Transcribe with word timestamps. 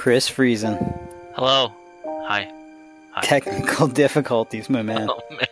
Chris 0.00 0.30
Friesen. 0.30 0.78
Hello. 1.34 1.74
Hi. 2.26 2.50
Hi. 3.10 3.20
Technical 3.20 3.86
difficulties, 4.02 4.70
my 4.70 4.80
man. 4.80 5.10
Oh 5.10 5.20
man. 5.28 5.46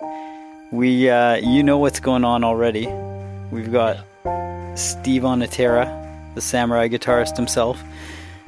We, 0.72 1.10
uh, 1.10 1.34
you 1.34 1.62
know 1.62 1.76
what's 1.76 2.00
going 2.00 2.24
on 2.24 2.42
already. 2.42 2.86
We've 3.50 3.70
got 3.70 3.98
Steve 4.78 5.24
Onatera, 5.24 5.86
the 6.34 6.40
samurai 6.40 6.88
guitarist 6.88 7.36
himself, 7.36 7.82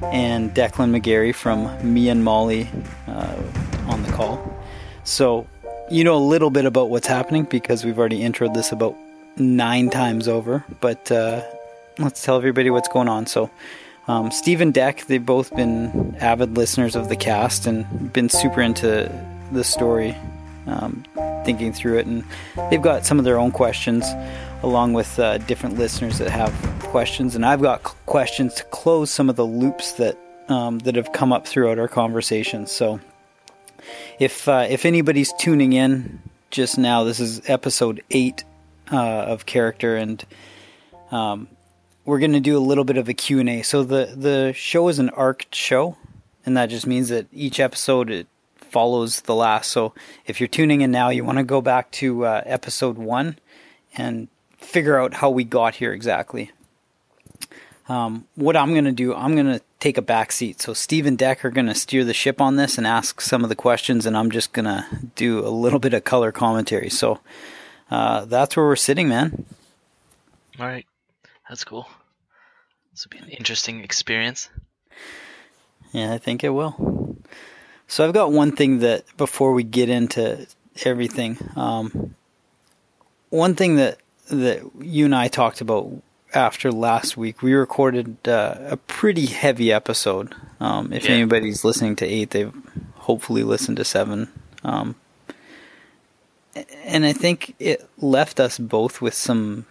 and 0.01 0.49
Declan 0.55 0.89
McGarry 0.99 1.35
from 1.35 1.69
Me 1.83 2.09
and 2.09 2.23
Molly 2.23 2.67
uh, 3.07 3.37
on 3.85 4.01
the 4.01 4.11
call. 4.13 4.41
So, 5.03 5.45
you 5.91 6.03
know 6.03 6.15
a 6.15 6.25
little 6.33 6.49
bit 6.49 6.65
about 6.65 6.89
what's 6.89 7.05
happening 7.05 7.43
because 7.43 7.85
we've 7.85 7.99
already 7.99 8.21
introed 8.21 8.55
this 8.55 8.71
about 8.71 8.95
nine 9.37 9.91
times 9.91 10.27
over, 10.27 10.65
but 10.81 11.11
uh, 11.11 11.43
let's 11.99 12.23
tell 12.23 12.37
everybody 12.37 12.69
what's 12.69 12.87
going 12.87 13.07
on. 13.07 13.25
So, 13.25 13.49
um, 14.07 14.31
Steve 14.31 14.61
and 14.61 14.73
Deck, 14.73 15.05
they've 15.07 15.25
both 15.25 15.55
been 15.55 16.15
avid 16.19 16.55
listeners 16.55 16.95
of 16.95 17.09
the 17.09 17.15
cast 17.15 17.65
and 17.65 18.11
been 18.13 18.29
super 18.29 18.61
into 18.61 19.11
the 19.51 19.63
story, 19.63 20.15
um, 20.67 21.03
thinking 21.43 21.73
through 21.73 21.99
it, 21.99 22.05
and 22.05 22.23
they've 22.69 22.81
got 22.81 23.05
some 23.05 23.17
of 23.17 23.25
their 23.25 23.39
own 23.39 23.51
questions, 23.51 24.05
along 24.61 24.93
with 24.93 25.19
uh, 25.19 25.39
different 25.39 25.77
listeners 25.77 26.19
that 26.19 26.29
have 26.29 26.53
questions, 26.81 27.35
and 27.35 27.45
I've 27.45 27.61
got 27.61 27.83
questions 28.05 28.53
to 28.55 28.63
close 28.65 29.09
some 29.09 29.29
of 29.29 29.35
the 29.35 29.45
loops 29.45 29.93
that 29.93 30.17
um, 30.47 30.79
that 30.79 30.95
have 30.95 31.11
come 31.11 31.33
up 31.33 31.47
throughout 31.47 31.79
our 31.79 31.87
conversations. 31.87 32.71
So, 32.71 32.99
if 34.19 34.47
uh, 34.47 34.67
if 34.69 34.85
anybody's 34.85 35.33
tuning 35.33 35.73
in 35.73 36.21
just 36.51 36.77
now, 36.77 37.03
this 37.03 37.19
is 37.19 37.41
episode 37.49 38.03
eight 38.11 38.43
uh, 38.91 38.97
of 38.97 39.45
Character, 39.45 39.95
and 39.95 40.23
um, 41.11 41.47
we're 42.05 42.19
going 42.19 42.33
to 42.33 42.39
do 42.39 42.57
a 42.57 42.59
little 42.59 42.83
bit 42.83 42.97
of 42.97 43.09
a 43.09 43.13
Q&A. 43.13 43.63
So 43.63 43.83
the 43.83 44.13
the 44.15 44.53
show 44.53 44.87
is 44.87 44.99
an 44.99 45.09
arced 45.09 45.53
show, 45.53 45.97
and 46.45 46.55
that 46.55 46.67
just 46.67 46.87
means 46.87 47.09
that 47.09 47.27
each 47.33 47.59
episode 47.59 48.09
it 48.09 48.27
follows 48.55 49.21
the 49.21 49.35
last. 49.35 49.71
So 49.71 49.93
if 50.25 50.39
you're 50.39 50.47
tuning 50.47 50.81
in 50.81 50.91
now, 50.91 51.09
you 51.09 51.23
want 51.23 51.39
to 51.39 51.43
go 51.43 51.61
back 51.61 51.91
to 51.91 52.25
uh, 52.25 52.41
episode 52.45 52.97
one 52.97 53.39
and 53.95 54.27
figure 54.57 54.99
out 54.99 55.15
how 55.15 55.29
we 55.29 55.43
got 55.43 55.75
here 55.75 55.93
exactly. 55.93 56.51
Um, 57.87 58.25
what 58.35 58.57
I'm 58.57 58.73
going 58.73 58.85
to 58.85 58.91
do, 58.91 59.13
I'm 59.13 59.35
going 59.35 59.45
to 59.45 59.61
take 59.79 59.97
a 59.97 60.01
back 60.01 60.31
seat. 60.31 60.59
So 60.59 60.73
Steve 60.73 61.05
and 61.05 61.17
Deck 61.17 61.45
are 61.45 61.51
going 61.51 61.67
to 61.67 61.75
steer 61.75 62.03
the 62.03 62.13
ship 62.13 62.41
on 62.41 62.55
this 62.55 62.77
and 62.77 62.87
ask 62.87 63.21
some 63.21 63.43
of 63.43 63.49
the 63.49 63.55
questions, 63.55 64.05
and 64.05 64.17
I'm 64.17 64.31
just 64.31 64.53
going 64.53 64.65
to 64.65 64.85
do 65.15 65.39
a 65.45 65.49
little 65.49 65.79
bit 65.79 65.93
of 65.93 66.03
color 66.03 66.31
commentary. 66.31 66.89
So 66.89 67.19
uh, 67.91 68.25
that's 68.25 68.57
where 68.57 68.65
we're 68.65 68.75
sitting, 68.75 69.07
man. 69.07 69.45
All 70.59 70.65
right. 70.65 70.85
That's 71.49 71.63
cool. 71.63 71.87
This 72.91 73.05
will 73.05 73.17
be 73.17 73.23
an 73.23 73.29
interesting 73.29 73.83
experience. 73.83 74.49
Yeah, 75.91 76.13
I 76.13 76.17
think 76.17 76.43
it 76.43 76.49
will. 76.49 77.17
So 77.87 78.05
I've 78.07 78.13
got 78.13 78.31
one 78.31 78.51
thing 78.53 78.79
that 78.79 79.05
before 79.17 79.53
we 79.53 79.63
get 79.63 79.89
into 79.89 80.47
everything, 80.83 81.37
um, 81.55 82.15
one 83.29 83.55
thing 83.55 83.75
that 83.75 83.99
that 84.29 84.63
you 84.81 85.05
and 85.05 85.13
I 85.15 85.27
talked 85.27 85.61
about 85.61 85.91
after 86.33 86.71
last 86.71 87.15
week, 87.15 87.43
we 87.43 87.53
recorded 87.53 88.27
uh, 88.27 88.55
a 88.59 88.77
pretty 88.77 89.27
heavy 89.27 89.71
episode. 89.71 90.33
Um, 90.59 90.91
if 90.91 91.05
Yeah. 91.05 91.11
anybody's 91.11 91.63
listening 91.63 91.95
to 91.97 92.05
eight, 92.07 92.31
they've 92.31 92.51
hopefully 92.95 93.43
listened 93.43 93.77
to 93.77 93.85
seven. 93.85 94.31
Um, 94.63 94.95
and 96.83 97.05
I 97.05 97.13
think 97.13 97.53
it 97.59 97.87
left 97.99 98.39
us 98.39 98.57
both 98.57 98.99
with 99.01 99.13
some 99.13 99.65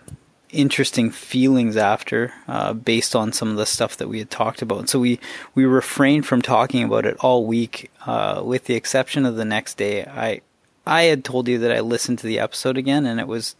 interesting 0.54 1.10
feelings 1.10 1.76
after, 1.76 2.32
uh, 2.48 2.72
based 2.72 3.14
on 3.14 3.32
some 3.32 3.50
of 3.50 3.56
the 3.56 3.66
stuff 3.66 3.96
that 3.96 4.08
we 4.08 4.18
had 4.18 4.30
talked 4.30 4.62
about. 4.62 4.88
So 4.88 4.98
we 4.98 5.20
we 5.54 5.64
refrained 5.64 6.26
from 6.26 6.42
talking 6.42 6.84
about 6.84 7.06
it 7.06 7.16
all 7.20 7.44
week, 7.44 7.90
uh, 8.06 8.42
with 8.44 8.64
the 8.64 8.74
exception 8.74 9.26
of 9.26 9.36
the 9.36 9.44
next 9.44 9.76
day. 9.76 10.04
I 10.04 10.40
I 10.86 11.04
had 11.04 11.24
told 11.24 11.48
you 11.48 11.58
that 11.58 11.72
I 11.72 11.80
listened 11.80 12.18
to 12.20 12.26
the 12.26 12.40
episode 12.40 12.76
again, 12.76 13.06
and 13.06 13.20
it 13.20 13.26
was 13.26 13.56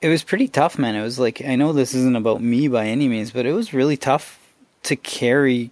it 0.00 0.08
was 0.08 0.22
pretty 0.22 0.48
tough, 0.48 0.78
man. 0.78 0.96
It 0.96 1.02
was 1.02 1.18
like 1.18 1.42
I 1.44 1.56
know 1.56 1.72
this 1.72 1.94
isn't 1.94 2.16
about 2.16 2.42
me 2.42 2.68
by 2.68 2.86
any 2.86 3.08
means, 3.08 3.30
but 3.30 3.46
it 3.46 3.52
was 3.52 3.74
really 3.74 3.96
tough 3.96 4.38
to 4.84 4.96
carry 4.96 5.70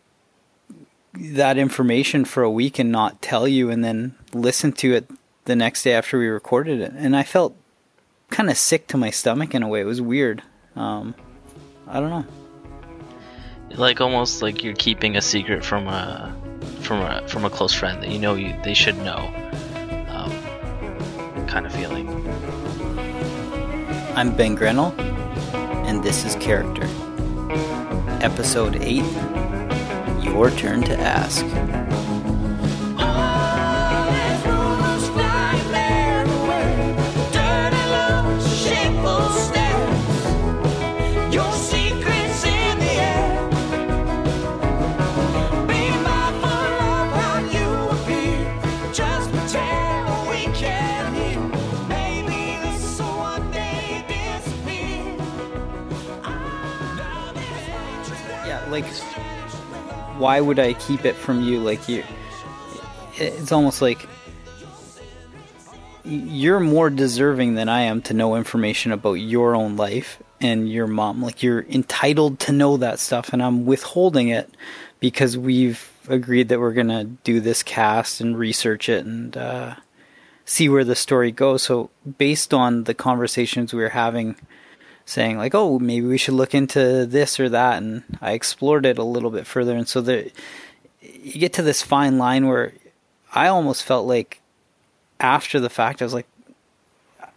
that 1.14 1.56
information 1.58 2.24
for 2.24 2.42
a 2.42 2.50
week 2.50 2.78
and 2.78 2.92
not 2.92 3.20
tell 3.22 3.48
you, 3.48 3.70
and 3.70 3.82
then 3.82 4.14
listen 4.32 4.72
to 4.72 4.94
it 4.94 5.10
the 5.46 5.56
next 5.56 5.82
day 5.82 5.94
after 5.94 6.18
we 6.18 6.28
recorded 6.28 6.80
it. 6.80 6.92
And 6.92 7.16
I 7.16 7.22
felt 7.22 7.56
kind 8.30 8.50
of 8.50 8.56
sick 8.56 8.86
to 8.88 8.96
my 8.96 9.10
stomach 9.10 9.54
in 9.54 9.62
a 9.62 9.68
way. 9.68 9.80
It 9.80 9.84
was 9.84 10.00
weird. 10.00 10.42
Um, 10.76 11.14
I 11.86 12.00
don't 12.00 12.10
know. 12.10 12.26
Like 13.76 14.00
almost 14.00 14.42
like 14.42 14.64
you're 14.64 14.74
keeping 14.74 15.16
a 15.16 15.22
secret 15.22 15.64
from 15.64 15.88
a 15.88 16.34
from 16.80 17.00
a 17.02 17.26
from 17.28 17.44
a 17.44 17.50
close 17.50 17.72
friend 17.72 18.02
that 18.02 18.10
you 18.10 18.18
know 18.18 18.34
you 18.34 18.54
they 18.64 18.74
should 18.74 18.96
know. 18.98 19.32
Um, 20.08 21.46
kind 21.46 21.66
of 21.66 21.72
feeling. 21.72 22.08
I'm 24.16 24.34
Ben 24.34 24.56
Grenell, 24.56 24.98
and 25.86 26.02
this 26.02 26.24
is 26.24 26.34
Character. 26.36 26.88
Episode 28.20 28.76
8 28.80 29.04
Your 30.24 30.50
Turn 30.50 30.82
to 30.82 30.98
Ask. 30.98 31.44
Why 60.18 60.40
would 60.40 60.58
I 60.58 60.74
keep 60.74 61.04
it 61.04 61.14
from 61.14 61.42
you? 61.42 61.60
Like, 61.60 61.88
you. 61.88 62.04
It's 63.16 63.52
almost 63.52 63.82
like 63.82 64.06
you're 66.04 66.60
more 66.60 66.88
deserving 66.90 67.54
than 67.54 67.68
I 67.68 67.82
am 67.82 68.00
to 68.02 68.14
know 68.14 68.36
information 68.36 68.92
about 68.92 69.14
your 69.14 69.54
own 69.54 69.76
life 69.76 70.22
and 70.40 70.70
your 70.70 70.86
mom. 70.86 71.22
Like, 71.22 71.42
you're 71.42 71.64
entitled 71.64 72.40
to 72.40 72.52
know 72.52 72.76
that 72.78 72.98
stuff, 72.98 73.32
and 73.32 73.42
I'm 73.42 73.66
withholding 73.66 74.28
it 74.28 74.50
because 75.00 75.36
we've 75.36 75.90
agreed 76.08 76.48
that 76.48 76.60
we're 76.60 76.74
to 76.88 77.04
do 77.04 77.40
this 77.40 77.62
cast 77.62 78.20
and 78.20 78.38
research 78.38 78.88
it 78.88 79.04
and 79.04 79.36
uh, 79.36 79.74
see 80.44 80.68
where 80.68 80.84
the 80.84 80.96
story 80.96 81.30
goes. 81.32 81.62
So, 81.62 81.90
based 82.18 82.54
on 82.54 82.84
the 82.84 82.94
conversations 82.94 83.72
we 83.72 83.82
were 83.82 83.90
having, 83.90 84.36
saying 85.08 85.38
like, 85.38 85.54
"Oh, 85.54 85.78
maybe 85.78 86.06
we 86.06 86.18
should 86.18 86.34
look 86.34 86.54
into 86.54 87.06
this 87.06 87.40
or 87.40 87.48
that," 87.48 87.82
and 87.82 88.02
I 88.20 88.32
explored 88.32 88.86
it 88.86 88.98
a 88.98 89.04
little 89.04 89.30
bit 89.30 89.46
further, 89.46 89.76
and 89.76 89.88
so 89.88 90.00
the 90.00 90.30
you 91.00 91.40
get 91.40 91.54
to 91.54 91.62
this 91.62 91.82
fine 91.82 92.18
line 92.18 92.46
where 92.46 92.72
I 93.32 93.48
almost 93.48 93.84
felt 93.84 94.06
like 94.06 94.40
after 95.20 95.60
the 95.60 95.70
fact, 95.70 96.00
I 96.00 96.04
was 96.04 96.14
like, 96.14 96.26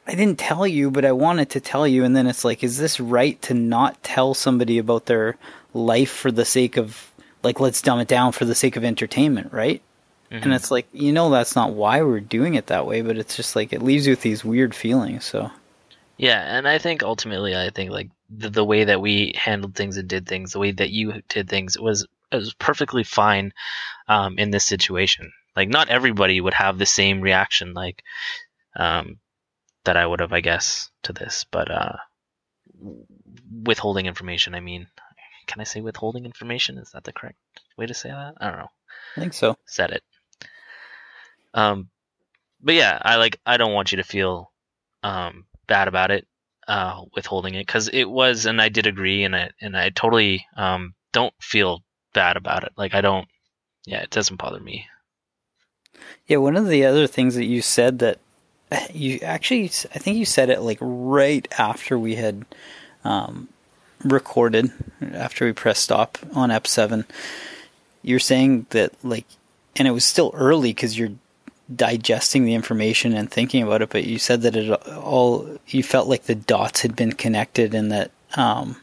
I 0.07 0.15
didn't 0.15 0.39
tell 0.39 0.65
you, 0.65 0.91
but 0.91 1.05
I 1.05 1.11
wanted 1.11 1.51
to 1.51 1.59
tell 1.59 1.87
you, 1.87 2.03
and 2.03 2.15
then 2.15 2.27
it's 2.27 2.43
like, 2.43 2.63
is 2.63 2.77
this 2.77 2.99
right 2.99 3.41
to 3.43 3.53
not 3.53 4.01
tell 4.03 4.33
somebody 4.33 4.77
about 4.77 5.05
their 5.05 5.37
life 5.73 6.11
for 6.11 6.31
the 6.31 6.45
sake 6.45 6.77
of 6.77 7.11
like, 7.43 7.59
let's 7.59 7.81
dumb 7.81 7.99
it 7.99 8.07
down 8.07 8.31
for 8.31 8.45
the 8.45 8.55
sake 8.55 8.75
of 8.75 8.83
entertainment, 8.83 9.51
right? 9.51 9.81
And 10.29 10.43
mm-hmm. 10.43 10.53
it's 10.53 10.71
like, 10.71 10.87
you 10.93 11.11
know, 11.11 11.29
that's 11.29 11.55
not 11.55 11.73
why 11.73 12.01
we're 12.01 12.19
doing 12.19 12.55
it 12.55 12.67
that 12.67 12.85
way, 12.85 13.01
but 13.01 13.17
it's 13.17 13.35
just 13.35 13.55
like 13.55 13.73
it 13.73 13.81
leaves 13.81 14.07
you 14.07 14.13
with 14.13 14.21
these 14.21 14.45
weird 14.45 14.73
feelings. 14.73 15.25
So. 15.25 15.51
Yeah, 16.21 16.39
and 16.39 16.67
I 16.67 16.77
think 16.77 17.01
ultimately, 17.01 17.55
I 17.55 17.71
think 17.71 17.89
like 17.89 18.11
the, 18.29 18.51
the 18.51 18.63
way 18.63 18.83
that 18.83 19.01
we 19.01 19.33
handled 19.35 19.73
things 19.73 19.97
and 19.97 20.07
did 20.07 20.27
things, 20.27 20.51
the 20.51 20.59
way 20.59 20.71
that 20.71 20.91
you 20.91 21.23
did 21.27 21.49
things 21.49 21.79
was 21.79 22.05
was 22.31 22.53
perfectly 22.53 23.03
fine 23.03 23.53
um, 24.07 24.37
in 24.37 24.51
this 24.51 24.63
situation. 24.63 25.31
Like 25.55 25.67
not 25.67 25.89
everybody 25.89 26.39
would 26.39 26.53
have 26.53 26.77
the 26.77 26.85
same 26.85 27.21
reaction 27.21 27.73
like 27.73 28.03
um, 28.75 29.17
that 29.85 29.97
I 29.97 30.05
would 30.05 30.19
have, 30.19 30.31
I 30.31 30.41
guess, 30.41 30.91
to 31.03 31.11
this. 31.11 31.47
But 31.49 31.71
uh, 31.71 31.97
withholding 33.63 34.05
information, 34.05 34.53
I 34.53 34.59
mean, 34.59 34.85
can 35.47 35.59
I 35.59 35.63
say 35.63 35.81
withholding 35.81 36.25
information? 36.25 36.77
Is 36.77 36.91
that 36.91 37.03
the 37.03 37.13
correct 37.13 37.39
way 37.79 37.87
to 37.87 37.95
say 37.95 38.09
that? 38.09 38.35
I 38.39 38.47
don't 38.51 38.59
know. 38.59 38.71
I 39.17 39.21
think 39.21 39.33
so. 39.33 39.57
Said 39.65 39.89
it. 39.89 40.03
Um, 41.55 41.89
but 42.61 42.75
yeah, 42.75 42.99
I 43.01 43.15
like. 43.15 43.39
I 43.43 43.57
don't 43.57 43.73
want 43.73 43.91
you 43.91 43.95
to 43.95 44.03
feel 44.03 44.51
um 45.01 45.45
bad 45.71 45.87
about 45.87 46.11
it, 46.11 46.27
uh, 46.67 47.05
withholding 47.15 47.55
it 47.55 47.65
because 47.65 47.87
it 47.87 48.03
was, 48.03 48.45
and 48.45 48.61
I 48.61 48.67
did 48.67 48.87
agree, 48.87 49.23
and 49.23 49.33
I 49.33 49.51
and 49.61 49.77
I 49.77 49.89
totally 49.89 50.45
um 50.57 50.93
don't 51.13 51.33
feel 51.39 51.81
bad 52.13 52.35
about 52.35 52.65
it. 52.65 52.73
Like 52.75 52.93
I 52.93 52.99
don't. 52.99 53.27
Yeah, 53.85 54.01
it 54.01 54.09
doesn't 54.09 54.35
bother 54.35 54.59
me. 54.59 54.87
Yeah, 56.27 56.37
one 56.37 56.57
of 56.57 56.67
the 56.67 56.83
other 56.85 57.07
things 57.07 57.35
that 57.35 57.45
you 57.45 57.61
said 57.61 57.99
that 57.99 58.19
you 58.93 59.19
actually, 59.23 59.65
I 59.95 59.99
think 59.99 60.17
you 60.17 60.25
said 60.25 60.49
it 60.49 60.59
like 60.59 60.77
right 60.81 61.47
after 61.57 61.97
we 61.97 62.15
had 62.15 62.45
um, 63.05 63.47
recorded 64.03 64.71
after 65.13 65.45
we 65.45 65.53
pressed 65.53 65.83
stop 65.83 66.17
on 66.33 66.51
Ep 66.51 66.67
seven, 66.67 67.05
you're 68.03 68.19
saying 68.19 68.65
that 68.71 68.91
like, 69.05 69.25
and 69.77 69.87
it 69.87 69.91
was 69.91 70.03
still 70.03 70.31
early 70.33 70.71
because 70.71 70.99
you're 70.99 71.13
digesting 71.75 72.45
the 72.45 72.53
information 72.53 73.13
and 73.13 73.29
thinking 73.29 73.63
about 73.63 73.81
it. 73.81 73.89
But 73.89 74.05
you 74.05 74.19
said 74.19 74.41
that 74.41 74.55
it 74.55 74.71
all 74.71 75.59
you 75.67 75.83
felt 75.83 76.07
like 76.07 76.23
the 76.23 76.35
dots 76.35 76.81
had 76.81 76.95
been 76.95 77.13
connected 77.13 77.73
and 77.73 77.91
that 77.91 78.11
um, 78.35 78.77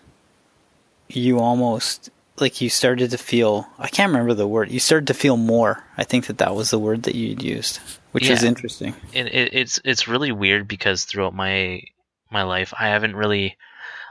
you 1.08 1.38
almost 1.38 2.11
like 2.38 2.61
you 2.61 2.70
started 2.70 3.11
to 3.11 3.19
feel. 3.19 3.67
I 3.79 3.88
can't 3.88 4.11
remember 4.12 4.35
the 4.35 4.46
word. 4.46 4.70
You 4.70 4.81
started 4.81 5.08
to 5.08 5.14
feel 5.14 5.37
more. 5.37 5.85
I 5.96 6.05
think 6.05 6.26
that 6.26 6.38
that 6.38 6.55
was 6.55 6.70
the 6.70 6.79
word 6.79 7.05
that 7.05 7.14
you'd 7.14 7.43
used, 7.43 7.81
which 8.12 8.29
is 8.29 8.43
interesting. 8.43 8.94
it, 9.12 9.26
it, 9.26 9.55
it's 9.55 9.81
it's 9.85 10.08
really 10.08 10.32
weird 10.32 10.69
because 10.69 11.05
throughout 11.05 11.35
my 11.35 11.82
my 12.31 12.43
life 12.43 12.75
I 12.79 12.88
haven't 12.88 13.17
really 13.17 13.56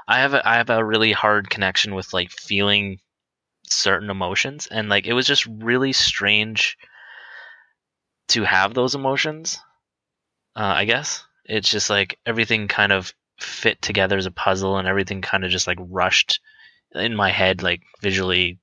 I 0.07 0.19
have 0.19 0.33
a, 0.33 0.47
I 0.47 0.55
have 0.55 0.69
a 0.69 0.83
really 0.83 1.11
hard 1.11 1.49
connection 1.49 1.93
with 1.93 2.13
like 2.13 2.31
feeling 2.31 2.99
certain 3.69 4.09
emotions 4.09 4.67
and 4.67 4.87
like 4.87 5.05
it 5.05 5.13
was 5.13 5.27
just 5.27 5.45
really 5.45 5.91
strange 5.91 6.77
to 8.29 8.43
have 8.43 8.73
those 8.73 8.95
emotions 8.95 9.59
uh, 10.57 10.73
I 10.75 10.85
guess. 10.85 11.23
It's 11.45 11.69
just 11.69 11.89
like 11.89 12.17
everything 12.25 12.67
kind 12.67 12.91
of 12.91 13.13
fit 13.39 13.79
together 13.81 14.17
as 14.17 14.25
a 14.25 14.31
puzzle 14.31 14.77
and 14.77 14.87
everything 14.87 15.21
kind 15.21 15.45
of 15.45 15.51
just 15.51 15.67
like 15.67 15.77
rushed 15.79 16.41
in 16.93 17.15
my 17.15 17.29
head 17.29 17.61
like 17.61 17.83
visually. 18.01 18.59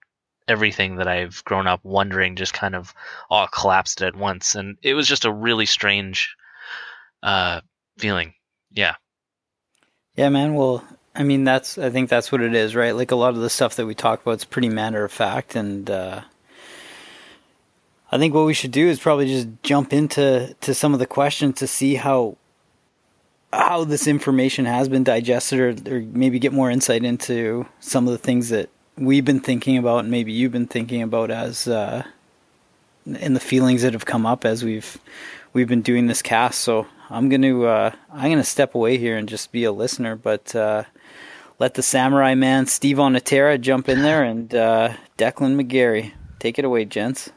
Everything 0.46 0.96
that 0.96 1.08
I've 1.08 1.42
grown 1.44 1.66
up 1.66 1.80
wondering 1.84 2.36
just 2.36 2.52
kind 2.52 2.74
of 2.74 2.92
all 3.30 3.46
collapsed 3.46 4.02
at 4.02 4.14
once. 4.14 4.56
And 4.56 4.76
it 4.82 4.92
was 4.92 5.08
just 5.08 5.24
a 5.24 5.32
really 5.32 5.64
strange 5.64 6.36
uh 7.22 7.62
feeling. 7.96 8.34
Yeah. 8.70 8.96
Yeah, 10.16 10.28
man. 10.28 10.52
Well, 10.52 10.84
I 11.14 11.22
mean, 11.22 11.44
that's 11.44 11.78
I 11.78 11.88
think 11.88 12.10
that's 12.10 12.30
what 12.30 12.42
it 12.42 12.54
is, 12.54 12.76
right? 12.76 12.94
Like 12.94 13.12
a 13.12 13.16
lot 13.16 13.34
of 13.34 13.40
the 13.40 13.48
stuff 13.48 13.76
that 13.76 13.86
we 13.86 13.94
talk 13.94 14.20
about 14.20 14.36
is 14.36 14.44
pretty 14.44 14.68
matter 14.68 15.02
of 15.02 15.12
fact, 15.12 15.56
and 15.56 15.88
uh, 15.88 16.20
I 18.14 18.18
think 18.18 18.32
what 18.32 18.46
we 18.46 18.54
should 18.54 18.70
do 18.70 18.86
is 18.86 19.00
probably 19.00 19.26
just 19.26 19.48
jump 19.64 19.92
into 19.92 20.54
to 20.60 20.72
some 20.72 20.92
of 20.92 21.00
the 21.00 21.06
questions 21.06 21.56
to 21.56 21.66
see 21.66 21.96
how 21.96 22.36
how 23.52 23.82
this 23.82 24.06
information 24.06 24.66
has 24.66 24.88
been 24.88 25.02
digested, 25.02 25.88
or, 25.88 25.96
or 25.96 26.00
maybe 26.00 26.38
get 26.38 26.52
more 26.52 26.70
insight 26.70 27.04
into 27.04 27.66
some 27.80 28.06
of 28.06 28.12
the 28.12 28.18
things 28.18 28.50
that 28.50 28.70
we've 28.96 29.24
been 29.24 29.40
thinking 29.40 29.78
about, 29.78 29.98
and 29.98 30.12
maybe 30.12 30.32
you've 30.32 30.52
been 30.52 30.68
thinking 30.68 31.02
about 31.02 31.32
as 31.32 31.66
uh, 31.66 32.04
and 33.04 33.34
the 33.34 33.40
feelings 33.40 33.82
that 33.82 33.94
have 33.94 34.06
come 34.06 34.26
up 34.26 34.44
as 34.44 34.62
we've 34.62 34.96
we've 35.52 35.68
been 35.68 35.82
doing 35.82 36.06
this 36.06 36.22
cast. 36.22 36.60
So 36.60 36.86
I'm 37.10 37.28
gonna 37.28 37.62
uh, 37.62 37.90
I'm 38.12 38.30
gonna 38.30 38.44
step 38.44 38.76
away 38.76 38.96
here 38.96 39.16
and 39.16 39.28
just 39.28 39.50
be 39.50 39.64
a 39.64 39.72
listener, 39.72 40.14
but 40.14 40.54
uh, 40.54 40.84
let 41.58 41.74
the 41.74 41.82
samurai 41.82 42.36
man 42.36 42.66
Steve 42.66 42.98
Onatera 42.98 43.60
jump 43.60 43.88
in 43.88 44.02
there 44.02 44.22
and 44.22 44.54
uh, 44.54 44.92
Declan 45.18 45.60
McGarry 45.60 46.12
take 46.38 46.60
it 46.60 46.64
away, 46.64 46.84
gents. 46.84 47.32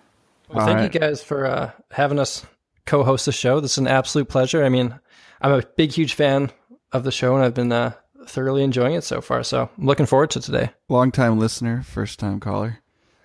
Well, 0.49 0.59
All 0.59 0.65
thank 0.65 0.77
right. 0.79 0.93
you 0.93 0.99
guys 0.99 1.21
for 1.23 1.45
uh, 1.45 1.71
having 1.91 2.19
us 2.19 2.45
co-host 2.85 3.25
the 3.25 3.31
show. 3.31 3.59
This 3.59 3.73
is 3.73 3.77
an 3.79 3.87
absolute 3.87 4.29
pleasure. 4.29 4.63
I 4.63 4.69
mean, 4.69 4.97
I'm 5.41 5.51
a 5.51 5.63
big, 5.75 5.91
huge 5.91 6.13
fan 6.13 6.51
of 6.93 7.03
the 7.03 7.11
show, 7.11 7.35
and 7.35 7.43
I've 7.43 7.53
been 7.53 7.71
uh, 7.71 7.91
thoroughly 8.27 8.63
enjoying 8.63 8.95
it 8.95 9.03
so 9.03 9.19
far. 9.21 9.43
So 9.43 9.69
I'm 9.77 9.85
looking 9.85 10.05
forward 10.05 10.29
to 10.31 10.39
today. 10.41 10.69
Long 10.87 11.11
time 11.11 11.37
listener, 11.39 11.81
first 11.83 12.19
time 12.19 12.39
caller. 12.39 12.79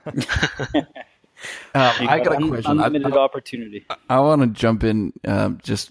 Um, 1.75 1.93
I 2.09 2.21
got 2.21 2.35
a 2.35 2.37
Un- 2.37 2.49
question. 2.51 2.81
I, 2.81 2.87
Unlimited 2.87 3.17
opportunity. 3.17 3.85
I 4.09 4.21
want 4.21 4.43
to 4.43 4.47
jump 4.49 4.85
in 4.85 5.13
um, 5.27 5.59
just 5.65 5.91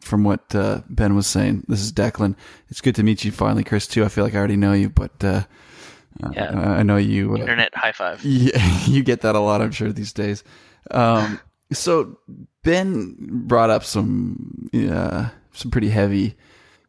from 0.00 0.24
what 0.24 0.54
uh, 0.54 0.82
Ben 0.90 1.14
was 1.16 1.26
saying. 1.26 1.64
This 1.68 1.80
is 1.80 1.90
Declan. 1.90 2.36
It's 2.68 2.82
good 2.82 2.96
to 2.96 3.02
meet 3.02 3.24
you 3.24 3.32
finally, 3.32 3.64
Chris. 3.64 3.86
Too. 3.86 4.04
I 4.04 4.08
feel 4.08 4.24
like 4.24 4.34
I 4.34 4.38
already 4.38 4.56
know 4.56 4.74
you, 4.74 4.90
but 4.90 5.24
uh, 5.24 5.44
Yeah. 6.32 6.50
uh, 6.50 6.68
I 6.72 6.82
know 6.82 6.98
you. 6.98 7.32
Uh, 7.32 7.36
internet 7.38 7.74
high 7.74 7.92
five 7.92 8.20
Yeah, 8.24 8.58
you 8.86 9.02
get 9.02 9.22
that 9.22 9.36
a 9.36 9.40
lot, 9.40 9.62
I'm 9.62 9.70
sure, 9.72 9.90
these 9.90 10.12
days. 10.12 10.44
Um, 10.90 11.40
so 11.72 12.18
Ben 12.62 13.16
brought 13.20 13.70
up 13.70 13.84
some 13.84 14.68
uh, 14.74 15.28
some 15.52 15.70
pretty 15.70 15.90
heavy 15.90 16.36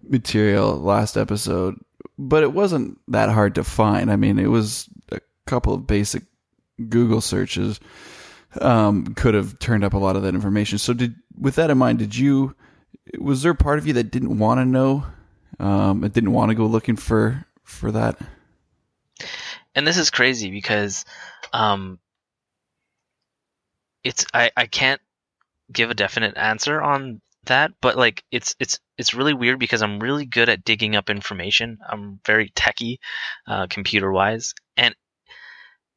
material 0.04 0.78
last 0.78 1.18
episode, 1.18 1.80
but 2.18 2.44
it 2.44 2.54
wasn't 2.54 3.00
that 3.08 3.30
hard 3.30 3.56
to 3.56 3.64
find. 3.64 4.12
I 4.12 4.16
mean, 4.16 4.40
it 4.40 4.50
was 4.50 4.90
a 5.12 5.20
couple 5.46 5.74
of 5.74 5.88
basic 5.88 6.24
Google 6.90 7.22
searches 7.22 7.80
um, 8.60 9.06
could 9.16 9.34
have 9.34 9.60
turned 9.60 9.84
up 9.84 9.94
a 9.94 9.98
lot 9.98 10.16
of 10.16 10.24
that 10.24 10.36
information. 10.36 10.78
So, 10.78 10.94
did 10.94 11.16
with 11.40 11.56
that 11.56 11.70
in 11.70 11.78
mind, 11.78 12.00
did 12.00 12.16
you? 12.16 12.56
Was 13.20 13.42
there 13.42 13.54
part 13.54 13.80
of 13.80 13.88
you 13.88 13.94
that 13.94 14.12
didn't 14.12 14.38
want 14.38 14.60
to 14.60 14.66
know? 14.66 15.06
Um, 15.60 16.04
it 16.04 16.14
didn't 16.14 16.34
want 16.34 16.50
to 16.50 16.56
go 16.56 16.66
looking 16.66 16.96
for 16.96 17.46
for 17.64 17.92
that. 17.92 18.18
and 19.76 19.88
this 19.88 19.98
is 19.98 20.10
crazy 20.10 20.52
because 20.52 21.06
um 21.54 22.00
it's 24.04 24.26
I, 24.34 24.52
I 24.56 24.66
can't 24.68 25.02
give 25.72 25.90
a 25.90 25.96
definite 25.96 26.38
answer 26.38 26.82
on 26.82 27.22
that 27.46 27.72
but 27.82 27.98
like 27.98 28.24
it's 28.32 28.56
it's 28.60 28.80
it's 28.98 29.14
really 29.16 29.34
weird 29.34 29.58
because 29.58 29.82
i'm 29.82 30.00
really 30.00 30.26
good 30.26 30.48
at 30.48 30.64
digging 30.64 30.96
up 30.96 31.10
information. 31.10 31.80
I'm 31.88 32.20
very 32.26 32.50
techie 32.50 33.00
uh, 33.48 33.68
computer 33.68 34.12
wise 34.12 34.54
and 34.78 34.96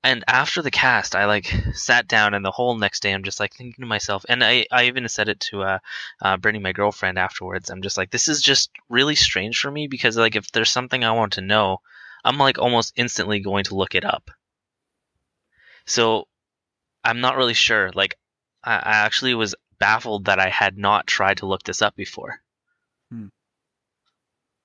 and 0.02 0.24
after 0.26 0.62
the 0.62 0.70
cast 0.70 1.14
i 1.14 1.26
like 1.26 1.46
sat 1.72 2.08
down 2.08 2.34
and 2.34 2.44
the 2.44 2.50
whole 2.50 2.76
next 2.76 3.00
day 3.00 3.12
i'm 3.12 3.24
just 3.24 3.40
like 3.40 3.54
thinking 3.54 3.82
to 3.82 3.88
myself 3.88 4.24
and 4.28 4.42
i 4.42 4.64
i 4.70 4.84
even 4.84 5.06
said 5.08 5.28
it 5.28 5.40
to 5.40 5.62
uh, 5.62 5.78
uh 6.22 6.36
brittany 6.36 6.62
my 6.62 6.72
girlfriend 6.72 7.18
afterwards. 7.18 7.70
I'm 7.70 7.82
just 7.82 7.98
like 7.98 8.10
this 8.10 8.28
is 8.28 8.40
just 8.40 8.70
really 8.88 9.14
strange 9.14 9.60
for 9.60 9.70
me 9.70 9.86
because 9.86 10.16
like 10.16 10.36
if 10.36 10.50
there's 10.52 10.70
something 10.70 11.04
i 11.04 11.12
want 11.12 11.34
to 11.34 11.40
know 11.42 11.80
I'm 12.24 12.38
like 12.38 12.58
almost 12.58 12.94
instantly 12.96 13.40
going 13.40 13.64
to 13.64 13.74
look 13.74 13.94
it 13.94 14.04
up. 14.04 14.30
So 15.84 16.26
I'm 17.04 17.20
not 17.20 17.36
really 17.36 17.54
sure. 17.54 17.90
Like 17.94 18.16
I, 18.62 18.74
I 18.76 18.92
actually 19.04 19.34
was 19.34 19.54
baffled 19.78 20.26
that 20.26 20.38
I 20.38 20.48
had 20.48 20.78
not 20.78 21.06
tried 21.06 21.38
to 21.38 21.46
look 21.46 21.62
this 21.62 21.82
up 21.82 21.94
before. 21.96 22.40
Hmm. 23.10 23.26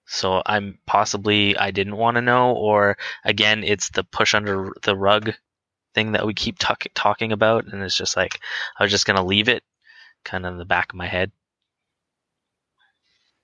So 0.06 0.42
I'm 0.46 0.80
possibly 0.88 1.56
I 1.58 1.72
didn't 1.72 1.98
want 1.98 2.16
to 2.16 2.22
know, 2.22 2.54
or 2.54 2.98
again, 3.24 3.64
it's 3.64 3.90
the 3.90 4.04
push 4.04 4.34
under 4.34 4.72
the 4.84 4.96
rug 4.96 5.34
thing 5.94 6.14
that 6.14 6.26
we 6.26 6.34
keep 6.34 6.58
talk- 6.58 6.88
talking 6.96 7.32
about, 7.32 7.66
and 7.66 7.84
it's 7.84 7.98
just 7.98 8.18
like 8.18 8.40
I 8.80 8.84
was 8.84 8.92
just 8.92 9.06
gonna 9.06 9.26
leave 9.26 9.50
it 9.50 9.64
kind 10.24 10.46
of 10.46 10.54
in 10.54 10.58
the 10.58 10.66
back 10.66 10.92
of 10.92 10.98
my 10.98 11.08
head. 11.08 11.32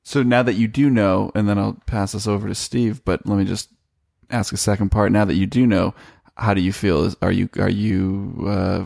So 0.03 0.21
now 0.21 0.43
that 0.43 0.53
you 0.53 0.67
do 0.67 0.89
know, 0.89 1.31
and 1.33 1.49
then 1.49 1.57
I'll 1.57 1.81
pass 1.87 2.11
this 2.11 2.27
over 2.27 2.47
to 2.47 2.55
Steve, 2.55 3.03
but 3.03 3.25
let 3.27 3.37
me 3.37 3.45
just 3.45 3.69
ask 4.29 4.53
a 4.53 4.57
second 4.57 4.89
part. 4.89 5.11
Now 5.11 5.25
that 5.25 5.33
you 5.33 5.47
do 5.47 5.65
know, 5.65 5.95
how 6.35 6.53
do 6.53 6.61
you 6.61 6.73
feel? 6.73 7.13
Are 7.21 7.31
you 7.31 7.49
are 7.57 7.69
you 7.69 8.45
uh, 8.47 8.85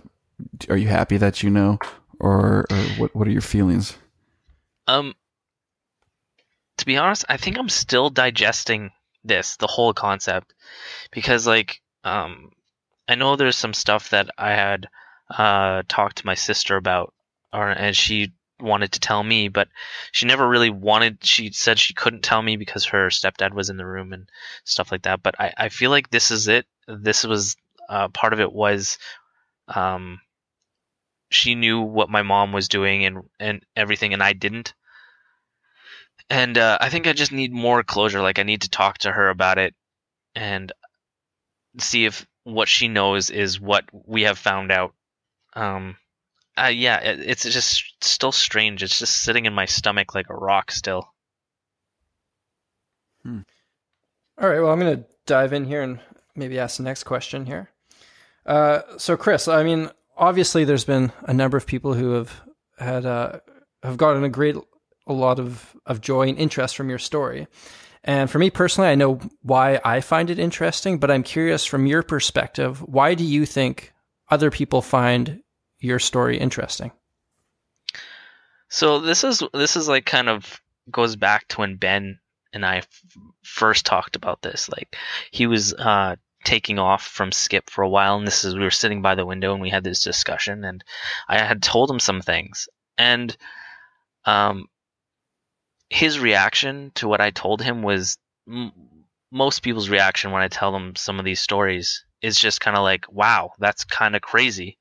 are 0.70 0.78
you 0.78 0.88
happy 0.88 1.18
that 1.18 1.44
you 1.44 1.50
know, 1.50 1.80
or, 2.20 2.66
or 2.70 2.78
what 2.98 3.16
what 3.16 3.28
are 3.28 3.32
your 3.32 3.42
feelings? 3.42 3.98
Um, 4.88 5.14
to 6.78 6.86
be 6.86 6.98
honest, 6.98 7.26
I 7.30 7.38
think 7.38 7.58
I'm 7.58 7.70
still 7.70 8.10
digesting 8.10 8.92
this, 9.24 9.58
the 9.58 9.68
whole 9.68 9.94
concept, 9.94 10.54
because 11.12 11.46
like, 11.46 11.82
um, 12.04 12.52
I 13.08 13.16
know 13.16 13.36
there's 13.36 13.58
some 13.58 13.74
stuff 13.74 14.10
that 14.12 14.30
I 14.38 14.52
had 14.52 14.88
uh 15.30 15.84
talked 15.88 16.18
to 16.18 16.26
my 16.26 16.36
sister 16.36 16.76
about, 16.76 17.14
or 17.54 17.70
and 17.70 17.96
she 17.96 18.32
wanted 18.62 18.92
to 18.92 19.00
tell 19.00 19.24
me, 19.24 19.48
but 19.48 19.70
she 20.12 20.26
never 20.26 20.48
really 20.48 20.70
wanted. 20.70 21.24
She 21.24 21.52
said 21.52 21.80
she 21.80 21.94
couldn't 21.94 22.24
tell 22.24 22.42
me 22.42 22.58
because 22.58 22.86
her 22.86 23.08
stepdad 23.08 23.54
was 23.54 23.70
in 23.70 23.78
the 23.78 23.86
room 23.86 24.14
and 24.14 24.30
stuff 24.64 24.92
like 24.92 25.04
that. 25.04 25.24
But 25.24 25.40
I 25.40 25.54
I 25.58 25.70
feel 25.70 25.92
like 25.92 26.10
this 26.10 26.32
is 26.32 26.48
it. 26.48 26.66
This 26.90 27.24
was 27.24 27.56
uh 27.88 28.10
part 28.10 28.34
of 28.34 28.40
it 28.40 28.52
was, 28.52 28.98
um. 29.68 30.20
She 31.32 31.54
knew 31.54 31.82
what 31.82 32.10
my 32.10 32.24
mom 32.24 32.54
was 32.54 32.68
doing 32.68 33.06
and 33.06 33.20
and 33.40 33.64
everything, 33.76 34.14
and 34.14 34.24
I 34.24 34.34
didn't 34.34 34.74
and 36.30 36.58
uh, 36.58 36.78
I 36.80 36.90
think 36.90 37.08
I 37.08 37.14
just 37.14 37.32
need 37.32 37.52
more 37.52 37.84
closure. 37.84 38.22
Like 38.22 38.40
I 38.40 38.44
need 38.44 38.62
to 38.62 38.70
talk 38.70 39.00
to 39.00 39.12
her 39.12 39.30
about 39.30 39.58
it 39.58 39.74
and 40.36 40.72
see 41.80 42.06
if 42.06 42.26
what 42.44 42.68
she 42.68 42.88
knows 42.88 43.30
is 43.30 43.60
what 43.60 43.86
we 43.92 44.24
have 44.24 44.38
found 44.38 44.72
out. 44.72 44.94
Um, 45.54 45.98
uh, 46.58 46.68
yeah, 46.68 47.00
it, 47.00 47.20
it's 47.22 47.44
just 47.44 47.84
still 48.02 48.32
strange. 48.32 48.84
It's 48.84 49.00
just 49.00 49.24
sitting 49.24 49.46
in 49.46 49.54
my 49.54 49.66
stomach 49.66 50.14
like 50.14 50.30
a 50.30 50.36
rock 50.36 50.72
still. 50.72 51.12
All 54.38 54.50
right. 54.50 54.62
Well, 54.62 54.72
I'm 54.72 54.80
going 54.80 54.98
to 54.98 55.06
dive 55.26 55.54
in 55.54 55.66
here 55.66 55.82
and 55.82 56.00
maybe 56.40 56.58
ask 56.60 56.78
the 56.78 56.84
next 56.84 57.04
question 57.04 57.46
here. 57.46 57.70
Uh, 58.46 58.82
so, 58.98 59.16
Chris, 59.16 59.48
I 59.48 59.64
mean, 59.64 59.90
obviously, 60.18 60.64
there's 60.64 60.86
been 60.86 61.12
a 61.24 61.34
number 61.34 61.58
of 61.58 61.68
people 61.68 61.94
who 61.94 62.12
have 62.14 62.42
had 62.80 63.06
uh, 63.06 63.40
have 63.84 63.98
gotten 63.98 64.24
a 64.24 64.30
great 64.30 64.56
a 65.08 65.14
lot 65.14 65.40
of 65.40 65.76
of 65.86 66.02
joy 66.02 66.28
and 66.28 66.38
interest 66.38 66.76
from 66.76 66.90
your 66.90 67.00
story. 67.00 67.48
And 68.04 68.30
for 68.30 68.40
me 68.40 68.50
personally, 68.50 68.90
I 68.90 68.96
know 68.96 69.20
why 69.42 69.80
I 69.84 70.00
find 70.02 70.30
it 70.30 70.40
interesting, 70.40 71.00
but 71.00 71.12
I'm 71.12 71.24
curious 71.24 71.66
from 71.66 71.86
your 71.86 72.02
perspective, 72.02 72.80
why 72.82 73.14
do 73.14 73.26
you 73.26 73.46
think 73.46 73.94
other 74.30 74.50
people 74.50 74.82
find 74.82 75.42
your 75.80 76.00
story 76.00 76.38
interesting? 76.38 76.92
So 78.70 79.00
this 79.00 79.24
is 79.24 79.44
this 79.54 79.76
is 79.76 79.88
like 79.88 80.06
kind 80.06 80.30
of 80.30 80.62
goes 80.90 81.16
back 81.16 81.48
to 81.50 81.60
when 81.60 81.76
Ben 81.76 82.20
and 82.54 82.66
I 82.66 82.78
f- 82.78 83.04
first 83.44 83.86
talked 83.86 84.16
about 84.16 84.42
this. 84.42 84.70
Like 84.70 84.96
he 85.32 85.48
was 85.48 85.74
uh, 85.74 86.16
taking 86.44 86.80
off 86.80 87.06
from 87.06 87.32
Skip 87.32 87.70
for 87.70 87.84
a 87.84 87.90
while, 87.90 88.18
and 88.18 88.26
this 88.26 88.44
is 88.44 88.56
we 88.56 88.62
were 88.62 88.72
sitting 88.72 89.02
by 89.02 89.16
the 89.16 89.26
window 89.26 89.54
and 89.54 89.62
we 89.62 89.70
had 89.70 89.84
this 89.84 90.04
discussion, 90.04 90.64
and 90.64 90.84
I 91.28 91.40
had 91.40 91.62
told 91.62 91.90
him 91.90 92.00
some 92.00 92.22
things, 92.22 92.68
and 92.98 93.36
um, 94.26 94.68
his 95.90 96.20
reaction 96.20 96.92
to 96.96 97.08
what 97.08 97.22
I 97.22 97.32
told 97.32 97.62
him 97.62 97.82
was 97.82 98.18
m- 98.48 98.72
most 99.32 99.62
people's 99.62 99.90
reaction 99.90 100.32
when 100.32 100.42
I 100.42 100.48
tell 100.48 100.72
them 100.72 100.96
some 100.96 101.20
of 101.20 101.26
these 101.26 101.40
stories 101.40 102.06
is 102.22 102.40
just 102.40 102.62
kind 102.62 102.78
of 102.78 102.84
like, 102.84 103.12
"Wow, 103.12 103.54
that's 103.60 103.84
kind 103.84 104.16
of 104.16 104.22
crazy." 104.22 104.78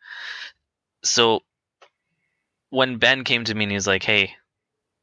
So 1.02 1.40
when 2.70 2.98
Ben 2.98 3.24
came 3.24 3.44
to 3.44 3.54
me 3.54 3.64
and 3.64 3.72
he 3.72 3.76
was 3.76 3.86
like, 3.86 4.02
"Hey, 4.02 4.36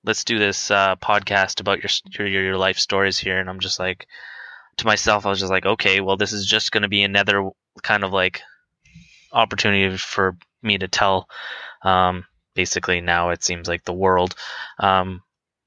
let's 0.03 0.23
do 0.23 0.39
this 0.39 0.71
uh, 0.71 0.95
podcast 0.97 1.59
about 1.59 1.81
your, 1.81 1.89
your 2.19 2.27
your 2.27 2.43
your 2.43 2.57
life 2.57 2.77
stories 2.77 3.17
here," 3.17 3.39
and 3.39 3.49
I'm 3.49 3.59
just 3.59 3.79
like, 3.79 4.07
to 4.77 4.85
myself, 4.85 5.25
I 5.25 5.29
was 5.29 5.39
just 5.39 5.51
like, 5.51 5.65
"Okay, 5.65 6.01
well, 6.01 6.17
this 6.17 6.33
is 6.33 6.45
just 6.45 6.71
going 6.71 6.83
to 6.83 6.89
be 6.89 7.03
another 7.03 7.49
kind 7.83 8.03
of 8.03 8.11
like 8.11 8.41
opportunity 9.31 9.97
for 9.97 10.37
me 10.61 10.77
to 10.77 10.87
tell." 10.87 11.27
Um, 11.83 12.25
basically, 12.55 13.01
now 13.01 13.29
it 13.29 13.43
seems 13.43 13.67
like 13.67 13.83
the 13.83 13.93
world, 13.93 14.35
um, 14.79 15.21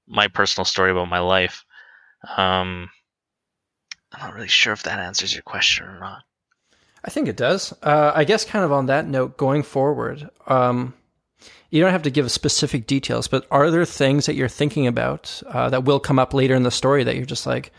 my 0.06 0.28
personal 0.28 0.64
story 0.64 0.90
about 0.90 1.08
my 1.08 1.20
life. 1.20 1.64
Um, 2.36 2.90
I'm 4.12 4.20
not 4.20 4.34
really 4.34 4.48
sure 4.48 4.72
if 4.72 4.82
that 4.84 4.98
answers 4.98 5.34
your 5.34 5.42
question 5.42 5.86
or 5.86 5.98
not. 6.00 6.24
I 7.04 7.10
think 7.10 7.28
it 7.28 7.36
does. 7.36 7.72
Uh, 7.82 8.12
I 8.14 8.24
guess, 8.24 8.44
kind 8.44 8.64
of 8.64 8.72
on 8.72 8.86
that 8.86 9.06
note, 9.06 9.36
going 9.36 9.62
forward, 9.62 10.28
um, 10.46 10.94
you 11.70 11.80
don't 11.80 11.92
have 11.92 12.02
to 12.02 12.10
give 12.10 12.30
specific 12.32 12.86
details, 12.86 13.28
but 13.28 13.46
are 13.50 13.70
there 13.70 13.84
things 13.84 14.26
that 14.26 14.34
you're 14.34 14.48
thinking 14.48 14.86
about 14.86 15.42
uh, 15.46 15.70
that 15.70 15.84
will 15.84 16.00
come 16.00 16.18
up 16.18 16.34
later 16.34 16.54
in 16.54 16.62
the 16.62 16.70
story 16.70 17.04
that 17.04 17.14
you're 17.14 17.24
just 17.24 17.46
like, 17.46 17.72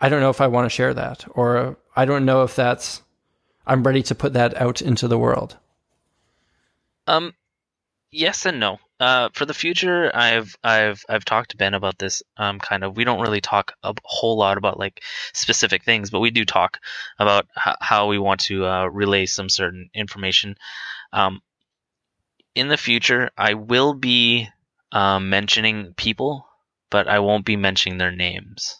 I 0.00 0.08
don't 0.08 0.20
know 0.20 0.30
if 0.30 0.40
I 0.40 0.46
want 0.46 0.66
to 0.66 0.74
share 0.74 0.94
that, 0.94 1.24
or 1.30 1.76
I 1.94 2.04
don't 2.04 2.24
know 2.24 2.42
if 2.42 2.56
that's, 2.56 3.02
I'm 3.66 3.82
ready 3.82 4.02
to 4.04 4.14
put 4.14 4.32
that 4.32 4.60
out 4.60 4.80
into 4.80 5.08
the 5.08 5.18
world? 5.18 5.56
Um, 7.06 7.34
yes 8.10 8.46
and 8.46 8.60
no. 8.60 8.78
Uh, 8.98 9.30
for 9.32 9.46
the 9.46 9.54
future, 9.54 10.10
I've 10.14 10.54
I've 10.62 11.02
I've 11.08 11.24
talked 11.24 11.52
to 11.52 11.56
Ben 11.56 11.72
about 11.72 11.98
this. 11.98 12.22
Um, 12.36 12.58
kind 12.58 12.84
of. 12.84 12.96
We 12.96 13.04
don't 13.04 13.22
really 13.22 13.40
talk 13.40 13.72
a 13.82 13.94
whole 14.04 14.36
lot 14.36 14.58
about 14.58 14.78
like 14.78 15.02
specific 15.32 15.84
things, 15.84 16.10
but 16.10 16.20
we 16.20 16.30
do 16.30 16.44
talk 16.44 16.76
about 17.18 17.46
h- 17.66 17.76
how 17.80 18.08
we 18.08 18.18
want 18.18 18.40
to 18.42 18.66
uh, 18.66 18.84
relay 18.86 19.24
some 19.24 19.48
certain 19.48 19.88
information. 19.94 20.56
Um, 21.14 21.40
in 22.54 22.68
the 22.68 22.76
future, 22.76 23.30
I 23.38 23.54
will 23.54 23.94
be 23.94 24.48
um, 24.92 25.30
mentioning 25.30 25.94
people, 25.96 26.46
but 26.90 27.08
I 27.08 27.20
won't 27.20 27.46
be 27.46 27.56
mentioning 27.56 27.96
their 27.96 28.12
names, 28.12 28.76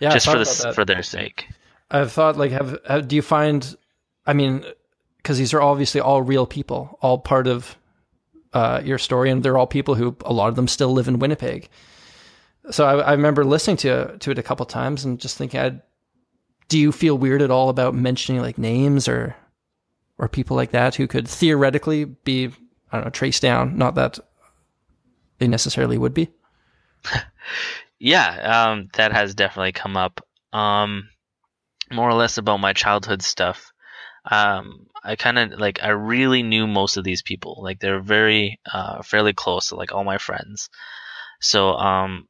Yeah, 0.00 0.12
just 0.12 0.26
for 0.26 0.32
thought 0.32 0.38
this 0.38 0.60
about 0.60 0.70
that. 0.70 0.74
for 0.74 0.84
their 0.84 1.02
sake. 1.02 1.48
I've 1.90 2.12
thought 2.12 2.36
like 2.36 2.52
have, 2.52 2.78
have 2.86 3.08
do 3.08 3.16
you 3.16 3.22
find 3.22 3.76
I 4.26 4.32
mean 4.32 4.64
because 5.18 5.38
these 5.38 5.54
are 5.54 5.62
obviously 5.62 6.00
all 6.00 6.22
real 6.22 6.46
people, 6.46 6.98
all 7.00 7.18
part 7.18 7.46
of 7.46 7.76
uh, 8.52 8.82
your 8.84 8.98
story, 8.98 9.30
and 9.30 9.42
they're 9.42 9.56
all 9.56 9.66
people 9.66 9.94
who 9.94 10.16
a 10.24 10.32
lot 10.32 10.48
of 10.48 10.56
them 10.56 10.68
still 10.68 10.92
live 10.92 11.08
in 11.08 11.18
Winnipeg. 11.18 11.68
So 12.70 12.86
I, 12.86 12.98
I 13.00 13.12
remember 13.12 13.44
listening 13.44 13.78
to 13.78 14.16
to 14.18 14.30
it 14.30 14.38
a 14.38 14.42
couple 14.42 14.66
times 14.66 15.04
and 15.04 15.18
just 15.18 15.36
thinking, 15.36 15.60
I'd, 15.60 15.82
do 16.68 16.78
you 16.78 16.92
feel 16.92 17.16
weird 17.16 17.42
at 17.42 17.50
all 17.50 17.68
about 17.68 17.94
mentioning 17.94 18.42
like 18.42 18.58
names 18.58 19.08
or 19.08 19.34
or 20.18 20.28
people 20.28 20.56
like 20.56 20.70
that 20.70 20.94
who 20.94 21.06
could 21.06 21.28
theoretically 21.28 22.04
be 22.04 22.50
I 22.92 22.96
don't 22.98 23.06
know 23.06 23.10
traced 23.10 23.42
down? 23.42 23.76
Not 23.76 23.94
that 23.96 24.18
they 25.38 25.48
necessarily 25.48 25.98
would 25.98 26.14
be. 26.14 26.28
Yeah, 27.98 28.70
um, 28.70 28.88
that 28.94 29.12
has 29.12 29.34
definitely 29.34 29.72
come 29.72 29.96
up. 29.96 30.20
Um, 30.52 31.08
more 31.92 32.08
or 32.08 32.14
less 32.14 32.38
about 32.38 32.58
my 32.60 32.72
childhood 32.72 33.22
stuff. 33.22 33.72
Um, 34.30 34.86
I 35.04 35.16
kind 35.16 35.38
of 35.38 35.60
like 35.60 35.82
I 35.82 35.90
really 35.90 36.42
knew 36.42 36.66
most 36.66 36.96
of 36.96 37.04
these 37.04 37.22
people. 37.22 37.60
Like 37.62 37.80
they're 37.80 38.00
very 38.00 38.60
uh, 38.72 39.02
fairly 39.02 39.32
close 39.34 39.68
to 39.68 39.76
like 39.76 39.92
all 39.92 40.04
my 40.04 40.18
friends. 40.18 40.70
So 41.40 41.74
um, 41.74 42.28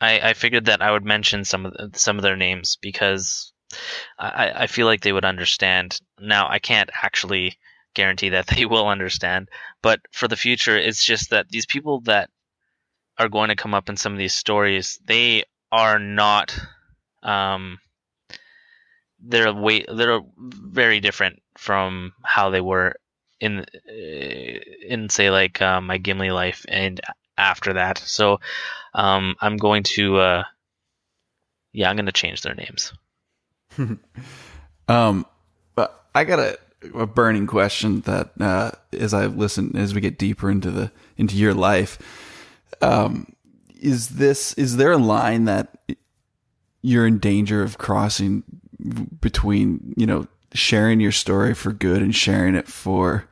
I, 0.00 0.30
I 0.30 0.34
figured 0.34 0.66
that 0.66 0.82
I 0.82 0.92
would 0.92 1.04
mention 1.04 1.44
some 1.44 1.66
of 1.66 1.72
the, 1.74 1.98
some 1.98 2.16
of 2.18 2.22
their 2.22 2.36
names 2.36 2.78
because 2.82 3.52
I, 4.18 4.52
I 4.54 4.66
feel 4.66 4.86
like 4.86 5.02
they 5.02 5.12
would 5.12 5.24
understand. 5.24 5.98
Now 6.20 6.48
I 6.48 6.58
can't 6.58 6.90
actually 7.02 7.58
guarantee 7.94 8.30
that 8.30 8.46
they 8.56 8.66
will 8.66 8.88
understand, 8.88 9.48
but 9.82 10.00
for 10.12 10.28
the 10.28 10.36
future, 10.36 10.78
it's 10.78 11.04
just 11.04 11.30
that 11.30 11.48
these 11.50 11.66
people 11.66 12.00
that 12.02 12.30
are 13.18 13.28
going 13.28 13.48
to 13.48 13.56
come 13.56 13.74
up 13.74 13.88
in 13.88 13.96
some 13.96 14.12
of 14.12 14.18
these 14.18 14.34
stories, 14.34 14.98
they 15.04 15.44
are 15.72 15.98
not 15.98 16.58
um 17.22 17.78
they're 19.20 19.52
way 19.52 19.84
they're 19.88 20.20
very 20.38 21.00
different 21.00 21.42
from 21.56 22.12
how 22.22 22.50
they 22.50 22.60
were 22.60 22.94
in 23.40 23.60
uh, 23.60 24.60
in 24.88 25.08
say 25.08 25.30
like 25.30 25.60
uh, 25.62 25.80
my 25.80 25.98
Gimli 25.98 26.30
life 26.30 26.64
and 26.68 27.00
after 27.36 27.74
that. 27.74 27.98
So 27.98 28.40
um 28.94 29.36
I'm 29.40 29.56
going 29.56 29.82
to 29.94 30.18
uh 30.18 30.44
yeah, 31.72 31.90
I'm 31.90 31.96
going 31.96 32.06
to 32.06 32.12
change 32.12 32.42
their 32.42 32.54
names. 32.54 32.92
Um, 34.88 35.26
but 35.74 36.04
I 36.14 36.24
got 36.24 36.38
a, 36.38 36.58
a 36.94 37.06
burning 37.06 37.46
question 37.46 38.00
that 38.02 38.30
uh, 38.40 38.72
as 38.92 39.14
I 39.14 39.26
listen, 39.26 39.76
as 39.76 39.94
we 39.94 40.00
get 40.00 40.18
deeper 40.18 40.50
into 40.50 40.70
the 40.70 40.92
into 41.16 41.36
your 41.36 41.54
life, 41.54 41.98
um, 42.82 43.32
is 43.80 44.10
this 44.10 44.52
is 44.54 44.76
there 44.76 44.92
a 44.92 44.98
line 44.98 45.44
that 45.44 45.76
you're 46.82 47.06
in 47.06 47.18
danger 47.18 47.62
of 47.62 47.78
crossing 47.78 48.42
between 49.20 49.94
you 49.96 50.06
know 50.06 50.26
sharing 50.52 51.00
your 51.00 51.12
story 51.12 51.54
for 51.54 51.72
good 51.72 52.02
and 52.02 52.14
sharing 52.14 52.54
it 52.54 52.68
for 52.68 53.28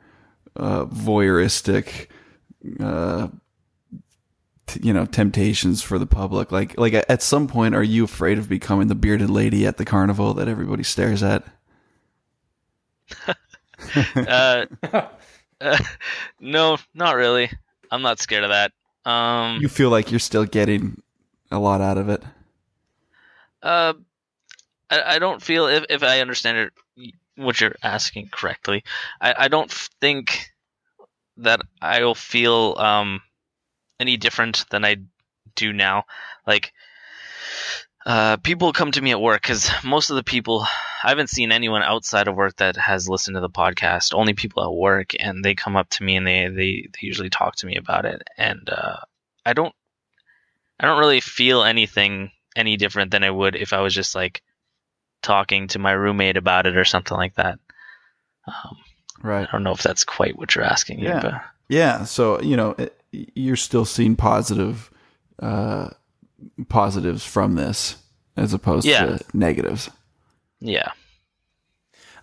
uh, 0.55 0.85
voyeuristic 0.85 2.07
uh, 2.79 3.27
t- 4.67 4.79
you 4.83 4.93
know 4.93 5.05
temptations 5.05 5.81
for 5.81 5.97
the 5.97 6.05
public 6.05 6.51
like 6.51 6.77
like 6.77 6.93
at 6.93 7.21
some 7.21 7.47
point 7.47 7.75
are 7.75 7.83
you 7.83 8.03
afraid 8.03 8.37
of 8.37 8.49
becoming 8.49 8.87
the 8.87 8.95
bearded 8.95 9.29
lady 9.29 9.65
at 9.65 9.77
the 9.77 9.85
carnival 9.85 10.33
that 10.33 10.47
everybody 10.47 10.83
stares 10.83 11.23
at 11.23 11.43
Uh, 14.15 14.65
uh 14.91 15.07
no, 16.39 16.77
not 16.93 17.15
really. 17.15 17.49
I'm 17.91 18.01
not 18.01 18.19
scared 18.19 18.43
of 18.43 18.49
that. 18.49 18.71
Um 19.05 19.61
you 19.61 19.67
feel 19.69 19.89
like 19.89 20.11
you're 20.11 20.19
still 20.19 20.45
getting 20.45 21.01
a 21.51 21.59
lot 21.59 21.81
out 21.81 21.97
of 21.97 22.09
it 22.09 22.23
Uh, 23.61 23.93
I, 24.89 25.15
I 25.15 25.19
don't 25.19 25.41
feel 25.41 25.67
if, 25.67 25.85
if 25.89 26.03
I 26.03 26.19
understand 26.21 26.57
it, 26.57 27.13
what 27.35 27.59
you're 27.59 27.75
asking 27.83 28.29
correctly. 28.29 28.83
I, 29.19 29.35
I 29.37 29.47
don't 29.47 29.71
think 29.71 30.51
that 31.37 31.61
I 31.81 32.03
will 32.03 32.15
feel 32.15 32.75
um 32.77 33.21
any 33.99 34.17
different 34.17 34.65
than 34.69 34.85
I 34.85 34.97
do 35.55 35.73
now. 35.73 36.05
Like, 36.47 36.73
uh, 38.05 38.37
people 38.37 38.73
come 38.73 38.91
to 38.91 39.01
me 39.01 39.11
at 39.11 39.21
work 39.21 39.41
because 39.41 39.71
most 39.83 40.09
of 40.09 40.15
the 40.15 40.23
people 40.23 40.65
I 41.03 41.09
haven't 41.09 41.29
seen 41.29 41.51
anyone 41.51 41.83
outside 41.83 42.27
of 42.27 42.35
work 42.35 42.55
that 42.57 42.77
has 42.77 43.09
listened 43.09 43.35
to 43.35 43.41
the 43.41 43.49
podcast. 43.49 44.13
Only 44.13 44.33
people 44.33 44.63
at 44.63 44.73
work, 44.73 45.11
and 45.19 45.43
they 45.43 45.55
come 45.55 45.75
up 45.75 45.89
to 45.91 46.03
me 46.03 46.15
and 46.15 46.25
they 46.25 46.47
they, 46.47 46.87
they 46.91 46.99
usually 47.01 47.29
talk 47.29 47.55
to 47.57 47.65
me 47.65 47.75
about 47.75 48.05
it. 48.05 48.23
And 48.37 48.69
uh, 48.69 48.97
I 49.45 49.53
don't 49.53 49.73
I 50.79 50.85
don't 50.87 50.99
really 50.99 51.21
feel 51.21 51.63
anything 51.63 52.31
any 52.55 52.77
different 52.77 53.11
than 53.11 53.23
I 53.23 53.31
would 53.31 53.55
if 53.55 53.73
I 53.73 53.81
was 53.81 53.93
just 53.93 54.15
like 54.15 54.41
talking 55.21 55.67
to 55.69 55.79
my 55.79 55.91
roommate 55.91 56.37
about 56.37 56.67
it 56.67 56.77
or 56.77 56.85
something 56.85 57.17
like 57.17 57.35
that. 57.35 57.59
Um, 58.45 58.77
right 59.21 59.47
I 59.47 59.51
don't 59.51 59.63
know 59.63 59.71
if 59.71 59.81
that's 59.81 60.03
quite 60.03 60.37
what 60.37 60.53
you're 60.53 60.65
asking. 60.65 60.99
Yeah. 60.99 61.21
but 61.21 61.41
yeah 61.69 62.03
so 62.03 62.41
you 62.41 62.57
know 62.57 62.75
it, 62.77 62.99
you're 63.11 63.55
still 63.55 63.85
seeing 63.85 64.17
positive 64.17 64.91
uh 65.39 65.89
positives 66.69 67.25
from 67.25 67.55
this 67.55 67.95
as 68.37 68.53
opposed 68.53 68.85
Yeah. 68.85 69.05
to 69.17 69.19
negatives 69.33 69.89
yeah. 70.65 70.91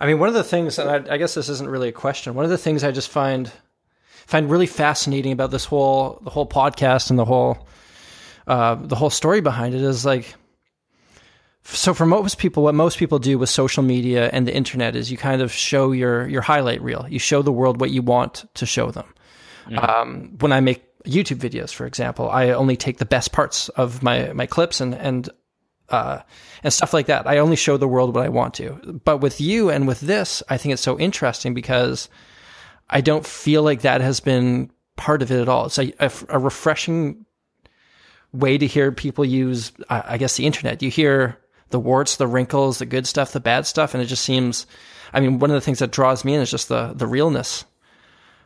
I 0.00 0.06
mean, 0.06 0.18
one 0.18 0.28
of 0.30 0.34
the 0.34 0.42
things, 0.44 0.78
and 0.78 0.88
I, 0.88 1.14
I 1.14 1.18
guess 1.18 1.34
this 1.34 1.50
isn't 1.50 1.68
really 1.68 1.90
a 1.90 1.92
question. 1.92 2.34
One 2.34 2.46
of 2.46 2.50
the 2.50 2.56
things 2.56 2.82
I 2.82 2.90
just 2.90 3.10
find 3.10 3.52
find 4.26 4.50
really 4.50 4.66
fascinating 4.66 5.32
about 5.32 5.50
this 5.50 5.66
whole 5.66 6.18
the 6.22 6.30
whole 6.30 6.46
podcast 6.46 7.10
and 7.10 7.18
the 7.18 7.26
whole 7.26 7.68
uh, 8.46 8.76
the 8.76 8.96
whole 8.96 9.10
story 9.10 9.42
behind 9.42 9.74
it 9.74 9.82
is 9.82 10.06
like. 10.06 10.34
So 11.64 11.92
for 11.92 12.06
most 12.06 12.38
people, 12.38 12.62
what 12.62 12.74
most 12.74 12.96
people 12.96 13.18
do 13.18 13.38
with 13.38 13.50
social 13.50 13.82
media 13.82 14.30
and 14.32 14.48
the 14.48 14.54
internet 14.56 14.96
is 14.96 15.10
you 15.10 15.18
kind 15.18 15.42
of 15.42 15.52
show 15.52 15.92
your 15.92 16.26
your 16.28 16.40
highlight 16.40 16.80
reel. 16.80 17.06
You 17.10 17.18
show 17.18 17.42
the 17.42 17.52
world 17.52 17.78
what 17.78 17.90
you 17.90 18.00
want 18.00 18.46
to 18.54 18.64
show 18.64 18.90
them. 18.90 19.04
Um, 19.76 20.36
when 20.40 20.50
I 20.52 20.60
make 20.60 20.82
YouTube 21.06 21.38
videos, 21.38 21.72
for 21.72 21.86
example, 21.86 22.30
I 22.30 22.50
only 22.50 22.76
take 22.76 22.98
the 22.98 23.06
best 23.06 23.32
parts 23.32 23.68
of 23.70 24.02
my 24.02 24.32
my 24.32 24.46
clips 24.46 24.80
and 24.80 24.94
and 24.94 25.28
uh, 25.88 26.20
and 26.62 26.72
stuff 26.72 26.92
like 26.94 27.06
that. 27.06 27.26
I 27.26 27.38
only 27.38 27.56
show 27.56 27.76
the 27.76 27.88
world 27.88 28.14
what 28.14 28.24
I 28.24 28.28
want 28.28 28.54
to. 28.54 29.00
But 29.04 29.18
with 29.18 29.40
you 29.40 29.70
and 29.70 29.88
with 29.88 30.00
this, 30.00 30.42
I 30.48 30.56
think 30.56 30.72
it's 30.72 30.82
so 30.82 30.98
interesting 30.98 31.52
because 31.52 32.08
I 32.88 33.00
don't 33.00 33.26
feel 33.26 33.62
like 33.62 33.82
that 33.82 34.00
has 34.00 34.20
been 34.20 34.70
part 34.96 35.22
of 35.22 35.30
it 35.30 35.40
at 35.40 35.48
all. 35.48 35.66
It's 35.66 35.78
a, 35.78 35.92
a, 35.98 36.12
a 36.28 36.38
refreshing 36.38 37.26
way 38.32 38.56
to 38.58 38.66
hear 38.66 38.92
people 38.92 39.24
use, 39.24 39.72
I 39.88 40.04
I 40.14 40.18
guess, 40.18 40.36
the 40.36 40.46
internet. 40.46 40.82
You 40.82 40.90
hear 40.90 41.38
the 41.70 41.80
warts, 41.80 42.16
the 42.16 42.26
wrinkles, 42.26 42.78
the 42.78 42.86
good 42.86 43.06
stuff, 43.06 43.32
the 43.32 43.40
bad 43.40 43.66
stuff, 43.66 43.94
and 43.94 44.02
it 44.02 44.06
just 44.06 44.24
seems. 44.24 44.66
I 45.12 45.18
mean, 45.18 45.40
one 45.40 45.50
of 45.50 45.54
the 45.54 45.60
things 45.60 45.80
that 45.80 45.90
draws 45.90 46.24
me 46.24 46.34
in 46.34 46.40
is 46.40 46.50
just 46.50 46.68
the 46.68 46.92
the 46.94 47.06
realness 47.06 47.64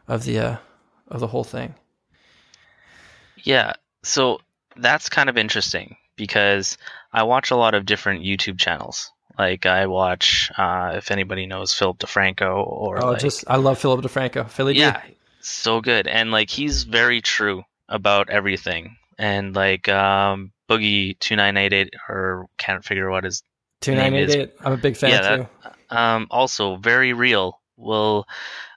of 0.08 0.24
the 0.24 0.38
uh, 0.38 0.56
of 1.08 1.20
the 1.20 1.26
whole 1.26 1.44
thing. 1.44 1.74
Yeah, 3.44 3.74
so 4.02 4.40
that's 4.76 5.08
kind 5.08 5.28
of 5.28 5.38
interesting 5.38 5.96
because 6.16 6.76
I 7.12 7.22
watch 7.22 7.50
a 7.50 7.56
lot 7.56 7.74
of 7.74 7.86
different 7.86 8.24
YouTube 8.24 8.58
channels. 8.58 9.10
Like 9.38 9.66
I 9.66 9.86
watch, 9.86 10.50
uh, 10.56 10.92
if 10.96 11.10
anybody 11.10 11.46
knows 11.46 11.72
Philip 11.74 11.98
DeFranco 11.98 12.66
or 12.66 13.02
Oh, 13.02 13.10
like, 13.12 13.20
just 13.20 13.44
I 13.48 13.56
love 13.56 13.78
Philip 13.78 14.04
DeFranco, 14.04 14.48
Philly. 14.48 14.76
Yeah, 14.76 15.00
so 15.40 15.80
good, 15.80 16.06
and 16.06 16.30
like 16.30 16.50
he's 16.50 16.84
very 16.84 17.20
true 17.20 17.62
about 17.88 18.30
everything. 18.30 18.96
And 19.18 19.54
like 19.54 19.88
um, 19.88 20.52
Boogie 20.68 21.18
two 21.18 21.36
nine 21.36 21.56
eight 21.56 21.72
eight, 21.72 21.94
or 22.08 22.46
can't 22.58 22.84
figure 22.84 23.10
what 23.10 23.24
his 23.24 23.42
two 23.80 23.94
nine 23.94 24.14
eight 24.14 24.30
eight. 24.30 24.54
I'm 24.60 24.72
a 24.72 24.76
big 24.76 24.96
fan 24.96 25.10
Yeah, 25.10 25.36
too. 25.36 25.48
that- 25.62 25.74
um, 25.96 26.26
also 26.30 26.76
very 26.76 27.12
real 27.12 27.60
will 27.76 28.26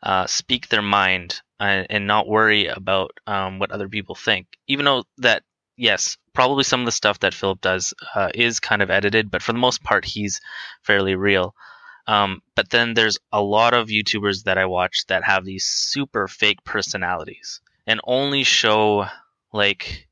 uh, 0.04 0.25
speak 0.27 0.68
their 0.68 0.82
mind 0.82 1.42
uh, 1.60 1.84
and 1.89 2.08
not 2.08 2.27
worry 2.27 2.68
about 2.68 3.12
um, 3.25 3.60
what 3.60 3.72
other 3.72 3.89
people 3.89 4.16
think. 4.16 4.48
Even 4.68 4.86
though 4.86 5.04
that 5.20 5.44
yes 5.75 6.18
probably 6.34 6.63
some 6.63 6.80
of 6.80 6.86
the 6.86 6.92
stuff 6.92 7.20
that 7.20 7.34
philip 7.34 7.62
does 7.62 7.94
uh, 8.16 8.30
is 8.34 8.60
kind 8.60 8.82
of 8.82 8.89
edited 8.89 9.30
but 9.30 9.44
for 9.44 9.54
the 9.54 9.60
most 9.60 9.84
part 9.84 10.06
he's 10.06 10.42
fairly 10.82 11.16
real. 11.16 11.54
Um, 12.08 12.42
but 12.56 12.70
then 12.70 12.94
there's 12.94 13.18
a 13.34 13.42
lot 13.42 13.74
of 13.74 13.89
youtubers 13.89 14.44
that 14.44 14.58
i 14.58 14.66
watch 14.66 15.06
that 15.08 15.24
have 15.24 15.44
these 15.44 15.66
super 15.66 16.27
fake 16.27 16.63
personalities 16.63 17.62
and 17.86 18.00
only 18.06 18.44
show 18.44 19.08
like 19.51 20.08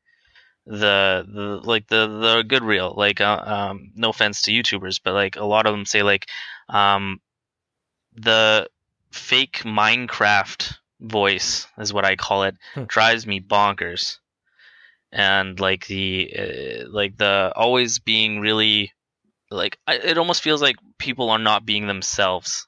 the 0.65 1.25
the 1.27 1.61
like 1.63 1.87
the 1.87 2.07
the 2.07 2.43
good 2.47 2.63
real 2.63 2.93
like 2.97 3.21
uh, 3.21 3.41
um 3.45 3.91
no 3.95 4.09
offense 4.09 4.41
to 4.41 4.51
youtubers 4.51 4.99
but 5.03 5.13
like 5.13 5.35
a 5.35 5.45
lot 5.45 5.67
of 5.67 5.73
them 5.73 5.85
say 5.85 6.01
like 6.01 6.25
um 6.69 7.21
the 8.15 8.67
fake 9.15 9.61
minecraft 9.63 10.75
voice 10.99 11.67
is 11.77 11.93
what 11.93 12.05
i 12.05 12.15
call 12.15 12.43
it. 12.43 12.55
Hmm. 12.73 12.83
drives 12.83 13.25
me 13.25 13.39
bonkers. 13.39 14.17
And 15.11 15.59
like 15.59 15.87
the 15.87 16.33
uh, 16.37 16.89
like 16.89 17.17
the 17.17 17.53
always 17.55 17.99
being 17.99 18.39
really 18.39 18.91
like 19.49 19.77
I, 19.87 19.95
it 19.95 20.17
almost 20.17 20.41
feels 20.41 20.61
like 20.61 20.75
people 20.97 21.29
are 21.29 21.39
not 21.39 21.65
being 21.65 21.87
themselves. 21.87 22.67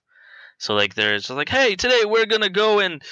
So 0.57 0.73
like 0.73 0.95
they're 0.95 1.17
just 1.17 1.29
like 1.29 1.49
hey 1.49 1.75
today 1.75 2.03
we're 2.05 2.25
gonna 2.25 2.49
go 2.49 2.79
and 2.79 3.03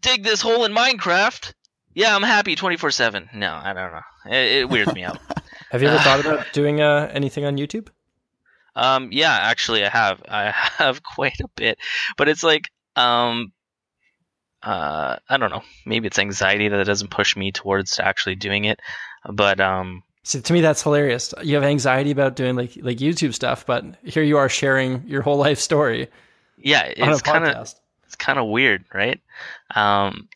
dig 0.00 0.22
this 0.24 0.40
hole 0.40 0.64
in 0.64 0.72
minecraft. 0.72 1.52
Yeah 1.94 2.14
i'm 2.14 2.22
happy 2.22 2.54
24-7 2.56 3.34
no 3.34 3.52
i 3.62 3.72
don't 3.72 3.92
know. 3.92 4.00
It, 4.30 4.60
it 4.60 4.68
weirds 4.70 4.94
me 4.94 5.04
out. 5.04 5.18
Have 5.70 5.82
you 5.82 5.88
ever 5.88 5.98
thought 6.02 6.20
about 6.20 6.46
doing 6.52 6.80
uh, 6.80 7.10
anything 7.12 7.44
on 7.44 7.56
YouTube? 7.58 7.88
Um, 8.78 9.08
yeah, 9.12 9.32
actually, 9.32 9.84
I 9.84 9.88
have. 9.88 10.22
I 10.28 10.50
have 10.78 11.02
quite 11.02 11.40
a 11.40 11.48
bit, 11.56 11.78
but 12.16 12.28
it's 12.28 12.42
like, 12.42 12.70
um, 12.96 13.52
uh, 14.62 15.16
I 15.28 15.36
don't 15.36 15.50
know. 15.50 15.62
Maybe 15.86 16.06
it's 16.06 16.18
anxiety 16.18 16.68
that 16.68 16.86
doesn't 16.86 17.10
push 17.10 17.36
me 17.36 17.52
towards 17.52 18.00
actually 18.00 18.36
doing 18.36 18.64
it. 18.64 18.80
But 19.30 19.60
um, 19.60 20.02
See, 20.22 20.40
to 20.40 20.52
me, 20.52 20.60
that's 20.60 20.82
hilarious. 20.82 21.32
You 21.42 21.54
have 21.56 21.64
anxiety 21.64 22.10
about 22.10 22.36
doing 22.36 22.56
like 22.56 22.78
like 22.80 22.98
YouTube 22.98 23.34
stuff, 23.34 23.66
but 23.66 23.84
here 24.02 24.22
you 24.22 24.36
are 24.38 24.48
sharing 24.48 25.06
your 25.06 25.22
whole 25.22 25.36
life 25.46 25.58
story 25.58 26.08
yeah, 26.60 26.84
it's 26.96 27.22
kind 27.22 27.44
of 27.44 27.74
it's 28.04 28.16
kind 28.16 28.38
of 28.38 28.48
weird, 28.48 28.84
right? 28.92 29.20
Um, 29.74 30.28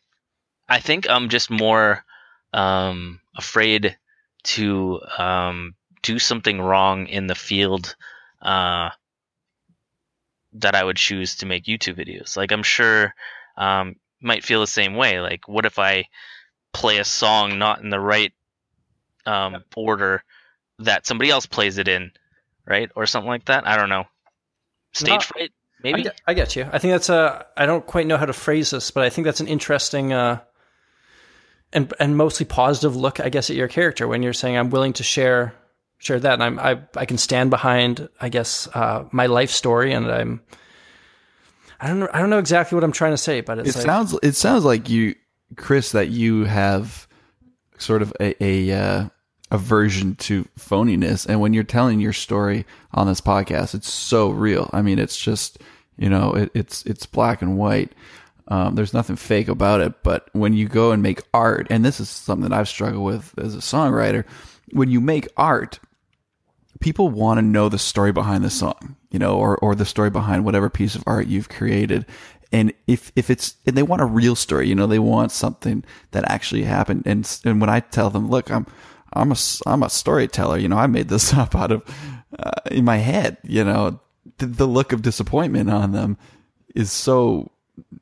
I 0.69 0.81
think 0.81 1.09
I'm 1.09 1.29
just 1.29 1.51
more 1.51 2.05
um 2.53 3.21
afraid 3.37 3.97
to 4.45 5.01
um 5.19 5.75
do 6.03 6.19
something 6.19 6.61
wrong 6.61 7.07
in 7.07 7.27
the 7.27 7.35
field 7.35 7.97
uh 8.43 8.91
that 10.55 10.75
I 10.75 10.85
would 10.85 10.97
choose 10.97 11.37
to 11.37 11.47
make 11.47 11.65
YouTube 11.65 11.97
videos. 11.97 12.37
Like 12.37 12.53
I'm 12.53 12.63
sure 12.63 13.15
um 13.57 13.97
might 14.21 14.45
feel 14.45 14.61
the 14.61 14.67
same 14.67 14.95
way. 14.95 15.21
Like 15.21 15.49
what 15.49 15.67
if 15.67 15.79
I 15.79 16.05
play 16.73 16.99
a 16.99 17.05
song 17.05 17.59
not 17.59 17.83
in 17.83 17.91
the 17.91 18.01
right 18.01 18.33
um 19.27 19.65
order 19.77 20.23
that 20.81 21.07
somebody 21.07 21.31
else 21.31 21.47
plays 21.47 21.79
it 21.79 21.89
in, 21.89 22.13
right? 22.67 22.91
Or 22.95 23.07
something 23.07 23.29
like 23.29 23.47
that. 23.47 23.67
I 23.67 23.77
don't 23.77 23.89
know. 23.89 24.05
Stage 24.93 25.25
fright, 25.25 25.53
I 25.53 25.81
maybe? 25.83 26.03
get, 26.05 26.21
I 26.27 26.35
get 26.35 26.55
you. 26.57 26.69
I 26.71 26.79
think 26.79 26.93
that's 26.93 27.09
a. 27.09 27.47
I 27.57 27.67
don't 27.67 27.87
quite 27.87 28.07
know 28.07 28.17
how 28.17 28.27
to 28.27 28.33
phrase 28.33 28.71
this, 28.71 28.91
but 28.91 29.05
I 29.05 29.11
think 29.11 29.25
that's 29.25 29.41
an 29.41 29.49
interesting 29.49 30.13
uh, 30.13 30.41
and 31.73 31.93
and 31.99 32.17
mostly 32.17 32.47
positive 32.47 32.95
look, 32.95 33.21
I 33.21 33.31
guess, 33.31 33.49
at 33.49 33.57
your 33.57 33.69
character 33.69 34.07
when 34.07 34.23
you're 34.23 34.33
saying 34.33 34.57
I'm 34.57 34.71
willing 34.71 34.93
to 34.95 35.03
share 35.03 35.55
share 36.03 36.21
that, 36.21 36.35
and 36.35 36.43
I'm 36.43 36.59
I 36.59 36.81
I 36.97 37.07
can 37.07 37.19
stand 37.19 37.51
behind, 37.51 38.09
I 38.21 38.29
guess, 38.29 38.69
uh, 38.75 39.05
my 39.13 39.27
life 39.27 39.51
story, 39.51 39.93
and 39.93 40.11
I'm. 40.11 40.43
I 41.81 41.89
don't 41.89 42.01
know. 42.01 42.09
I 42.13 42.21
don't 42.21 42.31
know 42.31 42.39
exactly 42.39 42.77
what 42.77 42.85
I'm 42.85 42.93
trying 42.93 43.13
to 43.13 43.19
say, 43.19 43.41
but 43.41 43.59
it's 43.59 43.71
It 43.71 43.77
like, 43.77 43.87
sounds 43.87 44.19
it 44.23 44.37
sounds 44.37 44.65
like 44.65 44.89
you, 44.89 45.15
Chris, 45.57 45.93
that 45.93 46.11
you 46.11 46.45
have 46.45 47.09
sort 47.79 48.03
of 48.03 48.13
a 48.21 48.43
a 48.43 48.71
uh, 48.73 49.09
aversion 49.51 50.15
to 50.17 50.45
phoniness, 50.59 51.27
and 51.27 51.41
when 51.41 51.53
you're 51.53 51.65
telling 51.65 52.01
your 52.01 52.13
story 52.13 52.67
on 52.93 53.07
this 53.07 53.21
podcast, 53.21 53.75
it's 53.75 53.91
so 53.91 54.31
real. 54.31 54.71
I 54.73 54.83
mean, 54.83 54.99
it's 54.99 55.19
just 55.21 55.59
you 55.97 56.09
know, 56.09 56.33
it, 56.33 56.51
it's 56.55 56.85
it's 56.85 57.07
black 57.07 57.43
and 57.43 57.59
white. 57.59 57.93
Um, 58.49 58.75
there's 58.75 58.95
nothing 58.95 59.17
fake 59.17 59.49
about 59.49 59.81
it. 59.81 60.03
But 60.03 60.29
when 60.33 60.53
you 60.53 60.69
go 60.69 60.93
and 60.93 61.03
make 61.03 61.23
art, 61.33 61.67
and 61.71 61.85
this 61.85 62.01
is 62.01 62.09
something 62.09 62.49
that 62.49 62.57
I've 62.57 62.69
struggled 62.69 63.05
with 63.05 63.35
as 63.39 63.55
a 63.55 63.59
songwriter, 63.59 64.25
when 64.73 64.91
you 64.91 65.01
make 65.01 65.29
art, 65.37 65.79
people 66.83 67.09
want 67.09 67.39
to 67.39 67.43
know 67.43 67.69
the 67.69 67.79
story 67.79 68.13
behind 68.13 68.45
the 68.45 68.51
song, 68.51 68.97
you 69.11 69.19
know, 69.19 69.37
or, 69.37 69.57
or 69.59 69.75
the 69.75 69.87
story 69.87 70.11
behind 70.11 70.45
whatever 70.45 70.69
piece 70.69 70.95
of 70.95 71.05
art 71.07 71.27
you've 71.27 71.49
created. 71.49 72.05
And 72.53 72.75
if, 72.87 73.11
if 73.17 73.31
it's, 73.31 73.55
and 73.65 73.77
they 73.77 73.83
want 73.83 74.03
a 74.03 74.07
real 74.07 74.35
story, 74.35 74.69
you 74.69 74.75
know, 74.75 74.87
they 74.87 74.99
want 74.99 75.33
something 75.33 75.85
that 76.11 76.31
actually 76.31 76.65
happened. 76.65 77.05
And, 77.07 77.41
and 77.45 77.61
when 77.61 77.71
I 77.71 77.81
tell 77.81 78.11
them, 78.11 78.29
look, 78.29 78.51
I'm, 78.51 78.67
I'm 79.15 79.33
a, 79.33 79.37
I'm 79.67 79.83
a 79.83 79.89
storyteller, 79.89 80.59
you 80.59 80.69
know, 80.69 80.77
I 80.77 80.87
made 80.87 81.09
this 81.09 81.33
up 81.43 81.55
out 81.55 81.73
of, 81.73 81.83
uh, 82.39 82.51
in 82.71 82.85
my 82.85 82.97
head, 82.97 83.39
you 83.45 83.65
know, 83.65 84.01
the, 84.39 84.47
the 84.47 84.67
look 84.67 84.93
of 84.93 85.03
disappointment 85.03 85.71
on 85.71 85.93
them 85.93 86.19
is 86.75 86.91
so 86.91 87.51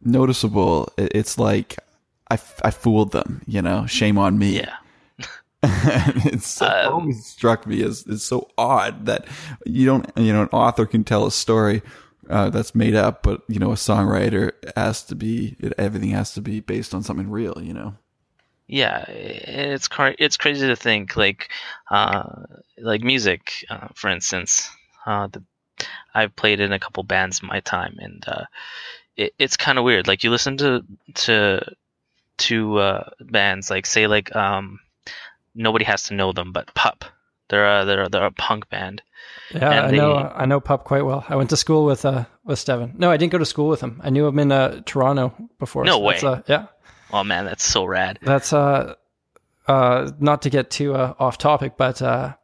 noticeable. 0.03 0.93
It's 0.97 1.39
like, 1.39 1.77
I, 2.31 2.39
I 2.63 2.71
fooled 2.71 3.13
them, 3.13 3.43
you 3.47 3.61
know, 3.61 3.87
shame 3.87 4.17
on 4.19 4.39
me 4.39 4.57
Yeah. 4.57 4.77
it's 6.25 6.47
so, 6.47 6.67
Um, 6.67 6.85
always 6.85 7.27
struck 7.27 7.67
me 7.67 7.83
as 7.83 8.07
it's 8.07 8.25
so 8.25 8.49
odd 8.57 9.05
that 9.07 9.27
you 9.67 9.85
don't 9.85 10.11
you 10.17 10.33
know 10.33 10.43
an 10.43 10.49
author 10.53 10.87
can 10.87 11.05
tell 11.05 11.27
a 11.27 11.31
story 11.31 11.83
uh, 12.31 12.49
that's 12.49 12.75
made 12.75 12.95
up, 12.95 13.23
but 13.23 13.43
you 13.49 13.59
know 13.59 13.73
a 13.73 13.75
songwriter 13.77 14.53
has 14.77 15.03
to 15.05 15.15
be 15.15 15.57
it, 15.61 15.75
everything 15.77 16.11
has 16.11 16.33
to 16.35 16.41
be 16.41 16.61
based 16.61 16.95
on 16.95 17.03
something 17.03 17.29
real. 17.29 17.61
You 17.61 17.75
know, 17.75 17.95
Yeah, 18.67 19.05
it's 19.09 19.89
cra- 19.89 20.15
it's 20.19 20.37
crazy 20.37 20.67
to 20.69 20.77
think 20.77 21.17
like 21.17 21.51
uh, 21.91 22.45
like 22.79 23.03
music, 23.03 23.65
uh, 23.69 23.89
for 23.95 24.09
instance. 24.11 24.71
Uh, 25.07 25.27
the, 25.29 25.43
I've 26.15 26.37
played 26.37 26.61
in 26.61 26.73
a 26.73 26.79
couple 26.81 27.03
bands 27.05 27.41
in 27.43 27.49
my 27.49 27.61
time, 27.61 27.97
and 28.01 28.25
uh, 28.29 28.45
it, 29.17 29.35
it's 29.39 29.57
kind 29.57 29.79
of 29.79 29.85
weird. 29.85 30.09
Like 30.09 30.25
you 30.25 30.31
listen 30.31 30.57
to 30.59 30.85
to 31.17 31.77
to 32.39 32.79
uh, 32.79 33.11
bands 33.21 33.71
like 33.71 33.87
say 33.87 34.07
like 34.09 34.35
um, 34.37 34.81
nobody 35.55 35.85
has 35.85 36.05
to 36.05 36.15
know 36.15 36.33
them, 36.33 36.53
but 36.53 36.73
Pup. 36.75 37.05
They're 37.49 37.81
a, 37.81 37.85
they're 37.85 38.03
a, 38.05 38.09
they're 38.09 38.27
a 38.27 38.31
punk 38.31 38.69
band. 38.69 39.03
Yeah, 39.53 39.83
I 39.83 39.91
know. 39.91 40.15
I 40.17 40.47
know 40.47 40.61
Pup 40.61 40.85
quite 40.85 41.05
well. 41.05 41.25
I 41.29 41.35
went 41.37 41.51
to 41.51 41.57
school 41.57 41.85
with 41.85 42.05
uh 42.05 42.25
with 42.45 42.59
Steven. 42.61 42.95
No, 42.97 43.11
I 43.11 43.17
didn't 43.17 43.33
go 43.33 43.39
to 43.39 43.45
school 43.45 43.69
with 43.69 43.81
him. 43.81 44.01
I 44.05 44.11
knew 44.11 44.27
him 44.27 44.39
in 44.39 44.53
uh, 44.53 44.83
Toronto 44.87 45.35
before. 45.59 45.85
No 45.85 46.01
that's, 46.09 46.23
way. 46.23 46.31
uh, 46.31 46.43
yeah, 46.47 46.67
Oh 47.13 47.25
man, 47.25 47.45
that's 47.45 47.65
so 47.65 47.85
rad. 47.85 48.19
that's 48.23 48.53
uh 48.53 48.95
uh 49.67 50.11
not 50.21 50.43
to 50.43 50.51
get 50.51 50.71
too 50.71 50.95
uh, 50.95 51.15
off 51.19 51.39
topic, 51.39 51.73
but 51.77 52.01
uh 52.01 52.35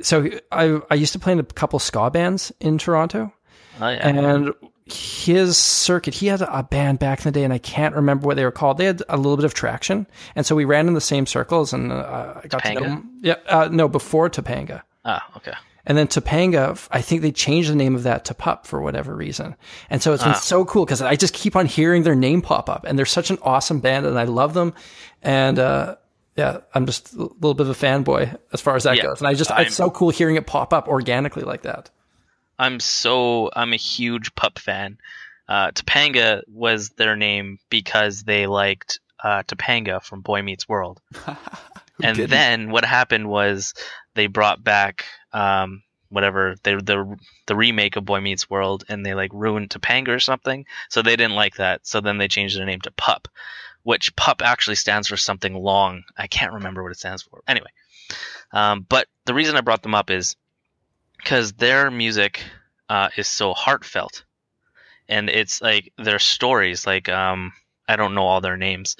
so 0.00 0.28
I 0.52 0.80
I 0.90 0.94
used 0.94 1.12
to 1.14 1.18
play 1.18 1.32
in 1.32 1.40
a 1.40 1.44
couple 1.44 1.78
ska 1.80 2.10
bands 2.10 2.52
in 2.60 2.78
Toronto, 2.78 3.32
Oh, 3.80 3.88
yeah. 3.88 4.08
and 4.08 4.54
his 4.92 5.56
circuit 5.56 6.14
he 6.14 6.26
had 6.26 6.42
a 6.42 6.62
band 6.62 6.98
back 6.98 7.18
in 7.20 7.24
the 7.24 7.30
day 7.32 7.44
and 7.44 7.52
i 7.52 7.58
can't 7.58 7.94
remember 7.94 8.26
what 8.26 8.36
they 8.36 8.44
were 8.44 8.50
called 8.50 8.78
they 8.78 8.84
had 8.86 9.02
a 9.08 9.16
little 9.16 9.36
bit 9.36 9.44
of 9.44 9.54
traction 9.54 10.06
and 10.36 10.44
so 10.46 10.54
we 10.54 10.64
ran 10.64 10.86
in 10.88 10.94
the 10.94 11.00
same 11.00 11.26
circles 11.26 11.72
and 11.72 11.92
uh, 11.92 12.40
i 12.42 12.46
got 12.46 12.62
to 12.64 12.74
know 12.74 12.80
Topanga? 12.80 12.84
him 12.86 13.10
yeah 13.22 13.34
uh, 13.48 13.68
no 13.70 13.88
before 13.88 14.28
topanga 14.30 14.82
Ah, 15.04 15.26
okay. 15.36 15.52
and 15.86 15.96
then 15.96 16.08
Topanga, 16.08 16.86
I 16.90 17.00
think 17.00 17.22
they 17.22 17.32
changed 17.32 17.70
the 17.70 17.74
name 17.74 17.94
of 17.94 18.02
that 18.02 18.26
to 18.26 18.34
Pup 18.34 18.66
for 18.66 18.82
whatever 18.82 19.16
reason. 19.16 19.56
And 19.88 20.02
so 20.02 20.12
it's 20.12 20.22
been 20.22 20.34
so 20.34 20.66
cool 20.66 20.84
because 20.84 21.00
I 21.00 21.16
just 21.16 21.32
keep 21.32 21.56
on 21.56 21.64
hearing 21.64 22.02
their 22.02 22.14
name 22.14 22.42
pop 22.42 22.68
up 22.68 22.84
and 22.84 22.98
they're 22.98 23.06
such 23.06 23.30
an 23.30 23.38
awesome 23.40 23.80
band 23.80 24.04
and 24.04 24.18
I 24.18 24.24
love 24.24 24.52
them. 24.52 24.74
And, 25.22 25.58
uh, 25.58 25.96
yeah, 26.36 26.58
I'm 26.74 26.84
just 26.84 27.14
a 27.14 27.22
little 27.22 27.54
bit 27.54 27.66
of 27.66 27.70
a 27.70 27.86
fanboy 27.86 28.36
as 28.52 28.60
far 28.60 28.76
as 28.76 28.82
that 28.84 28.98
Yeah, 28.98 29.04
goes. 29.04 29.20
And 29.22 29.28
I 29.28 29.32
just, 29.32 29.50
I'm- 29.50 29.64
it's 29.68 29.74
so 29.74 29.90
cool 29.90 30.10
hearing 30.10 30.36
it 30.36 30.46
pop 30.46 30.74
up 30.74 30.86
organically 30.86 31.44
like 31.44 31.62
that. 31.62 31.88
I'm 32.60 32.78
so 32.78 33.50
I'm 33.56 33.72
a 33.72 33.76
huge 33.76 34.34
pup 34.34 34.58
fan. 34.58 34.98
Uh, 35.48 35.70
Topanga 35.72 36.42
was 36.46 36.90
their 36.90 37.16
name 37.16 37.58
because 37.70 38.22
they 38.22 38.46
liked 38.46 39.00
uh, 39.24 39.42
Topanga 39.44 40.02
from 40.02 40.20
Boy 40.20 40.42
Meets 40.42 40.68
World. 40.68 41.00
And 42.02 42.16
didn't? 42.16 42.30
then 42.30 42.70
what 42.70 42.84
happened 42.84 43.28
was 43.28 43.74
they 44.14 44.26
brought 44.26 44.64
back 44.64 45.04
um, 45.34 45.82
whatever 46.08 46.54
they, 46.62 46.74
the 46.74 47.16
the 47.46 47.56
remake 47.56 47.96
of 47.96 48.06
Boy 48.06 48.20
Meets 48.20 48.48
World, 48.48 48.84
and 48.88 49.04
they 49.04 49.12
like 49.12 49.30
ruined 49.34 49.68
Topanga 49.70 50.08
or 50.08 50.18
something. 50.18 50.64
So 50.88 51.02
they 51.02 51.16
didn't 51.16 51.34
like 51.34 51.56
that. 51.56 51.86
So 51.86 52.00
then 52.00 52.16
they 52.16 52.28
changed 52.28 52.58
their 52.58 52.64
name 52.64 52.80
to 52.82 52.90
Pup, 52.92 53.28
which 53.82 54.16
Pup 54.16 54.40
actually 54.42 54.76
stands 54.76 55.08
for 55.08 55.18
something 55.18 55.54
long. 55.54 56.04
I 56.16 56.26
can't 56.26 56.54
remember 56.54 56.82
what 56.82 56.92
it 56.92 56.98
stands 56.98 57.22
for. 57.22 57.42
Anyway, 57.46 57.70
um, 58.52 58.86
but 58.88 59.06
the 59.26 59.34
reason 59.34 59.56
I 59.56 59.60
brought 59.60 59.82
them 59.82 59.94
up 59.94 60.10
is 60.10 60.36
because 61.22 61.52
their 61.52 61.90
music 61.90 62.42
uh, 62.88 63.10
is 63.16 63.28
so 63.28 63.54
heartfelt, 63.54 64.24
and 65.08 65.28
it's 65.28 65.60
like 65.60 65.92
their 65.98 66.18
stories. 66.18 66.86
Like 66.86 67.08
um, 67.08 67.52
I 67.88 67.96
don't 67.96 68.14
know 68.14 68.26
all 68.26 68.40
their 68.40 68.56
names, 68.56 68.96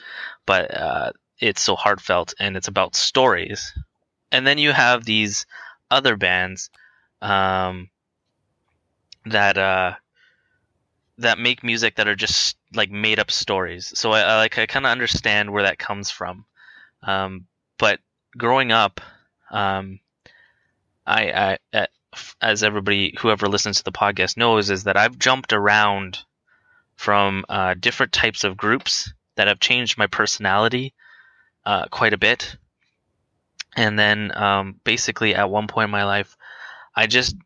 but 0.46 0.74
uh, 0.74 1.12
it's 1.38 1.62
so 1.62 1.76
heartfelt 1.76 2.34
and 2.38 2.56
it's 2.56 2.68
about 2.68 2.94
stories. 2.94 3.72
And 4.32 4.46
then 4.46 4.58
you 4.58 4.72
have 4.72 5.04
these 5.04 5.46
other 5.90 6.16
bands 6.16 6.70
um, 7.22 7.88
that 9.26 9.56
uh, 9.56 9.94
that 11.18 11.38
make 11.38 11.64
music 11.64 11.96
that 11.96 12.08
are 12.08 12.16
just 12.16 12.56
like 12.74 12.90
made 12.90 13.18
up 13.18 13.30
stories. 13.30 13.92
So 13.98 14.12
I, 14.12 14.20
I 14.20 14.36
like 14.36 14.58
I 14.58 14.66
kind 14.66 14.86
of 14.86 14.92
understand 14.92 15.50
where 15.50 15.64
that 15.64 15.78
comes 15.78 16.10
from. 16.10 16.44
Um, 17.02 17.46
but 17.78 18.00
growing 18.36 18.72
up, 18.72 19.00
um, 19.50 20.00
I, 21.06 21.58
I 21.72 21.86
as 22.40 22.62
everybody 22.62 23.14
whoever 23.18 23.48
listens 23.48 23.78
to 23.78 23.84
the 23.84 23.92
podcast 23.92 24.36
knows 24.36 24.70
is 24.70 24.84
that 24.84 24.96
I've 24.96 25.18
jumped 25.18 25.52
around 25.52 26.18
from 26.96 27.44
uh, 27.48 27.74
different 27.78 28.12
types 28.12 28.44
of 28.44 28.56
groups 28.56 29.12
that 29.36 29.48
have 29.48 29.60
changed 29.60 29.96
my 29.96 30.06
personality 30.06 30.92
uh, 31.64 31.86
quite 31.86 32.12
a 32.12 32.18
bit. 32.18 32.56
And 33.76 33.98
then 33.98 34.36
um, 34.36 34.80
basically 34.84 35.34
at 35.34 35.48
one 35.48 35.68
point 35.68 35.84
in 35.84 35.90
my 35.90 36.04
life, 36.04 36.36
I 36.94 37.06
just 37.06 37.36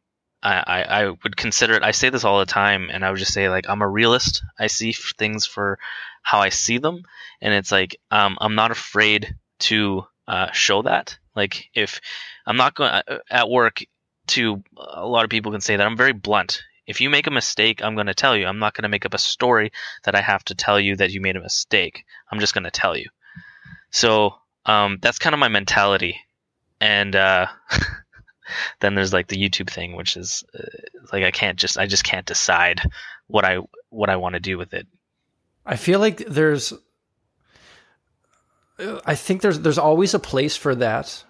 I, 0.42 0.82
I, 0.82 1.06
would 1.06 1.36
consider 1.38 1.74
it. 1.74 1.82
I 1.82 1.92
say 1.92 2.10
this 2.10 2.24
all 2.24 2.38
the 2.38 2.44
time, 2.44 2.90
and 2.92 3.02
I 3.02 3.10
would 3.10 3.18
just 3.18 3.32
say 3.32 3.48
like 3.48 3.66
I'm 3.68 3.80
a 3.80 3.88
realist. 3.88 4.44
I 4.58 4.66
see 4.66 4.92
things 4.92 5.46
for 5.46 5.78
how 6.22 6.40
I 6.40 6.50
see 6.50 6.76
them, 6.76 7.04
and 7.40 7.54
it's 7.54 7.72
like 7.72 7.96
um, 8.10 8.36
I'm 8.40 8.54
not 8.54 8.70
afraid 8.70 9.36
to 9.60 10.04
uh, 10.28 10.52
show 10.52 10.82
that. 10.82 11.18
Like 11.34 11.70
if 11.74 12.00
I'm 12.46 12.56
not 12.56 12.74
going 12.74 13.02
at 13.30 13.48
work, 13.48 13.84
to 14.28 14.62
a 14.76 15.06
lot 15.06 15.24
of 15.24 15.30
people 15.30 15.52
can 15.52 15.60
say 15.60 15.76
that 15.76 15.86
I'm 15.86 15.96
very 15.96 16.12
blunt. 16.12 16.62
If 16.86 17.00
you 17.00 17.08
make 17.08 17.26
a 17.26 17.30
mistake, 17.30 17.82
I'm 17.82 17.94
going 17.94 18.08
to 18.08 18.14
tell 18.14 18.36
you. 18.36 18.46
I'm 18.46 18.58
not 18.58 18.74
going 18.74 18.82
to 18.82 18.88
make 18.88 19.06
up 19.06 19.14
a 19.14 19.18
story 19.18 19.72
that 20.04 20.14
I 20.14 20.20
have 20.20 20.44
to 20.46 20.54
tell 20.54 20.78
you 20.78 20.96
that 20.96 21.12
you 21.12 21.20
made 21.20 21.36
a 21.36 21.40
mistake. 21.40 22.04
I'm 22.30 22.40
just 22.40 22.54
going 22.54 22.64
to 22.64 22.70
tell 22.70 22.96
you. 22.96 23.08
So 23.90 24.34
um, 24.66 24.98
that's 25.00 25.18
kind 25.18 25.34
of 25.34 25.40
my 25.40 25.48
mentality. 25.48 26.20
And 26.80 27.16
uh, 27.16 27.46
then 28.80 28.94
there's 28.94 29.12
like 29.12 29.28
the 29.28 29.42
YouTube 29.42 29.70
thing, 29.70 29.96
which 29.96 30.16
is 30.16 30.44
uh, 30.58 30.62
like 31.12 31.24
I 31.24 31.30
can't 31.30 31.58
just 31.58 31.78
I 31.78 31.86
just 31.86 32.04
can't 32.04 32.26
decide 32.26 32.80
what 33.26 33.44
I 33.44 33.58
what 33.88 34.10
I 34.10 34.16
want 34.16 34.34
to 34.34 34.40
do 34.40 34.58
with 34.58 34.74
it. 34.74 34.86
I 35.64 35.76
feel 35.76 36.00
like 36.00 36.18
there's 36.18 36.72
I 38.78 39.14
think 39.14 39.42
there's 39.42 39.60
there's 39.60 39.78
always 39.78 40.14
a 40.14 40.18
place 40.18 40.56
for 40.56 40.74
that 40.74 41.24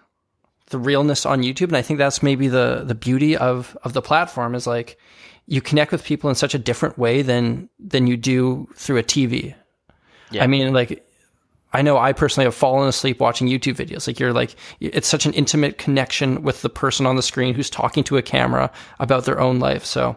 the 0.75 0.79
realness 0.81 1.25
on 1.25 1.41
YouTube 1.41 1.69
and 1.69 1.77
I 1.77 1.83
think 1.83 1.99
that's 1.99 2.21
maybe 2.21 2.49
the 2.49 2.83
the 2.85 2.97
beauty 2.97 3.37
of 3.37 3.79
of 3.85 3.93
the 3.93 4.03
platform 4.03 4.57
is 4.57 4.67
like 4.67 4.99
you 5.47 5.61
connect 5.61 5.93
with 5.93 6.03
people 6.03 6.29
in 6.29 6.35
such 6.35 6.53
a 6.53 6.59
different 6.59 6.99
way 6.99 7.23
than 7.23 7.69
than 7.79 8.09
you 8.09 8.17
do 8.17 8.69
through 8.75 8.99
a 8.99 9.05
TV. 9.05 9.55
Yeah. 10.33 10.43
I 10.43 10.49
mean 10.49 10.73
like 10.73 11.07
I 11.73 11.83
know 11.83 11.97
I 11.97 12.13
personally 12.13 12.47
have 12.47 12.57
fallen 12.57 12.89
asleep 12.89 13.21
watching 13.21 13.47
YouTube 13.47 13.77
videos. 13.77 14.09
Like 14.09 14.19
you're 14.19 14.33
like 14.33 14.57
it's 14.81 15.07
such 15.07 15.27
an 15.27 15.33
intimate 15.35 15.79
connection 15.79 16.43
with 16.43 16.63
the 16.63 16.71
person 16.71 17.07
on 17.07 17.15
the 17.15 17.23
screen 17.23 17.55
who's 17.55 17.71
talking 17.71 18.03
to 18.05 18.17
a 18.17 18.23
camera 18.23 18.73
about 18.99 19.27
their 19.27 19.41
own 19.41 19.61
life. 19.61 19.85
So 19.85 20.17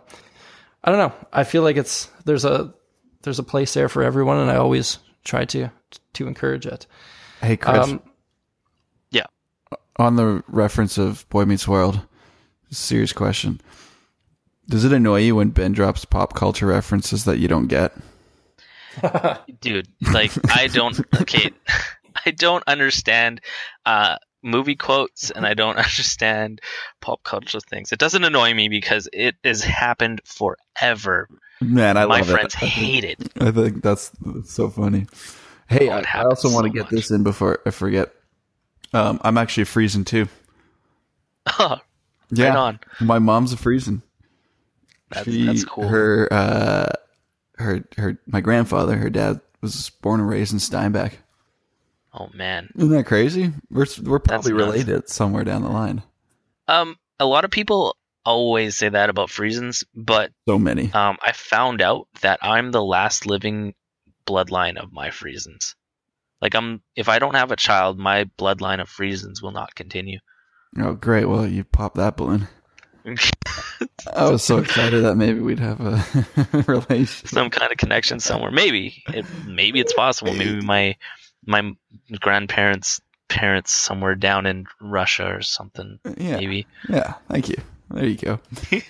I 0.84 0.90
don't 0.90 1.00
know. 1.00 1.28
I 1.32 1.44
feel 1.44 1.62
like 1.62 1.78
it's 1.78 2.10
there's 2.26 2.46
a 2.46 2.74
there's 3.22 3.38
a 3.38 3.44
place 3.44 3.76
there 3.76 3.90
for 3.90 4.02
everyone 4.02 4.38
and 4.38 4.50
I 4.50 4.56
always 4.56 4.98
try 5.24 5.46
to 5.46 5.70
to 6.14 6.26
encourage 6.26 6.66
it. 6.66 6.88
Hey, 7.42 7.58
Chris. 7.58 7.78
Um, 7.78 7.92
Yeah. 7.92 8.07
On 10.00 10.16
the 10.16 10.44
reference 10.48 10.98
of 10.98 11.28
Boy 11.30 11.46
Meets 11.46 11.68
World, 11.68 12.00
serious 12.70 13.14
question. 13.14 13.62
Does 14.70 14.84
it 14.84 14.92
annoy 14.94 15.22
you 15.22 15.36
when 15.36 15.50
Ben 15.50 15.72
drops 15.72 16.04
pop 16.06 16.34
culture 16.34 16.68
references 16.68 17.26
that 17.26 17.40
you 17.40 17.48
don't 17.48 17.68
get? 17.68 17.94
dude 19.62 19.88
like 20.12 20.32
i 20.58 20.66
don't 20.66 21.00
okay 21.22 21.52
i 22.26 22.32
don't 22.32 22.64
understand 22.66 23.40
uh 23.86 24.18
movie 24.42 24.76
quotes 24.76 25.30
and 25.30 25.46
i 25.46 25.54
don't 25.54 25.78
understand 25.78 26.60
pop 27.00 27.22
culture 27.24 27.60
things 27.60 27.92
it 27.92 28.00
doesn't 28.00 28.24
annoy 28.24 28.56
me 28.56 28.70
because 28.70 29.08
it 29.14 29.36
has 29.44 29.62
happened 29.64 30.20
forever 30.26 31.28
Man, 31.62 31.96
I 31.98 32.06
my 32.06 32.22
love 32.22 32.30
friends 32.30 32.56
it. 32.56 32.60
Hate 32.60 33.04
it 33.04 33.20
I 33.40 33.52
think 33.52 33.84
that's, 33.84 34.10
that's 34.22 34.52
so 34.54 34.70
funny. 34.70 35.06
Hey, 35.70 35.90
Oh, 35.90 35.98
I, 35.98 36.04
I 36.14 36.24
also 36.24 36.52
want 36.52 36.66
to 36.66 36.70
so 36.70 36.74
get 36.74 36.82
much. 36.84 36.90
this 36.92 37.12
in 37.12 37.24
before 37.24 37.60
I 37.66 37.72
forget. 37.72 38.12
Um, 38.94 39.20
I'm 39.24 39.38
actually 39.38 39.66
Friesen 39.66 40.06
too. 40.06 40.28
oh, 41.60 41.78
Yeah, 42.32 42.50
right 42.50 42.58
on 42.58 42.80
my 43.00 43.20
mom's 43.20 43.54
a 43.54 43.58
Friesen. 43.58 44.02
that's, 45.10 45.26
She- 45.26 45.46
that's 45.46 45.64
cool 45.66 45.88
Her, 45.88 46.28
uh, 46.32 46.92
her, 47.58 47.84
her, 47.98 48.20
my 48.28 48.42
grandfather, 48.42 48.96
her 48.98 49.10
dad 49.10 49.42
was 49.62 49.90
born 50.02 50.20
and 50.20 50.30
raised 50.30 50.54
in 50.54 50.60
Steinbach. 50.60 51.14
oh 52.14 52.30
man 52.34 52.70
Isn't 52.76 52.90
that 52.92 53.06
crazy? 53.06 53.54
We're 53.70 53.86
we're 54.04 54.20
probably 54.20 54.54
related 54.54 55.10
somewhere 55.10 55.44
down 55.44 55.64
the 55.64 55.70
line. 55.70 56.04
um 56.68 56.96
a 57.20 57.26
lot 57.26 57.46
of 57.46 57.52
people 57.52 57.96
always 58.26 58.76
say 58.78 58.90
that 58.90 59.10
about 59.10 59.30
Friesens, 59.30 59.84
but 59.96 60.32
So 60.48 60.60
many. 60.60 60.92
um 60.94 61.18
i 61.22 61.32
found 61.32 61.82
out 61.82 62.08
that 62.22 62.40
i'm 62.42 62.72
the 62.72 62.84
last 62.84 63.26
living 63.26 63.74
bloodline 64.28 64.78
of 64.78 64.92
my 64.92 65.10
Friesens. 65.10 65.76
Like 66.42 66.56
i'm 66.56 66.82
if 66.96 67.10
i 67.10 67.20
don't 67.20 67.36
have 67.36 67.52
a 67.52 67.56
child 67.56 67.98
my 68.00 68.26
bloodline 68.38 68.80
of 68.82 68.90
Friesens 68.90 69.42
will 69.42 69.52
not 69.52 69.76
continue 69.76 70.20
Oh, 70.80 70.94
great. 70.94 71.26
Well, 71.26 71.48
you 71.48 71.64
popped 71.64 71.96
that 71.96 72.18
balloon. 72.18 72.48
I 74.14 74.30
was 74.30 74.44
so 74.44 74.58
excited 74.58 75.06
that 75.06 75.16
maybe 75.16 75.40
we'd 75.40 75.60
have 75.60 75.80
a 75.80 76.04
relation. 76.68 77.28
some 77.28 77.50
kind 77.50 77.72
of 77.72 77.78
connection 77.78 78.20
somewhere. 78.20 78.52
Maybe 78.52 79.02
it 79.08 79.26
maybe 79.46 79.80
it's 79.80 79.94
possible. 79.94 80.34
Maybe 80.34 80.62
my 80.62 80.96
my 81.46 81.72
grandparents 82.20 83.00
parents 83.30 83.72
somewhere 83.72 84.14
down 84.14 84.46
in 84.46 84.66
Russia 84.82 85.28
or 85.34 85.42
something. 85.42 86.00
Yeah. 86.18 86.38
Maybe. 86.38 86.68
Yeah. 86.90 87.14
Thank 87.30 87.50
you. 87.50 87.56
There 87.90 88.06
you 88.06 88.18
go. 88.18 88.40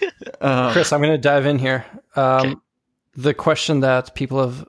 Um, 0.42 0.72
Chris, 0.74 0.92
I'm 0.92 1.00
going 1.02 1.14
to 1.14 1.18
dive 1.18 1.46
in 1.46 1.58
here. 1.58 1.86
Um, 2.16 2.40
Okay. 2.48 2.56
The 3.16 3.34
question 3.34 3.80
that 3.80 4.14
people 4.14 4.40
have 4.42 4.68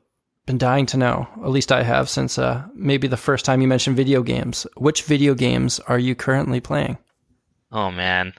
been 0.48 0.58
dying 0.58 0.86
to 0.86 0.96
know, 0.96 1.28
at 1.42 1.50
least 1.50 1.70
I 1.70 1.82
have 1.82 2.08
since 2.08 2.38
uh, 2.38 2.64
maybe 2.74 3.06
the 3.06 3.18
first 3.18 3.44
time 3.44 3.60
you 3.60 3.68
mentioned 3.68 3.98
video 3.98 4.22
games. 4.22 4.66
Which 4.78 5.02
video 5.02 5.34
games 5.34 5.78
are 5.78 5.98
you 5.98 6.14
currently 6.14 6.58
playing? 6.58 6.96
Oh 7.70 7.90
man. 7.90 8.32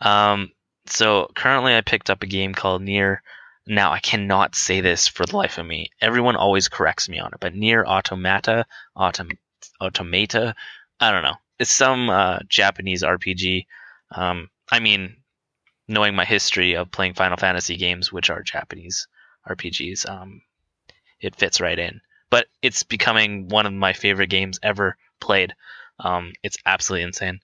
Um. 0.00 0.52
So 0.86 1.28
currently, 1.36 1.76
I 1.76 1.82
picked 1.82 2.08
up 2.08 2.22
a 2.22 2.26
game 2.26 2.54
called 2.54 2.80
Nier. 2.80 3.22
Now 3.66 3.92
I 3.92 3.98
cannot 3.98 4.54
say 4.54 4.80
this 4.80 5.06
for 5.06 5.26
the 5.26 5.36
life 5.36 5.58
of 5.58 5.66
me. 5.66 5.90
Everyone 6.00 6.34
always 6.34 6.68
corrects 6.68 7.10
me 7.10 7.18
on 7.18 7.32
it, 7.34 7.40
but 7.40 7.54
Nier 7.54 7.84
Automata, 7.84 8.64
Autom, 8.96 9.36
Automata. 9.82 10.54
I 10.98 11.10
don't 11.12 11.22
know. 11.22 11.36
It's 11.58 11.70
some 11.70 12.08
uh, 12.08 12.38
Japanese 12.48 13.02
RPG. 13.02 13.66
Um. 14.10 14.48
I 14.72 14.78
mean, 14.78 15.16
knowing 15.88 16.14
my 16.14 16.24
history 16.24 16.74
of 16.74 16.90
playing 16.90 17.12
Final 17.12 17.36
Fantasy 17.36 17.76
games, 17.76 18.10
which 18.10 18.30
are 18.30 18.42
Japanese 18.42 19.08
RPGs, 19.46 20.08
um, 20.08 20.40
it 21.24 21.34
fits 21.36 21.60
right 21.60 21.78
in. 21.78 22.00
But 22.30 22.46
it's 22.62 22.82
becoming 22.82 23.48
one 23.48 23.66
of 23.66 23.72
my 23.72 23.92
favorite 23.92 24.28
games 24.30 24.58
ever 24.62 24.96
played. 25.20 25.54
Um, 26.00 26.32
it's 26.42 26.56
absolutely 26.66 27.04
insane. 27.04 27.40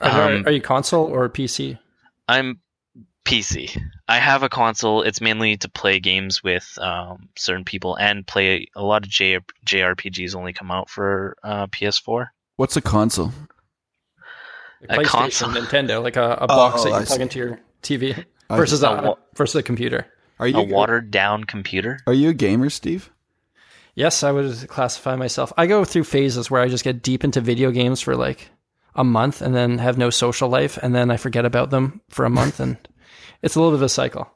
Are, 0.00 0.22
Um, 0.36 0.44
are 0.46 0.52
you 0.52 0.60
console 0.60 1.06
or 1.06 1.28
PC? 1.28 1.78
I'm 2.28 2.60
PC. 3.24 3.76
I 4.08 4.18
have 4.18 4.42
a 4.44 4.48
console. 4.48 5.02
It's 5.02 5.20
mainly 5.20 5.56
to 5.58 5.68
play 5.68 5.98
games 5.98 6.44
with 6.44 6.78
um, 6.80 7.28
certain 7.36 7.64
people 7.64 7.96
and 7.96 8.26
play 8.26 8.68
a 8.76 8.82
lot 8.82 9.02
of 9.04 9.08
J- 9.10 9.40
JRPGs. 9.64 10.34
Only 10.36 10.52
come 10.52 10.70
out 10.70 10.88
for 10.88 11.36
uh, 11.42 11.66
PS4. 11.68 12.28
what's 12.56 12.76
a 12.76 12.80
console? 12.80 13.32
a 14.88 14.96
PlayStation, 14.96 15.04
console. 15.06 15.48
Nintendo, 15.50 16.02
like 16.02 16.16
a, 16.16 16.38
a 16.40 16.46
box 16.46 16.82
Oh, 16.82 16.84
that 16.84 16.90
you 16.90 16.94
I 16.96 17.04
plug 17.04 17.16
see. 17.16 17.22
into 17.22 17.38
your 17.38 17.60
TV 17.82 18.24
versus 18.50 18.82
a, 18.84 18.88
A 18.90 19.16
versus 19.34 19.56
a 19.56 19.62
computer. 19.62 20.06
Are 20.38 20.48
you 20.48 20.58
A 20.58 20.62
watered 20.62 21.10
down 21.10 21.44
computer. 21.44 22.00
Are 22.06 22.12
you 22.12 22.30
a 22.30 22.34
gamer, 22.34 22.70
Steve? 22.70 23.10
Yes, 23.94 24.22
I 24.22 24.30
would 24.30 24.68
classify 24.68 25.16
myself. 25.16 25.52
I 25.56 25.66
go 25.66 25.84
through 25.84 26.04
phases 26.04 26.50
where 26.50 26.60
I 26.60 26.68
just 26.68 26.84
get 26.84 27.02
deep 27.02 27.24
into 27.24 27.40
video 27.40 27.70
games 27.70 28.02
for 28.02 28.14
like 28.14 28.50
a 28.94 29.04
month 29.04 29.40
and 29.40 29.54
then 29.54 29.78
have 29.78 29.96
no 29.96 30.10
social 30.10 30.48
life 30.48 30.78
and 30.78 30.94
then 30.94 31.10
I 31.10 31.16
forget 31.16 31.44
about 31.46 31.70
them 31.70 32.02
for 32.10 32.24
a 32.24 32.30
month 32.30 32.60
and 32.60 32.76
it's 33.42 33.54
a 33.54 33.58
little 33.58 33.72
bit 33.72 33.76
of 33.80 33.82
a 33.82 33.88
cycle. 33.88 34.30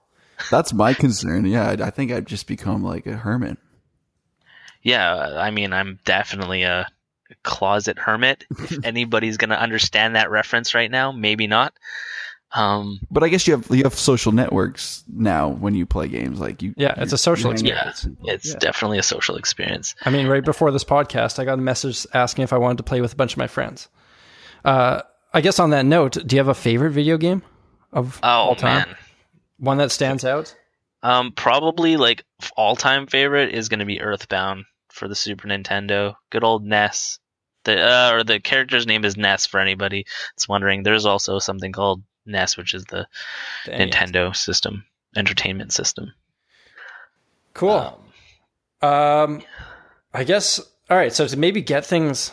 That's 0.51 0.73
my 0.73 0.95
concern. 0.95 1.45
Yeah, 1.45 1.69
I, 1.69 1.73
I 1.73 1.91
think 1.91 2.11
I've 2.11 2.25
just 2.25 2.47
become 2.47 2.83
like 2.83 3.07
a 3.07 3.17
hermit. 3.17 3.59
Yeah, 4.83 5.15
I 5.39 5.51
mean, 5.51 5.75
I'm 5.75 5.99
definitely 6.07 6.63
a 6.63 6.87
closet 7.43 7.99
hermit. 7.99 8.47
if 8.51 8.79
anybody's 8.85 9.37
gonna 9.37 9.57
understand 9.57 10.17
that 10.17 10.31
reference 10.31 10.75
right 10.75 10.91
now, 10.91 11.13
maybe 11.13 11.47
not. 11.47 11.75
Um, 12.53 12.99
But 13.11 13.23
I 13.23 13.29
guess 13.29 13.47
you 13.47 13.55
have 13.57 13.67
you 13.71 13.85
have 13.85 13.95
social 13.95 14.33
networks 14.33 15.05
now 15.09 15.49
when 15.51 15.75
you 15.75 15.87
play 15.87 16.09
games. 16.09 16.41
Like 16.41 16.63
you, 16.63 16.75
Yeah, 16.77 16.95
it's 16.97 17.13
a 17.13 17.19
social 17.19 17.53
experience. 17.53 18.07
yeah, 18.23 18.35
it's 18.35 18.49
Yeah. 18.49 18.59
definitely 18.59 18.99
a 18.99 19.03
social 19.05 19.37
experience. 19.37 19.95
I 20.05 20.11
mean, 20.11 20.27
right 20.27 20.45
before 20.45 20.71
this 20.73 20.83
podcast, 20.85 21.39
I 21.39 21.45
got 21.45 21.55
a 21.59 21.63
message 21.63 22.07
asking 22.13 22.43
if 22.45 22.53
I 22.53 22.59
wanted 22.59 22.79
to 22.79 22.83
play 22.83 23.01
with 23.01 23.13
a 23.13 23.17
bunch 23.17 23.33
of 23.33 23.39
my 23.39 23.47
friends. 23.47 23.89
Uh, 24.65 25.03
I 25.33 25.41
guess 25.43 25.59
on 25.61 25.71
that 25.71 25.87
note, 25.87 26.19
do 26.27 26.35
you 26.37 26.41
have 26.41 26.49
a 26.49 26.55
favorite 26.55 26.91
video 26.91 27.17
game 27.17 27.43
of 27.93 28.19
Oh 28.23 28.29
all 28.29 28.57
time? 28.57 28.89
man, 28.89 28.97
One 29.59 29.79
that 29.79 29.93
stands 29.93 30.25
out? 30.25 30.55
um, 31.03 31.33
probably 31.33 31.97
like 31.97 32.25
all 32.57 32.75
time 32.77 33.07
favorite 33.07 33.55
is 33.55 33.69
gonna 33.69 33.87
be 33.87 34.01
Earthbound 34.01 34.65
for 34.91 35.07
the 35.07 35.15
Super 35.15 35.47
Nintendo. 35.49 36.15
Good 36.31 36.43
old 36.45 36.65
Ness. 36.65 37.21
The 37.65 37.81
uh, 37.81 38.11
or 38.15 38.25
the 38.25 38.41
character's 38.41 38.87
name 38.87 39.05
is 39.05 39.17
Ness 39.17 39.47
for 39.47 39.61
anybody 39.61 40.05
that's 40.35 40.49
wondering. 40.49 40.83
There's 40.83 41.07
also 41.07 41.39
something 41.39 41.73
called 41.73 42.03
NES, 42.27 42.57
which 42.57 42.75
is 42.75 42.85
the 42.87 43.07
NES. 43.67 43.91
Nintendo 43.91 44.35
system, 44.35 44.85
entertainment 45.17 45.73
system. 45.73 46.13
Cool. 47.55 48.03
Um, 48.83 48.89
Um, 48.89 49.43
I 50.15 50.25
guess. 50.25 50.59
All 50.89 50.97
right. 50.97 51.13
So 51.13 51.27
to 51.27 51.37
maybe 51.37 51.61
get 51.63 51.85
things, 51.85 52.33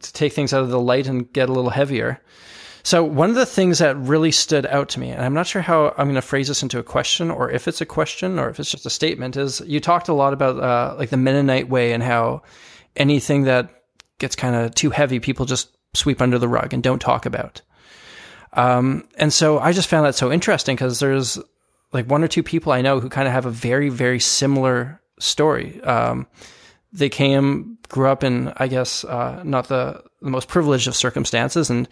to 0.00 0.12
take 0.12 0.32
things 0.32 0.52
out 0.52 0.62
of 0.62 0.70
the 0.70 0.80
light 0.80 1.06
and 1.06 1.32
get 1.32 1.48
a 1.48 1.52
little 1.52 1.70
heavier. 1.70 2.20
So 2.82 3.04
one 3.04 3.28
of 3.28 3.36
the 3.36 3.46
things 3.46 3.80
that 3.80 3.96
really 3.96 4.30
stood 4.32 4.64
out 4.66 4.88
to 4.90 5.00
me, 5.00 5.10
and 5.10 5.22
I'm 5.22 5.34
not 5.34 5.46
sure 5.46 5.60
how 5.60 5.94
I'm 5.98 6.06
going 6.06 6.14
to 6.14 6.22
phrase 6.22 6.48
this 6.48 6.62
into 6.62 6.78
a 6.78 6.82
question, 6.82 7.30
or 7.30 7.50
if 7.50 7.68
it's 7.68 7.80
a 7.80 7.86
question, 7.86 8.38
or 8.38 8.48
if 8.48 8.58
it's 8.58 8.70
just 8.70 8.86
a 8.86 8.90
statement, 8.90 9.36
is 9.36 9.60
you 9.66 9.78
talked 9.80 10.08
a 10.08 10.14
lot 10.14 10.32
about 10.32 10.58
uh, 10.58 10.94
like 10.96 11.10
the 11.10 11.16
Mennonite 11.16 11.68
way 11.68 11.92
and 11.92 12.02
how 12.02 12.42
anything 12.96 13.44
that 13.44 13.68
gets 14.18 14.34
kind 14.36 14.56
of 14.56 14.74
too 14.74 14.90
heavy, 14.90 15.20
people 15.20 15.44
just 15.44 15.76
sweep 15.94 16.20
under 16.20 16.38
the 16.38 16.48
rug 16.48 16.72
and 16.72 16.82
don't 16.82 17.00
talk 17.00 17.26
about. 17.26 17.60
Um, 18.52 19.08
and 19.16 19.32
so 19.32 19.58
I 19.58 19.72
just 19.72 19.88
found 19.88 20.06
that 20.06 20.14
so 20.14 20.32
interesting 20.32 20.74
because 20.74 21.00
there's 21.00 21.38
like 21.92 22.06
one 22.06 22.22
or 22.22 22.28
two 22.28 22.42
people 22.42 22.72
I 22.72 22.82
know 22.82 23.00
who 23.00 23.08
kind 23.08 23.26
of 23.26 23.34
have 23.34 23.46
a 23.46 23.50
very, 23.50 23.88
very 23.88 24.20
similar 24.20 25.00
story. 25.18 25.82
Um, 25.82 26.26
they 26.92 27.08
came, 27.08 27.78
grew 27.88 28.08
up 28.08 28.24
in, 28.24 28.52
I 28.56 28.68
guess, 28.68 29.04
uh, 29.04 29.42
not 29.44 29.68
the, 29.68 30.02
the 30.22 30.30
most 30.30 30.48
privileged 30.48 30.88
of 30.88 30.96
circumstances, 30.96 31.70
and 31.70 31.88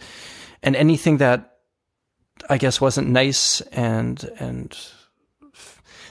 and 0.63 0.75
anything 0.75 1.17
that 1.17 1.57
I 2.49 2.57
guess 2.57 2.81
wasn't 2.81 3.09
nice 3.09 3.61
and 3.61 4.23
and 4.39 4.75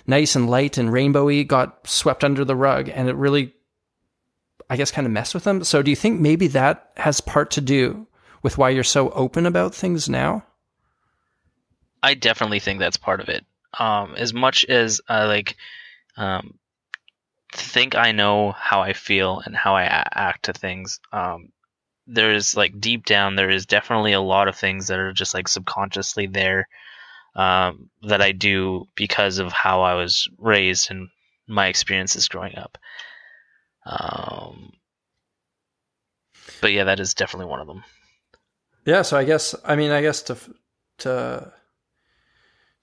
nice 0.07 0.37
and 0.37 0.49
light 0.49 0.79
and 0.79 0.91
rainbowy 0.91 1.47
got 1.47 1.87
swept 1.87 2.23
under 2.23 2.45
the 2.45 2.57
rug, 2.57 2.89
and 2.89 3.09
it 3.09 3.17
really, 3.17 3.55
I 4.71 4.77
guess, 4.77 4.93
kind 4.93 5.07
of 5.07 5.13
messed 5.13 5.35
with 5.35 5.45
them. 5.45 5.65
So, 5.65 5.83
do 5.83 5.91
you 5.91 5.97
think 5.97 6.21
maybe 6.21 6.47
that 6.49 6.93
has 6.97 7.21
part 7.21 7.51
to 7.53 7.61
do 7.61 8.07
with 8.43 8.59
why 8.59 8.71
you're 8.71 8.85
so 8.85 9.11
open 9.11 9.47
about 9.47 9.75
things 9.75 10.09
now? 10.09 10.45
I 12.03 12.15
definitely 12.15 12.61
think 12.61 12.79
that's 12.79 12.97
part 12.97 13.21
of 13.21 13.29
it. 13.29 13.45
Um, 13.79 14.15
as 14.17 14.33
much 14.33 14.65
as 14.67 15.01
I 15.09 15.25
like, 15.25 15.57
um, 16.17 16.59
think 17.53 17.95
I 17.95 18.13
know 18.13 18.53
how 18.53 18.81
I 18.81 18.93
feel 18.93 19.41
and 19.45 19.57
how 19.57 19.75
I 19.75 19.85
a- 19.85 20.19
act 20.19 20.45
to 20.45 20.53
things. 20.53 21.01
Um, 21.13 21.53
there's 22.07 22.57
like 22.57 22.81
deep 22.81 23.05
down, 23.05 23.35
there 23.35 23.51
is 23.51 23.67
definitely 23.67 24.13
a 24.13 24.21
lot 24.21 24.49
of 24.49 24.57
things 24.57 24.89
that 24.89 24.99
are 24.99 25.13
just 25.13 25.35
like 25.35 25.49
subconsciously 25.49 26.27
there 26.27 26.69
um, 27.35 27.91
that 28.03 28.23
I 28.23 28.33
do 28.33 28.87
because 28.95 29.39
of 29.39 29.53
how 29.53 29.83
I 29.83 29.95
was 29.95 30.29
raised 30.39 30.91
and 30.91 31.09
my 31.47 31.67
experiences 31.67 32.29
growing 32.29 32.57
up. 32.57 32.79
Um, 33.85 34.73
but 36.61 36.73
yeah, 36.73 36.85
that 36.85 37.01
is 37.01 37.15
definitely 37.15 37.47
one 37.47 37.61
of 37.61 37.67
them. 37.67 37.85
Yeah, 38.87 39.03
so 39.03 39.19
I 39.19 39.25
guess 39.25 39.55
I 39.65 39.75
mean 39.75 39.91
I 39.91 40.01
guess 40.01 40.23
to 40.23 40.37
to 40.99 41.53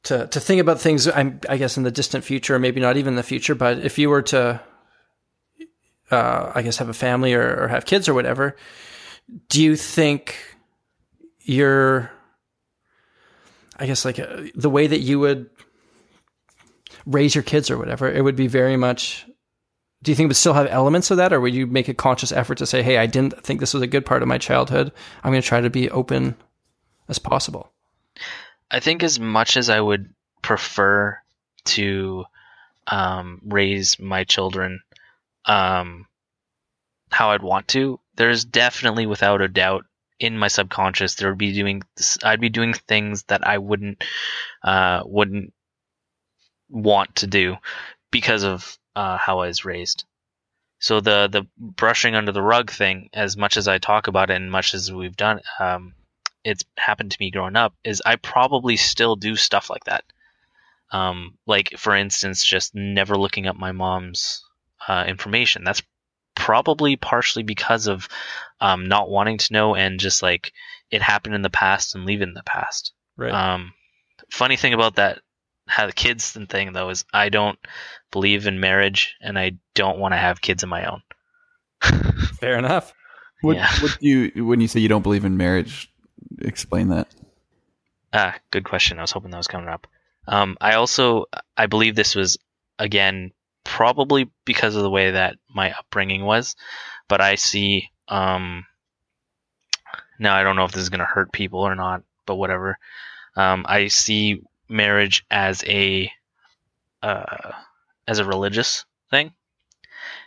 to 0.04 0.28
to 0.28 0.40
think 0.40 0.60
about 0.60 0.82
things 0.82 1.08
I'm 1.08 1.40
I 1.50 1.56
guess 1.56 1.78
in 1.78 1.84
the 1.84 1.92
distant 1.92 2.26
future 2.26 2.56
or 2.56 2.60
maybe 2.60 2.82
not 2.82 2.98
even 2.98 3.16
the 3.16 3.24
future, 3.24 3.56
but 3.56 3.80
if 3.80 3.98
you 3.98 4.10
were 4.10 4.22
to 4.24 4.62
uh, 6.12 6.52
I 6.54 6.62
guess 6.62 6.78
have 6.78 6.90
a 6.90 6.94
family 6.94 7.34
or, 7.34 7.64
or 7.64 7.68
have 7.70 7.86
kids 7.86 8.10
or 8.10 8.14
whatever, 8.14 8.58
do 9.48 9.64
you 9.64 9.78
think 9.78 10.36
you're 11.40 12.12
I 13.78 13.86
guess 13.86 14.04
like 14.04 14.20
uh, 14.20 14.44
the 14.56 14.70
way 14.70 14.88
that 14.88 15.00
you 15.00 15.22
would 15.22 15.50
raise 17.06 17.34
your 17.34 17.44
kids 17.46 17.72
or 17.72 17.78
whatever, 17.78 18.12
it 18.12 18.22
would 18.22 18.36
be 18.36 18.48
very 18.48 18.76
much 18.76 19.26
do 20.04 20.12
you 20.12 20.16
think 20.16 20.26
it 20.26 20.28
would 20.28 20.38
still 20.38 20.54
have 20.54 20.68
elements 20.68 21.10
of 21.12 21.18
that, 21.18 21.32
or 21.32 21.40
would 21.40 21.56
you 21.56 21.66
make 21.66 21.88
a 21.88 21.94
conscious 21.94 22.32
effort 22.32 22.58
to 22.60 22.66
say, 22.66 22.84
"Hey, 22.84 22.98
I 22.98 23.06
didn't 23.06 23.42
think 23.44 23.60
this 23.60 23.74
was 23.74 23.82
a 23.82 23.88
good 23.88 24.06
part 24.06 24.22
of 24.22 24.28
my 24.28 24.38
childhood. 24.38 24.92
I'm 25.24 25.32
going 25.32 25.42
to 25.42 25.48
try 25.48 25.62
to 25.62 25.70
be 25.70 25.90
open 25.90 26.36
as 27.08 27.20
possible." 27.20 27.72
I 28.70 28.80
think 28.80 29.02
as 29.02 29.20
much 29.20 29.56
as 29.56 29.70
I 29.70 29.80
would 29.80 30.14
prefer 30.42 31.18
to 31.66 32.26
um, 32.88 33.40
raise 33.46 33.98
my 33.98 34.26
children 34.26 34.82
um, 35.46 36.06
how 37.10 37.32
I'd 37.32 37.42
want 37.42 37.70
to, 37.70 38.00
there's 38.16 38.44
definitely, 38.44 39.06
without 39.06 39.42
a 39.42 39.48
doubt, 39.48 39.86
in 40.20 40.38
my 40.38 40.48
subconscious, 40.48 41.16
there 41.16 41.30
would 41.30 41.38
be 41.38 41.54
doing. 41.54 41.82
I'd 42.24 42.42
be 42.42 42.50
doing 42.50 42.74
things 42.74 43.24
that 43.24 43.48
I 43.48 43.58
wouldn't 43.58 44.04
uh, 44.64 45.04
wouldn't 45.06 45.54
want 46.70 47.16
to 47.18 47.28
do 47.28 47.56
because 48.12 48.44
of 48.44 48.78
uh, 48.96 49.18
how 49.18 49.40
I 49.40 49.48
was 49.48 49.66
raised. 49.66 50.06
So 50.80 51.00
the 51.00 51.28
the 51.32 51.48
brushing 51.58 52.16
under 52.16 52.32
the 52.32 52.42
rug 52.42 52.70
thing, 52.70 53.10
as 53.14 53.38
much 53.38 53.58
as 53.58 53.68
I 53.68 53.78
talk 53.78 54.08
about 54.08 54.30
it 54.30 54.36
and 54.36 54.52
much 54.52 54.74
as 54.74 54.92
we've 54.92 55.16
done, 55.16 55.40
um, 55.60 55.94
it's 56.44 56.64
happened 56.78 57.12
to 57.12 57.18
me 57.20 57.32
growing 57.32 57.56
up 57.56 57.74
is 57.84 58.02
I 58.06 58.18
probably 58.18 58.76
still 58.76 59.16
do 59.16 59.36
stuff 59.36 59.70
like 59.70 59.86
that. 59.86 60.04
Um, 60.92 61.38
like 61.48 61.78
for 61.78 61.96
instance, 61.96 62.44
just 62.44 62.76
never 62.76 63.18
looking 63.18 63.48
up 63.48 63.56
my 63.56 63.72
mom's 63.72 64.44
uh, 64.88 65.06
information. 65.08 65.64
That's 65.64 65.82
probably 66.36 66.96
partially 66.98 67.44
because 67.44 67.88
of 67.88 68.10
um, 68.60 68.88
not 68.88 69.10
wanting 69.10 69.38
to 69.38 69.54
know 69.54 69.76
and 69.76 70.00
just 70.00 70.22
like 70.22 70.52
it 70.92 71.02
happened 71.02 71.36
in 71.36 71.42
the 71.42 71.50
past 71.50 71.96
and 71.96 72.06
leave 72.06 72.22
it 72.22 72.28
in 72.28 72.34
the 72.34 72.44
past. 72.44 72.92
Right. 73.16 73.34
Um, 73.34 73.74
funny 74.30 74.58
thing 74.58 74.74
about 74.74 74.96
that, 74.96 75.20
how 75.68 75.86
the 75.88 75.94
kids 75.94 76.32
thing 76.32 76.74
though 76.74 76.90
is 76.90 77.06
I 77.14 77.30
don't 77.30 77.58
believe 78.12 78.48
in 78.48 78.60
marriage 78.60 79.16
and 79.22 79.38
I 79.40 79.54
don't 79.76 79.98
want 80.00 80.14
to 80.14 80.18
have 80.18 80.42
kids 80.42 80.64
of 80.64 80.70
my 80.70 80.86
own. 80.86 81.02
Fair 82.40 82.58
enough. 82.58 82.94
What, 83.42 83.56
Yeah. 83.58 83.70
what 83.82 83.98
do 84.00 84.08
you 84.08 84.46
when 84.46 84.62
you 84.62 84.68
say 84.68 84.80
you 84.80 84.88
don't 84.90 85.02
believe 85.02 85.26
in 85.26 85.38
marriage? 85.38 85.92
Explain 86.40 86.90
that. 86.90 87.08
Ah, 88.14 88.36
good 88.52 88.64
question. 88.64 89.00
I 89.00 89.02
was 89.02 89.12
hoping 89.12 89.32
that 89.32 89.38
was 89.38 89.48
coming 89.48 89.70
up. 89.70 89.88
Um, 90.28 90.58
I 90.62 90.74
also 90.76 91.26
I 91.58 91.66
believe 91.66 91.96
this 91.96 92.16
was 92.16 92.38
again 92.80 93.32
probably 93.64 94.30
because 94.46 94.76
of 94.76 94.84
the 94.84 94.90
way 94.90 95.12
that 95.12 95.38
my 95.50 95.72
upbringing 95.72 96.24
was, 96.26 96.56
but 97.08 97.22
I 97.22 97.36
see 97.36 97.90
um 98.08 98.66
now 100.20 100.36
I 100.36 100.44
don't 100.44 100.56
know 100.56 100.66
if 100.66 100.72
this 100.72 100.84
is 100.84 100.90
gonna 100.90 101.06
hurt 101.06 101.32
people 101.32 101.60
or 101.60 101.76
not, 101.76 102.04
but 102.26 102.36
whatever. 102.36 102.78
Um, 103.36 103.66
I 103.68 103.88
see 103.88 104.42
marriage 104.74 105.26
as 105.32 105.64
a 105.66 106.12
uh, 107.02 107.52
as 108.08 108.20
a 108.20 108.26
religious 108.26 108.86
thing, 109.10 109.32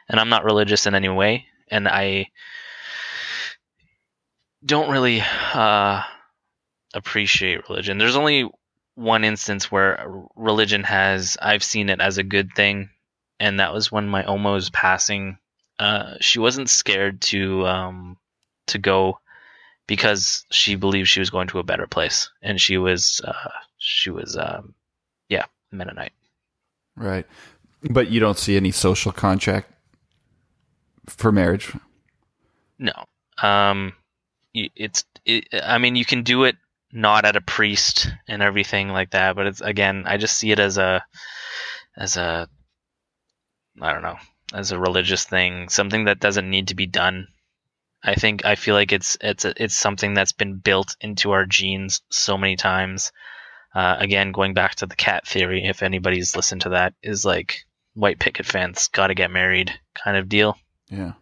and 0.08 0.20
I'm 0.20 0.28
not 0.28 0.44
religious 0.44 0.86
in 0.86 0.94
any 0.94 1.08
way, 1.08 1.46
and 1.68 1.88
I 1.88 2.30
don't 4.64 4.90
really 4.90 5.22
uh, 5.54 6.02
appreciate 6.94 7.68
religion. 7.68 7.98
There's 7.98 8.16
only 8.16 8.48
one 8.94 9.24
instance 9.24 9.70
where 9.70 10.06
religion 10.34 10.82
has 10.84 11.36
I've 11.40 11.64
seen 11.64 11.90
it 11.90 12.00
as 12.00 12.18
a 12.18 12.22
good 12.22 12.52
thing, 12.54 12.90
and 13.38 13.60
that 13.60 13.72
was 13.74 13.92
when 13.92 14.08
my 14.08 14.24
Oma 14.24 14.52
was 14.52 14.70
passing. 14.70 15.38
Uh, 15.78 16.14
she 16.20 16.38
wasn't 16.38 16.70
scared 16.70 17.20
to 17.20 17.66
um, 17.66 18.16
to 18.68 18.78
go 18.78 19.18
because 19.86 20.44
she 20.50 20.74
believed 20.74 21.08
she 21.08 21.20
was 21.20 21.30
going 21.30 21.48
to 21.48 21.58
a 21.58 21.64
better 21.64 21.86
place, 21.86 22.30
and 22.42 22.60
she 22.60 22.78
was 22.78 23.20
uh, 23.24 23.50
she 23.86 24.10
was 24.10 24.36
um, 24.36 24.74
yeah 25.28 25.46
Mennonite. 25.70 26.12
Right. 26.96 27.26
But 27.82 28.10
you 28.10 28.20
don't 28.20 28.38
see 28.38 28.56
any 28.56 28.72
social 28.72 29.12
contract 29.12 29.70
for 31.06 31.30
marriage. 31.30 31.72
No, 32.78 32.92
um, 33.42 33.92
it's 34.54 35.04
it, 35.24 35.48
I 35.62 35.78
mean 35.78 35.96
you 35.96 36.04
can 36.04 36.22
do 36.22 36.44
it 36.44 36.56
not 36.92 37.24
at 37.24 37.36
a 37.36 37.40
priest 37.40 38.10
and 38.26 38.42
everything 38.42 38.88
like 38.88 39.10
that, 39.10 39.36
but 39.36 39.46
it's 39.46 39.60
again 39.60 40.04
I 40.06 40.16
just 40.16 40.36
see 40.36 40.50
it 40.50 40.58
as 40.58 40.78
a 40.78 41.04
as 41.96 42.16
a 42.16 42.48
I 43.80 43.92
don't 43.92 44.02
know 44.02 44.18
as 44.52 44.72
a 44.72 44.78
religious 44.78 45.24
thing, 45.24 45.68
something 45.68 46.04
that 46.04 46.20
doesn't 46.20 46.48
need 46.48 46.68
to 46.68 46.74
be 46.74 46.86
done. 46.86 47.28
I 48.02 48.14
think 48.14 48.44
I 48.44 48.54
feel 48.54 48.74
like 48.74 48.92
it's 48.92 49.16
it's 49.20 49.44
a, 49.44 49.62
it's 49.62 49.74
something 49.74 50.14
that's 50.14 50.32
been 50.32 50.58
built 50.58 50.96
into 51.00 51.32
our 51.32 51.46
genes 51.46 52.02
so 52.10 52.38
many 52.38 52.56
times. 52.56 53.12
Uh, 53.76 53.96
again, 53.98 54.32
going 54.32 54.54
back 54.54 54.74
to 54.76 54.86
the 54.86 54.96
cat 54.96 55.26
theory, 55.26 55.66
if 55.66 55.82
anybody's 55.82 56.34
listened 56.34 56.62
to 56.62 56.70
that, 56.70 56.94
is 57.02 57.26
like 57.26 57.64
white 57.92 58.18
picket 58.18 58.46
fence, 58.46 58.88
got 58.88 59.08
to 59.08 59.14
get 59.14 59.30
married 59.30 59.70
kind 59.94 60.16
of 60.16 60.30
deal. 60.30 60.56
Yeah. 60.88 61.12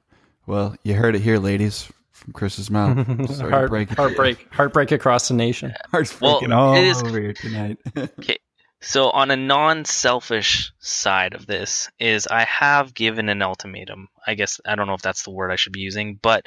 Well, 0.46 0.76
you 0.84 0.94
heard 0.94 1.16
it 1.16 1.22
here, 1.22 1.38
ladies, 1.38 1.90
from 2.12 2.32
Chris's 2.32 2.70
mouth. 2.70 3.06
Sorry 3.34 3.50
to 3.50 3.50
Heart, 3.50 3.70
break 3.70 3.90
it. 3.90 3.96
heartbreak, 3.98 4.46
heartbreak 4.52 4.92
across 4.92 5.26
the 5.28 5.34
nation. 5.34 5.74
Heart's 5.90 6.20
Well, 6.20 6.38
breaking 6.38 6.52
all 6.52 6.74
it 6.76 6.84
is- 6.84 7.02
over 7.02 7.20
here 7.20 7.32
tonight. 7.32 7.78
okay. 7.96 8.38
So 8.80 9.08
on 9.10 9.30
a 9.30 9.36
non-selfish 9.36 10.70
side 10.78 11.32
of 11.34 11.46
this 11.46 11.88
is 11.98 12.26
I 12.26 12.44
have 12.44 12.92
given 12.92 13.30
an 13.30 13.40
ultimatum. 13.40 14.08
I 14.26 14.34
guess 14.34 14.60
I 14.66 14.74
don't 14.74 14.86
know 14.86 14.92
if 14.94 15.00
that's 15.02 15.22
the 15.22 15.30
word 15.30 15.50
I 15.50 15.56
should 15.56 15.72
be 15.72 15.80
using, 15.80 16.18
but 16.20 16.44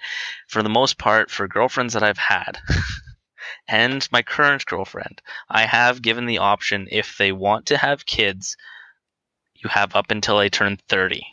for 0.48 0.62
the 0.62 0.70
most 0.70 1.00
part 1.00 1.32
for 1.32 1.48
girlfriends 1.48 1.96
that 1.96 2.04
I've 2.04 2.20
had 2.20 2.60
and 3.68 4.08
my 4.12 4.22
current 4.22 4.66
girlfriend, 4.66 5.22
I 5.50 5.66
have 5.66 6.02
given 6.02 6.26
the 6.26 6.40
option 6.40 6.88
if 6.92 7.18
they 7.18 7.32
want 7.32 7.68
to 7.68 7.78
have 7.78 8.06
kids, 8.06 8.56
you 9.56 9.70
have 9.70 9.96
up 9.96 10.12
until 10.12 10.38
I 10.38 10.50
turn 10.50 10.78
30. 10.88 11.26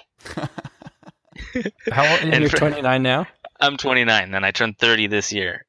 How 1.92 2.10
old? 2.10 2.22
You're 2.22 2.48
for- 2.48 2.56
29 2.56 3.02
now. 3.02 3.26
I'm 3.60 3.76
29 3.76 4.34
and 4.34 4.44
I 4.44 4.50
turned 4.50 4.78
30 4.78 5.06
this 5.06 5.32
year. 5.32 5.64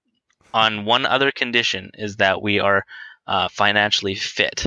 On 0.54 0.86
one 0.86 1.06
other 1.06 1.32
condition 1.32 1.91
is 1.93 2.15
that 2.17 2.41
we 2.41 2.60
are 2.60 2.84
uh, 3.28 3.47
financially 3.49 4.15
fit. 4.15 4.65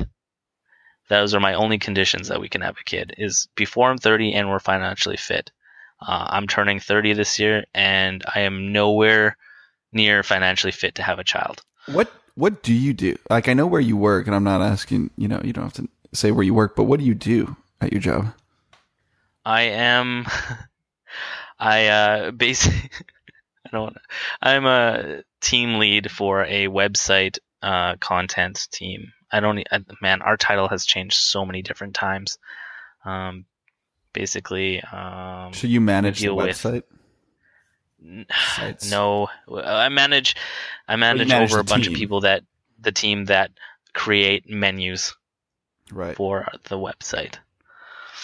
Those 1.09 1.33
are 1.33 1.39
my 1.39 1.55
only 1.55 1.79
conditions 1.79 2.27
that 2.27 2.39
we 2.39 2.49
can 2.49 2.61
have 2.61 2.77
a 2.79 2.83
kid. 2.83 3.15
Is 3.17 3.47
before 3.55 3.89
I'm 3.89 3.97
30 3.97 4.33
and 4.33 4.49
we're 4.49 4.59
financially 4.59 5.17
fit. 5.17 5.51
Uh, 6.01 6.27
I'm 6.29 6.47
turning 6.47 6.79
30 6.79 7.13
this 7.13 7.39
year 7.39 7.65
and 7.73 8.23
I 8.33 8.41
am 8.41 8.71
nowhere 8.71 9.35
near 9.91 10.23
financially 10.23 10.71
fit 10.71 10.95
to 10.95 11.03
have 11.03 11.19
a 11.19 11.23
child. 11.23 11.61
What 11.87 12.11
What 12.35 12.63
do 12.63 12.73
you 12.73 12.93
do? 12.93 13.15
Like, 13.29 13.47
I 13.49 13.53
know 13.53 13.67
where 13.67 13.81
you 13.81 13.97
work, 13.97 14.27
and 14.27 14.35
I'm 14.35 14.43
not 14.43 14.61
asking. 14.61 15.09
You 15.17 15.27
know, 15.27 15.41
you 15.43 15.53
don't 15.53 15.63
have 15.65 15.73
to 15.73 15.87
say 16.13 16.31
where 16.31 16.43
you 16.43 16.53
work, 16.53 16.75
but 16.75 16.83
what 16.83 16.99
do 16.99 17.05
you 17.05 17.13
do 17.15 17.55
at 17.81 17.91
your 17.91 18.01
job? 18.01 18.33
I 19.45 19.61
am. 19.63 20.25
I 21.59 21.87
uh, 21.87 22.31
basically. 22.31 22.89
I 23.65 23.69
don't. 23.71 23.97
I'm 24.41 24.65
a 24.65 25.23
team 25.41 25.79
lead 25.79 26.09
for 26.09 26.43
a 26.45 26.67
website 26.67 27.37
uh, 27.61 27.95
content 27.97 28.67
team. 28.71 29.11
I 29.31 29.41
don't. 29.41 29.59
I, 29.71 29.83
man, 30.01 30.21
our 30.21 30.37
title 30.37 30.67
has 30.69 30.85
changed 30.85 31.15
so 31.17 31.45
many 31.45 31.61
different 31.61 31.93
times. 31.93 32.37
Um, 33.05 33.45
basically, 34.13 34.81
um, 34.81 35.53
So 35.53 35.67
you 35.67 35.81
manage 35.81 36.21
the 36.21 36.33
with- 36.33 36.47
website. 36.55 36.75
n- 36.75 36.98
sites. 38.55 38.89
no, 38.91 39.27
I 39.51 39.89
manage. 39.89 40.35
I 40.87 40.95
manage, 40.95 41.27
manage 41.27 41.51
over 41.51 41.59
a 41.59 41.63
bunch 41.63 41.85
team. 41.85 41.93
of 41.93 41.99
people 41.99 42.21
that 42.21 42.43
the 42.79 42.91
team 42.91 43.25
that 43.25 43.51
create 43.93 44.49
menus 44.49 45.15
Right. 45.91 46.15
for 46.15 46.47
the 46.65 46.77
website. 46.77 47.35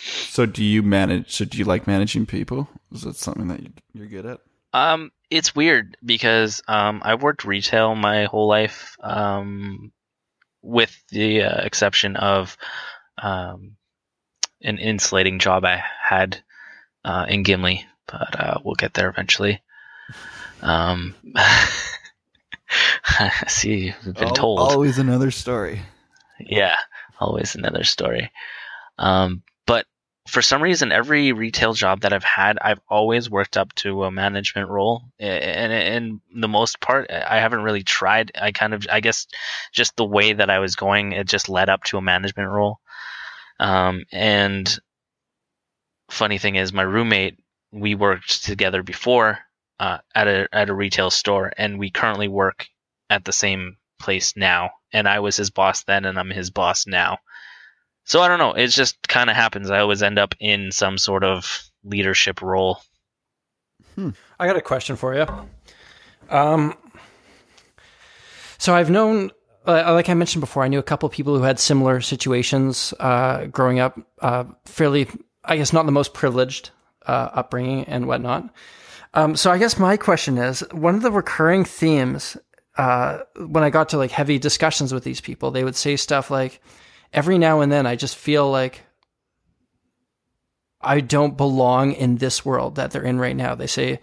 So 0.01 0.45
do 0.45 0.63
you 0.63 0.83
manage? 0.83 1.31
So 1.31 1.45
do 1.45 1.57
you 1.57 1.65
like 1.65 1.87
managing 1.87 2.25
people? 2.27 2.69
Is 2.91 3.01
that 3.01 3.15
something 3.15 3.47
that 3.47 3.61
you, 3.63 3.71
you're 3.93 4.07
good 4.07 4.25
at? 4.25 4.39
Um, 4.71 5.11
it's 5.31 5.55
weird 5.55 5.97
because 6.05 6.61
um, 6.67 7.01
I've 7.03 7.23
worked 7.23 7.43
retail 7.45 7.95
my 7.95 8.25
whole 8.25 8.47
life, 8.47 8.97
um, 9.01 9.91
with 10.61 10.95
the 11.09 11.43
uh, 11.43 11.61
exception 11.63 12.17
of 12.17 12.55
um, 13.17 13.77
an 14.61 14.77
insulating 14.77 15.39
job 15.39 15.65
I 15.65 15.81
had 16.03 16.43
uh, 17.03 17.25
in 17.27 17.43
Gimli, 17.43 17.85
but 18.07 18.39
uh, 18.39 18.59
we'll 18.63 18.75
get 18.75 18.93
there 18.93 19.09
eventually. 19.09 19.61
Um, 20.61 21.15
I 21.35 23.31
see, 23.47 23.93
you've 24.03 24.15
been 24.15 24.25
Al- 24.25 24.33
told. 24.33 24.59
Always 24.59 24.97
another 24.97 25.31
story. 25.31 25.81
Yeah, 26.39 26.75
always 27.19 27.55
another 27.55 27.83
story. 27.83 28.31
Um, 28.97 29.43
but 29.65 29.85
for 30.27 30.41
some 30.41 30.61
reason, 30.61 30.91
every 30.91 31.31
retail 31.31 31.73
job 31.73 32.01
that 32.01 32.13
I've 32.13 32.23
had, 32.23 32.57
I've 32.59 32.81
always 32.89 33.29
worked 33.29 33.57
up 33.57 33.73
to 33.75 34.03
a 34.03 34.11
management 34.11 34.69
role, 34.69 35.03
and 35.19 35.71
in 35.71 36.41
the 36.41 36.47
most 36.47 36.79
part, 36.81 37.11
I 37.11 37.39
haven't 37.39 37.61
really 37.63 37.83
tried. 37.83 38.31
I 38.39 38.51
kind 38.51 38.73
of, 38.73 38.85
I 38.91 38.99
guess, 38.99 39.27
just 39.71 39.95
the 39.95 40.05
way 40.05 40.33
that 40.33 40.49
I 40.49 40.59
was 40.59 40.75
going, 40.75 41.11
it 41.11 41.27
just 41.27 41.49
led 41.49 41.69
up 41.69 41.83
to 41.85 41.97
a 41.97 42.01
management 42.01 42.49
role. 42.49 42.79
Um, 43.59 44.05
and 44.11 44.77
funny 46.09 46.37
thing 46.37 46.55
is, 46.55 46.73
my 46.73 46.81
roommate, 46.81 47.37
we 47.71 47.95
worked 47.95 48.43
together 48.43 48.83
before 48.83 49.39
uh, 49.79 49.97
at 50.13 50.27
a 50.27 50.47
at 50.51 50.69
a 50.69 50.73
retail 50.73 51.09
store, 51.09 51.51
and 51.57 51.79
we 51.79 51.89
currently 51.89 52.27
work 52.27 52.67
at 53.09 53.25
the 53.25 53.33
same 53.33 53.77
place 53.99 54.35
now. 54.35 54.71
And 54.93 55.07
I 55.07 55.19
was 55.19 55.35
his 55.35 55.49
boss 55.49 55.83
then, 55.83 56.05
and 56.05 56.17
I'm 56.17 56.29
his 56.29 56.49
boss 56.49 56.87
now. 56.87 57.19
So 58.05 58.21
I 58.21 58.27
don't 58.27 58.39
know. 58.39 58.53
It 58.53 58.67
just 58.67 59.07
kind 59.07 59.29
of 59.29 59.35
happens. 59.35 59.69
I 59.69 59.79
always 59.79 60.03
end 60.03 60.19
up 60.19 60.35
in 60.39 60.71
some 60.71 60.97
sort 60.97 61.23
of 61.23 61.69
leadership 61.83 62.41
role. 62.41 62.81
I 63.97 64.47
got 64.47 64.57
a 64.57 64.61
question 64.61 64.95
for 64.95 65.15
you. 65.15 65.25
Um, 66.29 66.75
so 68.57 68.75
I've 68.75 68.89
known, 68.89 69.31
uh, 69.65 69.93
like 69.93 70.09
I 70.09 70.13
mentioned 70.13 70.41
before, 70.41 70.63
I 70.63 70.67
knew 70.67 70.79
a 70.79 70.83
couple 70.83 71.07
of 71.07 71.13
people 71.13 71.35
who 71.35 71.43
had 71.43 71.59
similar 71.59 72.01
situations 72.01 72.93
uh, 72.99 73.45
growing 73.45 73.79
up, 73.79 73.99
uh, 74.21 74.45
fairly, 74.65 75.07
I 75.43 75.57
guess, 75.57 75.73
not 75.73 75.85
the 75.85 75.91
most 75.91 76.13
privileged 76.13 76.71
uh, 77.07 77.29
upbringing 77.33 77.85
and 77.85 78.07
whatnot. 78.07 78.49
Um, 79.15 79.35
so 79.35 79.49
I 79.49 79.57
guess 79.57 79.79
my 79.79 79.97
question 79.97 80.37
is 80.37 80.59
one 80.71 80.95
of 80.95 81.01
the 81.01 81.11
recurring 81.11 81.63
themes 81.63 82.37
uh, 82.77 83.19
when 83.37 83.63
I 83.63 83.69
got 83.69 83.89
to 83.89 83.97
like 83.97 84.11
heavy 84.11 84.37
discussions 84.37 84.93
with 84.93 85.03
these 85.03 85.21
people, 85.21 85.51
they 85.51 85.63
would 85.63 85.75
say 85.75 85.95
stuff 85.95 86.29
like, 86.29 86.61
every 87.13 87.37
now 87.37 87.61
and 87.61 87.71
then 87.71 87.87
I 87.87 87.95
just 87.95 88.17
feel 88.17 88.51
like 88.51 88.83
I 90.81 90.99
don't 90.99 91.37
belong 91.37 91.93
in 91.93 92.17
this 92.17 92.45
world 92.45 92.75
that 92.75 92.91
they're 92.91 93.01
in 93.03 93.17
right 93.17 93.35
now. 93.35 93.55
They 93.55 93.67
say, 93.67 93.99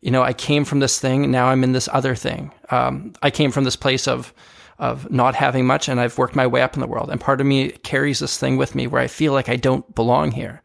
you 0.00 0.10
know, 0.10 0.22
I 0.22 0.32
came 0.32 0.64
from 0.64 0.80
this 0.80 0.98
thing, 0.98 1.30
now 1.30 1.46
I'm 1.46 1.64
in 1.64 1.72
this 1.72 1.88
other 1.92 2.14
thing. 2.14 2.52
Um, 2.70 3.14
I 3.22 3.30
came 3.30 3.52
from 3.52 3.64
this 3.64 3.76
place 3.76 4.06
of 4.08 4.34
of 4.78 5.10
not 5.10 5.34
having 5.34 5.66
much, 5.66 5.88
and 5.88 5.98
I've 5.98 6.18
worked 6.18 6.36
my 6.36 6.46
way 6.46 6.60
up 6.60 6.74
in 6.74 6.80
the 6.80 6.86
world. 6.86 7.08
And 7.08 7.18
part 7.18 7.40
of 7.40 7.46
me 7.46 7.70
carries 7.70 8.18
this 8.18 8.36
thing 8.36 8.58
with 8.58 8.74
me 8.74 8.86
where 8.86 9.00
I 9.00 9.06
feel 9.06 9.32
like 9.32 9.48
I 9.48 9.56
don't 9.56 9.94
belong 9.94 10.32
here. 10.32 10.60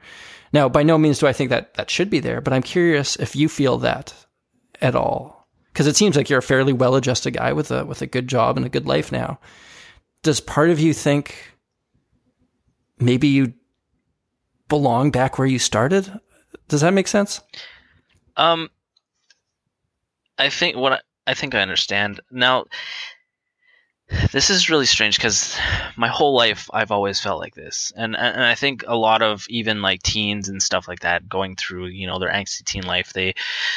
Now, 0.54 0.68
by 0.68 0.84
no 0.84 0.98
means 0.98 1.20
do 1.20 1.28
I 1.28 1.34
think 1.34 1.50
that 1.50 1.74
that 1.76 1.90
should 1.90 2.10
be 2.10 2.20
there, 2.20 2.42
but 2.42 2.54
I'm 2.54 2.64
curious 2.64 3.16
if 3.16 3.36
you 3.36 3.48
feel 3.48 3.78
that 3.80 4.14
at 4.82 4.96
all, 4.96 5.48
because 5.72 5.88
it 5.88 5.96
seems 5.96 6.16
like 6.16 6.30
you're 6.30 6.40
a 6.40 6.44
fairly 6.44 6.74
well-adjusted 6.74 7.32
guy 7.32 7.54
with 7.54 7.72
a 7.72 7.86
with 7.86 8.02
a 8.02 8.08
good 8.08 8.28
job 8.28 8.58
and 8.58 8.66
a 8.66 8.70
good 8.70 8.88
life 8.88 9.12
now. 9.12 9.40
Does 10.24 10.40
part 10.40 10.70
of 10.70 10.80
you 10.80 10.94
think 10.94 11.54
maybe 13.00 13.28
you 13.28 13.54
belong 14.68 15.12
back 15.12 15.38
where 15.38 15.48
you 15.48 15.60
started? 15.60 16.12
Does 16.68 16.82
that 16.82 16.94
make 16.94 17.08
sense? 17.08 17.42
Um, 18.38 18.70
I 20.38 20.50
think 20.50 20.76
what 20.76 20.94
I, 20.94 21.00
I 21.28 21.34
think 21.34 21.56
I 21.56 21.62
understand 21.62 22.20
now. 22.32 22.66
This 24.34 24.50
is 24.50 24.70
really 24.70 24.86
strange 24.86 25.16
because 25.18 25.58
my 25.96 26.10
whole 26.10 26.36
life 26.36 26.70
I've 26.74 26.92
always 26.92 27.22
felt 27.22 27.40
like 27.40 27.56
this, 27.56 27.94
and 27.96 28.16
and 28.16 28.44
I 28.44 28.56
think 28.56 28.84
a 28.86 28.96
lot 28.96 29.22
of 29.22 29.46
even 29.50 29.82
like 29.82 30.04
teens 30.04 30.50
and 30.50 30.62
stuff 30.62 30.86
like 30.88 31.00
that 31.02 31.30
going 31.30 31.56
through 31.56 31.88
you 31.88 32.08
know 32.08 32.20
their 32.20 32.32
angsty 32.32 32.66
teen 32.66 32.84
life, 32.84 33.14
they 33.14 33.36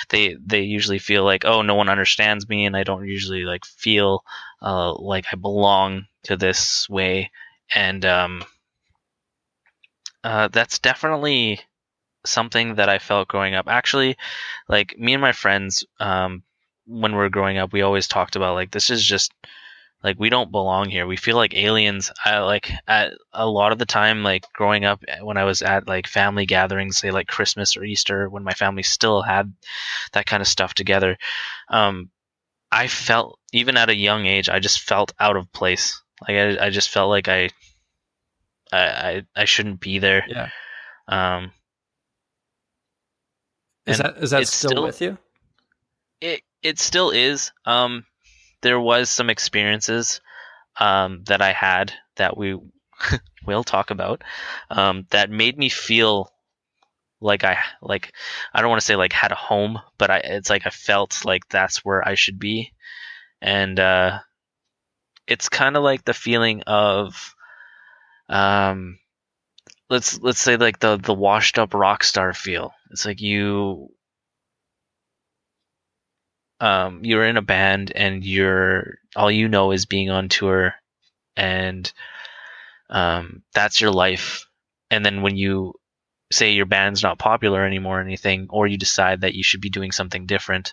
they 0.09 0.37
they 0.45 0.63
usually 0.63 0.99
feel 0.99 1.25
like 1.25 1.45
oh 1.45 1.63
no 1.63 1.77
one 1.77 1.89
understands 1.89 2.49
me, 2.49 2.67
and 2.67 2.77
I 2.77 2.83
don't 2.83 3.07
usually 3.07 3.45
like 3.45 3.65
feel 3.65 4.25
uh, 4.61 4.95
like 4.95 5.27
I 5.33 5.37
belong 5.37 6.07
to 6.25 6.37
this 6.37 6.89
way, 6.89 7.31
and 7.73 8.05
um, 8.05 8.45
uh, 10.25 10.49
that's 10.49 10.81
definitely 10.81 11.61
something 12.27 12.77
that 12.77 12.89
I 12.89 12.99
felt 12.99 13.29
growing 13.29 13.55
up. 13.55 13.69
Actually, 13.69 14.17
like 14.69 14.99
me 14.99 15.13
and 15.15 15.23
my 15.23 15.33
friends, 15.33 15.85
um, 16.01 16.43
when 16.87 17.13
we 17.13 17.19
were 17.19 17.29
growing 17.31 17.59
up, 17.59 17.73
we 17.73 17.83
always 17.83 18.09
talked 18.09 18.35
about 18.37 18.55
like 18.55 18.73
this 18.73 18.91
is 18.91 19.05
just 19.05 19.33
like 20.05 20.21
we 20.21 20.29
don't 20.29 20.53
belong 20.53 20.91
here. 20.91 21.07
We 21.07 21.17
feel 21.17 21.37
like 21.37 21.55
aliens. 21.57 22.13
I 22.25 22.39
like 22.41 22.71
at 22.87 23.15
a 23.33 23.47
lot 23.47 23.73
of 23.73 23.79
the 23.79 23.87
time, 23.87 24.23
like 24.23 24.45
growing 24.53 24.85
up 24.85 25.03
when 25.23 25.39
I 25.39 25.45
was 25.45 25.63
at 25.63 25.89
like 25.89 26.07
family 26.07 26.45
gatherings, 26.47 26.99
say 26.99 27.11
like 27.11 27.27
Christmas 27.27 27.77
or 27.77 27.83
Easter, 27.85 28.29
when 28.29 28.45
my 28.45 28.53
family 28.53 28.83
still 28.83 29.23
had 29.23 29.53
that 30.13 30.27
kind 30.27 30.43
of 30.43 30.47
stuff 30.47 30.75
together. 30.75 31.17
Um, 31.71 32.11
I 32.71 32.87
felt 32.87 33.39
even 33.53 33.77
at 33.79 33.89
a 33.89 33.97
young 33.97 34.27
age, 34.27 34.49
I 34.51 34.59
just 34.61 34.81
felt 34.81 35.13
out 35.19 35.37
of 35.37 35.51
place. 35.53 36.03
Like 36.29 36.37
I, 36.37 36.67
I 36.67 36.71
just 36.71 36.91
felt 36.91 37.09
like 37.09 37.29
I, 37.29 37.49
I, 38.73 38.79
I, 38.79 39.23
I 39.35 39.45
shouldn't 39.47 39.81
be 39.81 39.99
there. 40.01 40.25
Yeah. 40.29 40.49
Um, 41.09 41.53
Is 43.87 43.99
that 43.99 44.17
is 44.19 44.31
that 44.31 44.47
still, 44.49 44.71
still- 44.71 44.83
with 44.83 45.01
you? 45.01 45.19
it 46.21 46.43
it 46.63 46.79
still 46.79 47.11
is. 47.11 47.53
Um, 47.67 48.05
there 48.65 48.81
was 48.81 49.11
some 49.11 49.29
experiences 49.31 50.23
um, 50.81 51.23
that 51.27 51.43
I 51.43 51.53
had 51.53 51.93
that 52.17 52.37
we 52.37 52.59
will 53.47 53.63
talk 53.63 53.91
about 53.91 54.25
um, 54.71 55.07
that 55.11 55.31
made 55.31 55.59
me 55.59 55.69
feel 55.69 56.33
like 57.21 57.45
I 57.45 57.59
like 57.83 58.13
I 58.53 58.61
don't 58.61 58.71
want 58.71 58.81
to 58.81 58.87
say 58.87 58.97
like 58.97 59.13
had 59.13 59.33
a 59.33 59.37
home, 59.37 59.79
but 59.99 60.11
I 60.11 60.17
it's 60.17 60.51
like 60.51 60.67
I 60.67 60.71
felt 60.71 61.25
like 61.25 61.49
that's 61.49 61.85
where 61.85 62.07
I 62.07 62.15
should 62.15 62.39
be, 62.39 62.73
and 63.41 63.79
uh, 63.79 64.19
it's 65.27 65.49
kind 65.49 65.77
of 65.77 65.83
like 65.83 66.05
the 66.05 66.15
feeling 66.15 66.63
of 66.67 67.35
um, 68.31 68.99
let's 69.91 70.19
let's 70.21 70.41
say 70.41 70.57
like 70.57 70.81
the 70.81 70.97
the 70.97 71.15
washed 71.15 71.59
up 71.59 71.75
rock 71.75 72.03
star 72.03 72.33
feel. 72.33 72.73
It's 72.91 73.05
like 73.05 73.21
you 73.21 73.91
um 76.65 77.05
you're 77.05 77.27
in 77.27 77.37
a 77.37 77.43
band 77.43 77.93
and 77.95 78.25
you're 78.25 78.97
all 79.15 79.31
you 79.31 79.49
know 79.49 79.71
is 79.71 79.85
being 79.85 80.11
on 80.11 80.29
tour 80.29 80.75
and 81.37 81.93
um 82.89 83.43
that's 83.53 83.81
your 83.81 83.91
life. 83.91 84.47
And 84.91 85.05
then 85.05 85.23
when 85.23 85.37
you 85.37 85.75
say 86.33 86.53
your 86.53 86.67
band's 86.67 87.03
not 87.03 87.19
popular 87.19 87.65
anymore 87.65 87.99
or 87.99 88.03
anything 88.03 88.47
or 88.49 88.67
you 88.67 88.79
decide 88.79 89.21
that 89.21 89.35
you 89.35 89.43
should 89.43 89.61
be 89.61 89.71
doing 89.71 89.93
something 89.93 90.27
different 90.27 90.73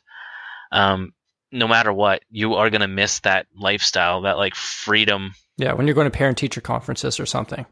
um 0.71 1.13
no 1.51 1.67
matter 1.67 1.91
what, 1.91 2.23
you 2.29 2.53
are 2.53 2.69
gonna 2.69 2.87
miss 2.87 3.19
that 3.19 3.47
lifestyle, 3.53 4.21
that 4.21 4.37
like 4.37 4.55
freedom 4.55 5.33
Yeah, 5.57 5.73
when 5.73 5.85
you're 5.87 5.93
going 5.93 6.09
to 6.09 6.17
parent 6.17 6.37
teacher 6.37 6.61
conferences 6.61 7.19
or 7.19 7.25
something, 7.25 7.65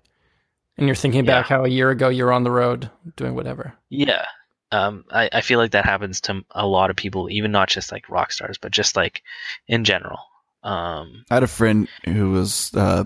and 0.78 0.88
you're 0.88 0.95
thinking 0.95 1.24
back 1.24 1.47
how 1.47 1.63
a 1.63 1.70
year 1.70 1.89
ago 1.89 2.09
you're 2.09 2.34
on 2.34 2.43
the 2.43 2.51
road 2.51 2.89
doing 3.15 3.36
whatever. 3.36 3.74
Yeah. 3.89 4.26
Um, 4.72 5.05
I, 5.09 5.30
I 5.34 5.41
feel 5.41 5.59
like 5.59 5.72
that 5.72 5.86
happens 5.86 6.22
to 6.22 6.43
a 6.51 6.67
lot 6.67 6.89
of 6.89 6.95
people, 6.95 7.30
even 7.30 7.51
not 7.51 7.70
just 7.70 7.91
like 7.91 8.09
rock 8.09 8.32
stars, 8.32 8.57
but 8.57 8.72
just 8.72 8.95
like 8.95 9.24
in 9.67 9.84
general. 9.84 10.20
Um, 10.63 11.26
I 11.32 11.36
had 11.36 11.43
a 11.43 11.47
friend 11.47 11.88
who 12.05 12.32
was, 12.32 12.74
uh, 12.76 13.05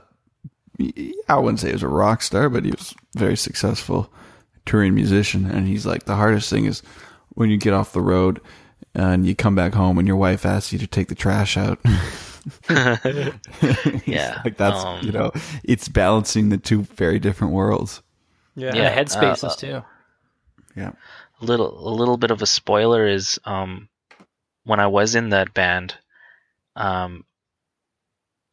I 1.30 1.38
wouldn't 1.38 1.60
say 1.60 1.68
he 1.68 1.74
was 1.74 1.84
a 1.84 1.88
rock 1.88 2.22
star, 2.22 2.50
but 2.50 2.66
he 2.66 2.72
was 2.72 2.94
very 3.16 3.38
successful 3.38 4.12
touring 4.66 4.96
musician. 4.96 5.50
And 5.50 5.68
he's 5.68 5.86
like, 5.86 6.04
the 6.06 6.16
hardest 6.16 6.50
thing 6.50 6.66
is 6.66 6.82
when 7.30 7.50
you 7.50 7.58
get 7.58 7.74
off 7.74 7.94
the 7.94 8.02
road 8.02 8.42
and 8.94 9.26
you 9.26 9.36
come 9.36 9.56
back 9.56 9.74
home 9.74 9.98
and 9.98 10.08
your 10.08 10.18
wife 10.18 10.46
asks 10.46 10.74
you 10.74 10.80
to 10.80 10.88
take 10.88 11.08
the 11.08 11.16
trash 11.16 11.58
out. 11.58 11.80
Yeah, 14.06 14.42
like 14.44 14.58
that's, 14.58 14.84
um, 14.84 15.06
you 15.06 15.12
know, 15.12 15.32
it's 15.64 15.88
balancing 15.88 16.50
the 16.50 16.58
two 16.58 16.84
very 16.84 17.20
different 17.20 17.54
worlds. 17.54 18.02
Yeah, 18.56 18.76
Yeah, 18.76 18.96
headspaces 18.96 19.50
uh, 19.52 19.56
too. 19.56 19.84
Yeah. 20.76 20.92
A 21.44 21.46
little, 21.46 21.88
a 21.88 21.94
little 21.94 22.18
bit 22.18 22.32
of 22.32 22.42
a 22.42 22.46
spoiler 22.46 23.06
is, 23.08 23.40
um, 23.46 23.90
when 24.64 24.80
I 24.80 24.88
was 24.88 25.16
in 25.16 25.30
that 25.30 25.54
band, 25.54 25.96
um, 26.76 27.26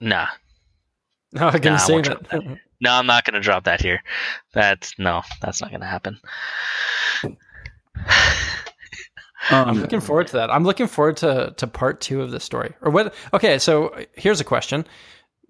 nah, 0.00 0.26
No, 1.32 1.48
I'm 1.48 1.60
gonna 1.60 1.76
Nah, 1.76 1.76
say 1.78 1.92
won't 1.94 2.06
that. 2.30 2.58
no, 2.80 2.90
I'm 2.92 3.06
not 3.06 3.24
gonna 3.24 3.40
drop 3.40 3.64
that 3.64 3.80
here. 3.80 4.02
That's 4.52 4.98
no, 4.98 5.22
that's 5.40 5.62
not 5.62 5.70
gonna 5.70 5.86
happen. 5.86 6.18
I'm 9.50 9.68
Um, 9.70 9.80
looking 9.80 10.00
forward 10.00 10.26
to 10.28 10.32
that. 10.34 10.50
I'm 10.50 10.64
looking 10.64 10.86
forward 10.86 11.16
to 11.18 11.54
to 11.56 11.66
part 11.66 12.00
two 12.00 12.20
of 12.22 12.30
this 12.30 12.44
story. 12.44 12.74
Or 12.82 12.90
what? 12.90 13.14
Okay, 13.32 13.58
so 13.58 13.94
here's 14.14 14.40
a 14.40 14.44
question. 14.44 14.84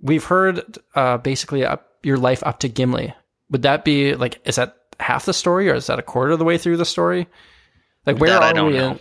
We've 0.00 0.24
heard 0.24 0.78
uh, 0.94 1.18
basically 1.18 1.64
up, 1.64 1.86
your 2.02 2.16
life 2.16 2.42
up 2.46 2.60
to 2.60 2.68
Gimli. 2.68 3.14
Would 3.50 3.62
that 3.62 3.84
be 3.84 4.14
like? 4.14 4.40
Is 4.46 4.56
that 4.56 4.76
half 5.00 5.24
the 5.24 5.34
story, 5.34 5.68
or 5.70 5.74
is 5.74 5.86
that 5.88 5.98
a 5.98 6.02
quarter 6.02 6.32
of 6.32 6.38
the 6.38 6.44
way 6.44 6.58
through 6.58 6.76
the 6.76 6.84
story? 6.84 7.28
Like 8.06 8.18
where 8.18 8.30
That 8.30 8.42
are 8.56 8.64
we? 8.64 8.72
know. 8.74 8.90
In, 8.92 8.98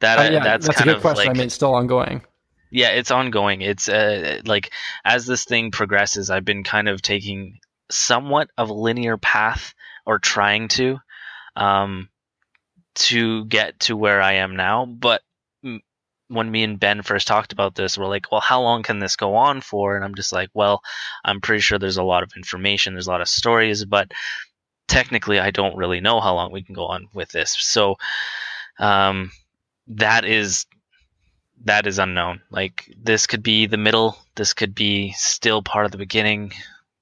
That 0.00 0.18
Uh, 0.18 0.22
yeah, 0.32 0.40
that's, 0.44 0.66
that's, 0.66 0.80
a 0.80 0.84
good 0.84 0.96
of 0.96 1.02
question. 1.02 1.26
like 1.26 1.36
I 1.36 1.38
mean, 1.38 1.46
it's 1.46 1.54
still 1.54 1.74
ongoing. 1.74 2.22
yeah 2.70 2.90
it's 2.90 3.10
ongoing 3.10 3.62
it's 3.62 3.88
uh, 3.88 4.40
like 4.44 4.70
as 5.04 5.26
this 5.26 5.44
thing 5.44 5.70
progresses 5.72 6.30
i've 6.30 6.44
been 6.44 6.64
kind 6.64 6.88
of 6.88 7.02
taking 7.02 7.58
somewhat 7.90 8.48
of 8.56 8.70
a 8.70 8.74
linear 8.74 9.16
path 9.18 9.74
or 10.06 10.18
trying 10.20 10.68
to 10.68 10.98
um 11.56 12.08
to 12.94 13.44
get 13.46 13.78
to 13.80 13.96
where 13.96 14.22
i 14.22 14.34
am 14.34 14.56
now 14.56 14.86
but 14.86 15.22
when 16.28 16.48
me 16.50 16.62
and 16.62 16.78
ben 16.78 17.02
first 17.02 17.26
talked 17.26 17.52
about 17.52 17.74
this 17.74 17.98
we're 17.98 18.06
like 18.06 18.30
well 18.30 18.40
how 18.40 18.62
long 18.62 18.82
can 18.84 19.00
this 19.00 19.16
go 19.16 19.34
on 19.34 19.60
for 19.60 19.96
and 19.96 20.04
i'm 20.04 20.14
just 20.14 20.32
like 20.32 20.48
well 20.54 20.80
i'm 21.24 21.40
pretty 21.40 21.60
sure 21.60 21.78
there's 21.78 21.96
a 21.96 22.04
lot 22.04 22.22
of 22.22 22.32
information 22.36 22.94
there's 22.94 23.08
a 23.08 23.10
lot 23.10 23.20
of 23.20 23.28
stories 23.28 23.84
but 23.84 24.12
technically 24.90 25.38
i 25.38 25.50
don't 25.50 25.76
really 25.76 26.00
know 26.00 26.20
how 26.20 26.34
long 26.34 26.50
we 26.52 26.62
can 26.62 26.74
go 26.74 26.86
on 26.86 27.08
with 27.14 27.30
this 27.30 27.56
so 27.58 27.96
um 28.78 29.30
that 29.86 30.24
is 30.24 30.66
that 31.64 31.86
is 31.86 31.98
unknown. 31.98 32.40
Like 32.50 32.90
this 32.96 33.26
could 33.26 33.42
be 33.42 33.66
the 33.66 33.76
middle, 33.76 34.16
this 34.34 34.54
could 34.54 34.74
be 34.74 35.12
still 35.12 35.62
part 35.62 35.84
of 35.84 35.92
the 35.92 35.98
beginning. 35.98 36.52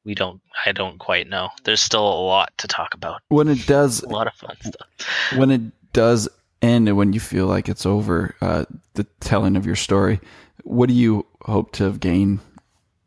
We 0.05 0.15
don't 0.15 0.41
I 0.67 0.73
don't 0.73 0.99
quite 0.99 1.29
know. 1.29 1.51
There's 1.65 1.81
still 1.83 2.07
a 2.07 2.21
lot 2.27 2.53
to 2.59 2.69
talk 2.69 2.95
about. 2.95 3.23
when 3.29 3.49
it 3.49 3.67
does, 3.67 4.03
A 4.03 4.09
lot 4.09 4.27
of 4.27 4.35
fun 4.35 4.57
stuff. 4.61 4.89
when 5.37 5.51
it 5.51 5.61
does 5.93 6.29
end 6.61 6.89
and 6.89 6.97
when 6.97 7.13
you 7.13 7.21
feel 7.21 7.47
like 7.47 7.69
it's 7.69 7.87
over, 7.87 8.35
uh, 8.41 8.65
the 8.95 9.05
telling 9.21 9.57
of 9.57 9.65
your 9.65 9.77
story, 9.77 10.21
what 10.65 10.89
do 10.89 10.95
you 10.95 11.25
hope 11.43 11.73
to 11.73 11.85
have 11.85 12.01
gained 12.01 12.41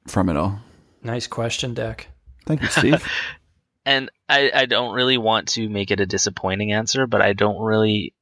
from 0.08 0.30
it 0.30 0.38
all? 0.38 0.60
Nice 1.04 1.28
question, 1.28 1.74
Dex. 1.74 2.06
Thank 2.46 2.62
you, 2.62 2.68
Steve. 2.70 3.06
And 3.84 4.12
I, 4.32 4.52
I 4.54 4.66
don't 4.66 4.94
really 4.94 5.18
want 5.18 5.50
to 5.50 5.68
make 5.70 5.92
it 5.92 6.00
a 6.00 6.06
disappointing 6.06 6.72
answer, 6.72 7.06
but 7.06 7.22
I 7.22 7.34
don't 7.34 7.62
really 7.62 8.14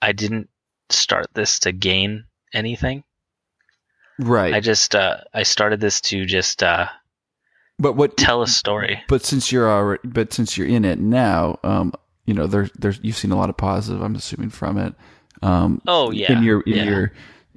I 0.00 0.12
didn't 0.12 0.50
start 0.90 1.26
this 1.34 1.60
to 1.60 1.72
gain 1.72 2.24
anything. 2.52 3.02
right. 4.18 4.54
I 4.54 4.60
just 4.60 4.94
uh 4.94 5.18
I 5.32 5.42
started 5.42 5.80
this 5.80 6.00
to 6.02 6.26
just 6.26 6.62
uh 6.62 6.86
but 7.78 7.94
what 7.94 8.16
tell 8.16 8.42
a 8.42 8.46
story. 8.46 9.02
But 9.08 9.24
since 9.24 9.52
you're 9.52 9.70
already, 9.70 10.00
but 10.04 10.32
since 10.32 10.58
you're 10.58 10.66
in 10.66 10.84
it 10.84 10.98
now, 10.98 11.58
um, 11.62 11.92
you 12.26 12.34
know, 12.34 12.46
there's 12.46 12.70
there's 12.72 12.98
you've 13.02 13.16
seen 13.16 13.30
a 13.30 13.36
lot 13.36 13.50
of 13.50 13.56
positive. 13.56 14.02
I'm 14.02 14.16
assuming 14.16 14.50
from 14.50 14.78
it. 14.78 14.94
Um, 15.42 15.80
Oh 15.86 16.10
yeah. 16.10 16.32
in 16.32 16.42
your 16.42 16.60
in 16.62 16.74
yeah. 16.74 16.84
your, 16.84 17.12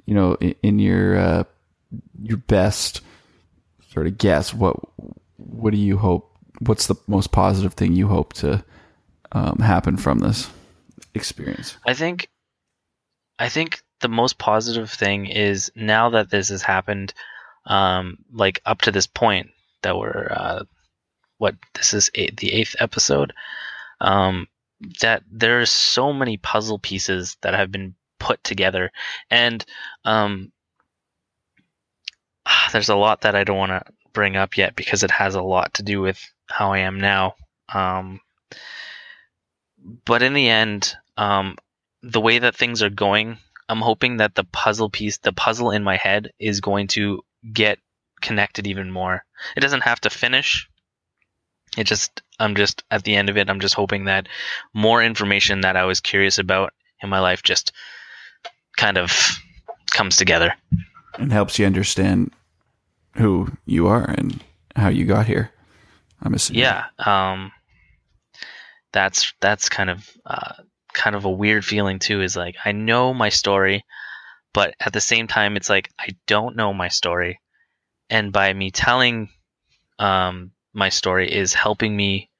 you 0.06 0.14
know, 0.14 0.34
in, 0.34 0.54
in 0.62 0.78
your 0.78 1.16
uh, 1.18 1.44
your 2.22 2.36
best 2.38 3.00
sort 3.92 4.06
of 4.06 4.16
guess, 4.16 4.54
what 4.54 4.76
what 5.36 5.72
do 5.72 5.78
you 5.78 5.98
hope? 5.98 6.31
What's 6.66 6.86
the 6.86 6.96
most 7.06 7.32
positive 7.32 7.74
thing 7.74 7.92
you 7.92 8.08
hope 8.08 8.32
to 8.34 8.64
um, 9.32 9.58
happen 9.58 9.96
from 9.96 10.20
this 10.20 10.50
experience? 11.14 11.76
I 11.86 11.94
think 11.94 12.28
I 13.38 13.48
think 13.48 13.82
the 14.00 14.08
most 14.08 14.38
positive 14.38 14.90
thing 14.90 15.26
is 15.26 15.72
now 15.74 16.10
that 16.10 16.30
this 16.30 16.50
has 16.50 16.62
happened, 16.62 17.14
um, 17.66 18.18
like 18.32 18.60
up 18.66 18.82
to 18.82 18.92
this 18.92 19.06
point 19.06 19.50
that 19.82 19.96
we're 19.96 20.28
uh, 20.30 20.64
what 21.38 21.56
this 21.74 21.94
is 21.94 22.10
eight, 22.14 22.36
the 22.36 22.52
eighth 22.52 22.76
episode, 22.78 23.32
um, 24.00 24.46
that 25.00 25.22
there's 25.30 25.70
so 25.70 26.12
many 26.12 26.36
puzzle 26.36 26.78
pieces 26.78 27.36
that 27.42 27.54
have 27.54 27.72
been 27.72 27.94
put 28.18 28.42
together, 28.44 28.92
and 29.30 29.64
um, 30.04 30.52
there's 32.72 32.90
a 32.90 32.96
lot 32.96 33.22
that 33.22 33.34
I 33.34 33.44
don't 33.44 33.58
want 33.58 33.70
to 33.70 33.92
bring 34.12 34.36
up 34.36 34.56
yet 34.56 34.76
because 34.76 35.02
it 35.02 35.10
has 35.10 35.34
a 35.34 35.42
lot 35.42 35.74
to 35.74 35.82
do 35.82 36.00
with 36.00 36.20
how 36.52 36.72
I 36.72 36.80
am 36.80 37.00
now. 37.00 37.34
Um, 37.72 38.20
but 40.04 40.22
in 40.22 40.34
the 40.34 40.48
end, 40.48 40.94
um, 41.16 41.56
the 42.02 42.20
way 42.20 42.38
that 42.38 42.56
things 42.56 42.82
are 42.82 42.90
going, 42.90 43.38
I'm 43.68 43.80
hoping 43.80 44.18
that 44.18 44.34
the 44.34 44.44
puzzle 44.44 44.90
piece, 44.90 45.18
the 45.18 45.32
puzzle 45.32 45.70
in 45.70 45.82
my 45.82 45.96
head, 45.96 46.32
is 46.38 46.60
going 46.60 46.88
to 46.88 47.22
get 47.52 47.78
connected 48.20 48.66
even 48.66 48.90
more. 48.90 49.24
It 49.56 49.60
doesn't 49.60 49.82
have 49.82 50.00
to 50.02 50.10
finish. 50.10 50.68
It 51.76 51.84
just, 51.84 52.22
I'm 52.38 52.54
just 52.54 52.84
at 52.90 53.04
the 53.04 53.16
end 53.16 53.30
of 53.30 53.36
it. 53.36 53.48
I'm 53.48 53.60
just 53.60 53.74
hoping 53.74 54.04
that 54.04 54.28
more 54.74 55.02
information 55.02 55.62
that 55.62 55.76
I 55.76 55.84
was 55.84 56.00
curious 56.00 56.38
about 56.38 56.72
in 57.02 57.08
my 57.08 57.20
life 57.20 57.42
just 57.42 57.72
kind 58.76 58.98
of 58.98 59.10
comes 59.90 60.16
together. 60.16 60.54
And 61.18 61.32
helps 61.32 61.58
you 61.58 61.66
understand 61.66 62.32
who 63.16 63.48
you 63.66 63.86
are 63.86 64.04
and 64.04 64.42
how 64.76 64.88
you 64.88 65.04
got 65.04 65.26
here. 65.26 65.51
I'm 66.22 66.34
assuming. 66.34 66.62
Yeah. 66.62 66.84
Um, 66.98 67.52
that's 68.92 69.32
that's 69.40 69.68
kind 69.68 69.90
of 69.90 70.08
uh, 70.24 70.54
kind 70.92 71.16
of 71.16 71.24
a 71.24 71.30
weird 71.30 71.64
feeling 71.64 71.98
too. 71.98 72.22
Is 72.22 72.36
like 72.36 72.56
I 72.64 72.72
know 72.72 73.14
my 73.14 73.30
story, 73.30 73.84
but 74.52 74.74
at 74.78 74.92
the 74.92 75.00
same 75.00 75.26
time, 75.26 75.56
it's 75.56 75.70
like 75.70 75.90
I 75.98 76.08
don't 76.26 76.56
know 76.56 76.72
my 76.72 76.88
story, 76.88 77.40
and 78.10 78.32
by 78.32 78.52
me 78.52 78.70
telling 78.70 79.30
um, 79.98 80.52
my 80.72 80.90
story 80.90 81.32
is 81.32 81.54
helping 81.54 81.96
me 81.96 82.30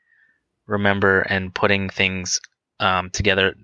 remember 0.67 1.21
and 1.21 1.55
putting 1.55 1.89
things 1.89 2.41
um, 2.81 3.11
together. 3.11 3.55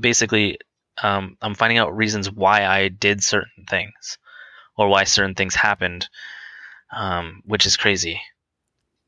Basically, 0.00 0.58
um, 1.02 1.36
I'm 1.40 1.54
finding 1.54 1.78
out 1.78 1.96
reasons 1.96 2.30
why 2.30 2.64
I 2.66 2.88
did 2.88 3.22
certain 3.22 3.64
things 3.68 4.18
or 4.76 4.88
why 4.88 5.04
certain 5.04 5.34
things 5.34 5.54
happened, 5.54 6.08
um, 6.96 7.42
which 7.44 7.66
is 7.66 7.76
crazy. 7.76 8.20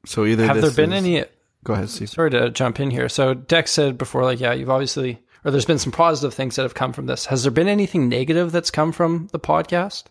So 0.07 0.25
either 0.25 0.47
Have 0.47 0.61
there 0.61 0.71
been 0.71 0.93
is- 0.93 1.05
any? 1.05 1.25
Go 1.63 1.75
ahead, 1.75 1.91
Steve. 1.91 2.09
Sorry 2.09 2.31
to 2.31 2.51
jump 2.51 2.81
in 2.81 2.91
here. 2.91 3.09
So 3.09 3.35
Dex 3.35 3.71
said 3.71 3.99
before, 3.99 4.25
like, 4.25 4.41
yeah, 4.41 4.55
you've 4.55 4.71
obviously, 4.71 5.23
or 5.45 5.51
there's 5.51 5.67
been 5.67 5.79
some 5.79 5.93
positive 5.93 6.33
things 6.33 6.57
that 6.57 6.63
have 6.63 6.75
come 6.75 6.95
from 6.95 7.05
this. 7.05 7.27
Has 7.27 7.43
there 7.43 7.53
been 7.53 7.69
anything 7.69 8.09
negative 8.09 8.51
that's 8.51 8.71
come 8.71 8.93
from 8.93 9.29
the 9.33 9.39
podcast? 9.39 10.05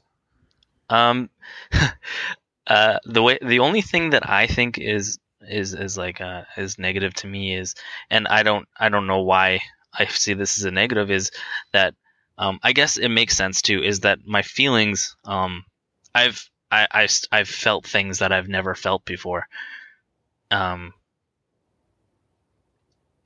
Um, 0.91 1.29
uh, 2.67 2.99
the 3.05 3.23
way 3.23 3.39
the 3.41 3.59
only 3.59 3.81
thing 3.81 4.11
that 4.11 4.29
I 4.29 4.45
think 4.47 4.77
is 4.77 5.17
is 5.41 5.73
is 5.73 5.97
like 5.97 6.21
uh, 6.21 6.43
is 6.55 6.77
negative 6.77 7.13
to 7.15 7.27
me 7.27 7.55
is, 7.55 7.73
and 8.11 8.27
I 8.27 8.43
don't 8.43 8.67
I 8.79 8.89
don't 8.89 9.07
know 9.07 9.21
why 9.21 9.61
I 9.93 10.05
see 10.05 10.33
this 10.35 10.59
as 10.59 10.65
a 10.65 10.71
negative 10.71 11.09
is 11.09 11.31
that 11.73 11.95
um, 12.37 12.59
I 12.61 12.73
guess 12.73 12.97
it 12.97 13.09
makes 13.09 13.35
sense 13.35 13.61
too 13.63 13.81
is 13.83 14.01
that 14.01 14.19
my 14.25 14.43
feelings 14.43 15.15
um 15.25 15.63
I've 16.13 16.47
I, 16.71 16.87
I 16.91 17.07
I've 17.31 17.49
felt 17.49 17.87
things 17.87 18.19
that 18.19 18.31
I've 18.31 18.47
never 18.47 18.75
felt 18.75 19.03
before. 19.05 19.47
Um, 20.51 20.93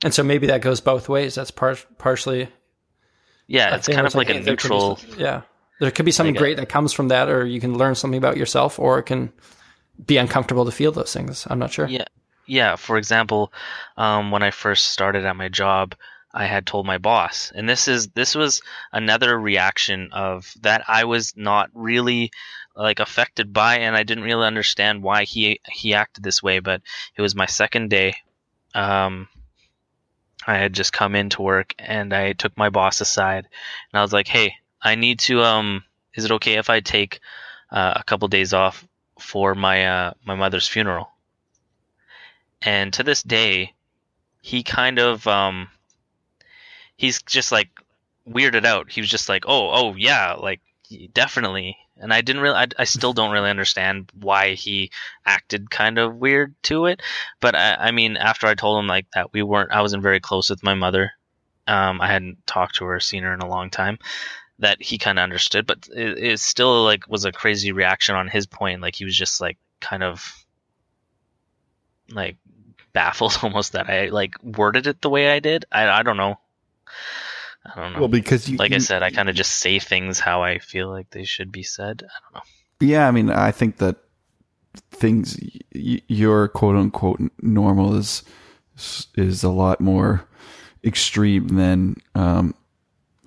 And 0.04 0.12
so 0.12 0.22
maybe 0.22 0.48
that 0.48 0.60
goes 0.60 0.80
both 0.80 1.08
ways. 1.08 1.34
That's 1.34 1.50
par- 1.50 1.78
partially. 1.98 2.48
Yeah, 3.46 3.72
a 3.72 3.76
it's 3.76 3.88
kind 3.88 4.06
of 4.06 4.14
like 4.14 4.28
a 4.28 4.34
hey, 4.34 4.40
there 4.40 4.56
could 4.56 4.68
be 4.68 4.74
neutral. 4.74 4.96
some- 4.96 5.18
yeah. 5.20 5.42
There 5.80 5.90
could 5.90 6.04
be 6.04 6.12
something 6.12 6.34
great 6.34 6.56
that 6.58 6.68
comes 6.68 6.92
from 6.92 7.08
that, 7.08 7.28
or 7.28 7.44
you 7.44 7.60
can 7.60 7.76
learn 7.76 7.94
something 7.94 8.16
about 8.18 8.36
yourself, 8.36 8.78
or 8.78 8.98
it 8.98 9.04
can 9.04 9.32
be 10.06 10.16
uncomfortable 10.18 10.64
to 10.66 10.70
feel 10.70 10.92
those 10.92 11.12
things. 11.12 11.46
I'm 11.50 11.58
not 11.58 11.72
sure. 11.72 11.86
Yeah, 11.88 12.04
yeah. 12.46 12.76
For 12.76 12.96
example, 12.96 13.52
um, 13.96 14.30
when 14.30 14.42
I 14.42 14.50
first 14.50 14.86
started 14.86 15.24
at 15.24 15.36
my 15.36 15.48
job, 15.48 15.94
I 16.32 16.46
had 16.46 16.64
told 16.66 16.86
my 16.86 16.98
boss, 16.98 17.52
and 17.54 17.68
this 17.68 17.88
is 17.88 18.08
this 18.08 18.34
was 18.34 18.62
another 18.92 19.38
reaction 19.38 20.10
of 20.12 20.52
that 20.60 20.84
I 20.86 21.04
was 21.04 21.36
not 21.36 21.70
really 21.74 22.30
like 22.76 23.00
affected 23.00 23.52
by, 23.52 23.78
and 23.78 23.96
I 23.96 24.02
didn't 24.02 24.24
really 24.24 24.46
understand 24.46 25.02
why 25.02 25.24
he 25.24 25.60
he 25.70 25.94
acted 25.94 26.24
this 26.24 26.42
way. 26.42 26.58
But 26.58 26.82
it 27.16 27.22
was 27.22 27.34
my 27.34 27.46
second 27.46 27.90
day. 27.90 28.16
Um, 28.74 29.28
I 30.46 30.56
had 30.56 30.72
just 30.72 30.92
come 30.92 31.14
into 31.14 31.42
work, 31.42 31.74
and 31.78 32.12
I 32.12 32.32
took 32.32 32.56
my 32.56 32.70
boss 32.70 33.00
aside, 33.00 33.46
and 33.92 33.98
I 33.98 34.02
was 34.02 34.12
like, 34.12 34.28
"Hey, 34.28 34.56
I 34.82 34.94
need 34.94 35.20
to. 35.20 35.42
Um, 35.42 35.84
is 36.14 36.24
it 36.24 36.32
okay 36.32 36.54
if 36.58 36.70
I 36.70 36.80
take 36.80 37.20
uh, 37.70 37.94
a 37.96 38.04
couple 38.04 38.28
days 38.28 38.52
off 38.52 38.86
for 39.18 39.54
my 39.54 39.86
uh, 39.86 40.12
my 40.24 40.34
mother's 40.34 40.68
funeral?" 40.68 41.10
and 42.64 42.92
to 42.94 43.02
this 43.02 43.22
day 43.22 43.74
he 44.40 44.62
kind 44.62 44.98
of 44.98 45.26
um 45.26 45.68
he's 46.96 47.22
just 47.22 47.52
like 47.52 47.68
weirded 48.28 48.64
out 48.64 48.90
he 48.90 49.00
was 49.00 49.10
just 49.10 49.28
like 49.28 49.44
oh 49.46 49.70
oh 49.72 49.94
yeah 49.96 50.32
like 50.32 50.60
definitely 51.12 51.76
and 51.98 52.12
i 52.12 52.20
didn't 52.20 52.42
really 52.42 52.56
I, 52.56 52.66
I 52.78 52.84
still 52.84 53.12
don't 53.12 53.32
really 53.32 53.50
understand 53.50 54.10
why 54.18 54.54
he 54.54 54.90
acted 55.26 55.70
kind 55.70 55.98
of 55.98 56.16
weird 56.16 56.54
to 56.64 56.86
it 56.86 57.02
but 57.40 57.54
I, 57.54 57.74
I 57.74 57.90
mean 57.90 58.16
after 58.16 58.46
i 58.46 58.54
told 58.54 58.78
him 58.78 58.86
like 58.86 59.06
that 59.14 59.32
we 59.32 59.42
weren't 59.42 59.72
i 59.72 59.80
wasn't 59.80 60.02
very 60.02 60.20
close 60.20 60.50
with 60.50 60.62
my 60.62 60.74
mother 60.74 61.12
um 61.66 62.00
i 62.00 62.06
hadn't 62.06 62.46
talked 62.46 62.76
to 62.76 62.84
her 62.84 63.00
seen 63.00 63.22
her 63.22 63.34
in 63.34 63.40
a 63.40 63.48
long 63.48 63.70
time 63.70 63.98
that 64.58 64.80
he 64.80 64.98
kind 64.98 65.18
of 65.18 65.24
understood 65.24 65.66
but 65.66 65.88
it, 65.94 66.18
it 66.18 66.40
still 66.40 66.84
like 66.84 67.08
was 67.08 67.24
a 67.24 67.32
crazy 67.32 67.72
reaction 67.72 68.14
on 68.14 68.28
his 68.28 68.46
point 68.46 68.80
like 68.80 68.94
he 68.94 69.04
was 69.04 69.16
just 69.16 69.40
like 69.40 69.58
kind 69.80 70.02
of 70.02 70.44
like 72.10 72.36
baffled 72.92 73.38
almost 73.42 73.72
that 73.72 73.90
I 73.90 74.06
like 74.06 74.36
worded 74.42 74.86
it 74.86 75.02
the 75.02 75.10
way 75.10 75.30
I 75.30 75.40
did. 75.40 75.66
I 75.70 75.88
I 75.88 76.02
don't 76.02 76.16
know. 76.16 76.38
I 77.66 77.80
don't 77.80 77.92
know. 77.94 78.00
Well, 78.00 78.08
because 78.08 78.48
you, 78.48 78.56
like 78.58 78.72
I 78.72 78.78
said, 78.78 79.02
I 79.02 79.10
kind 79.10 79.28
of 79.28 79.34
just 79.34 79.56
say 79.56 79.78
things 79.78 80.20
how 80.20 80.42
I 80.42 80.58
feel 80.58 80.88
like 80.90 81.10
they 81.10 81.24
should 81.24 81.50
be 81.50 81.62
said. 81.62 82.02
I 82.04 82.12
don't 82.22 82.34
know. 82.34 82.42
Yeah, 82.86 83.08
I 83.08 83.10
mean, 83.10 83.30
I 83.30 83.50
think 83.52 83.78
that 83.78 83.96
things 84.90 85.38
y- 85.74 86.02
your 86.08 86.48
quote 86.48 86.76
unquote 86.76 87.20
normal 87.40 87.94
is 87.96 88.22
is 89.16 89.42
a 89.44 89.50
lot 89.50 89.80
more 89.80 90.24
extreme 90.84 91.48
than 91.48 91.96
um, 92.14 92.54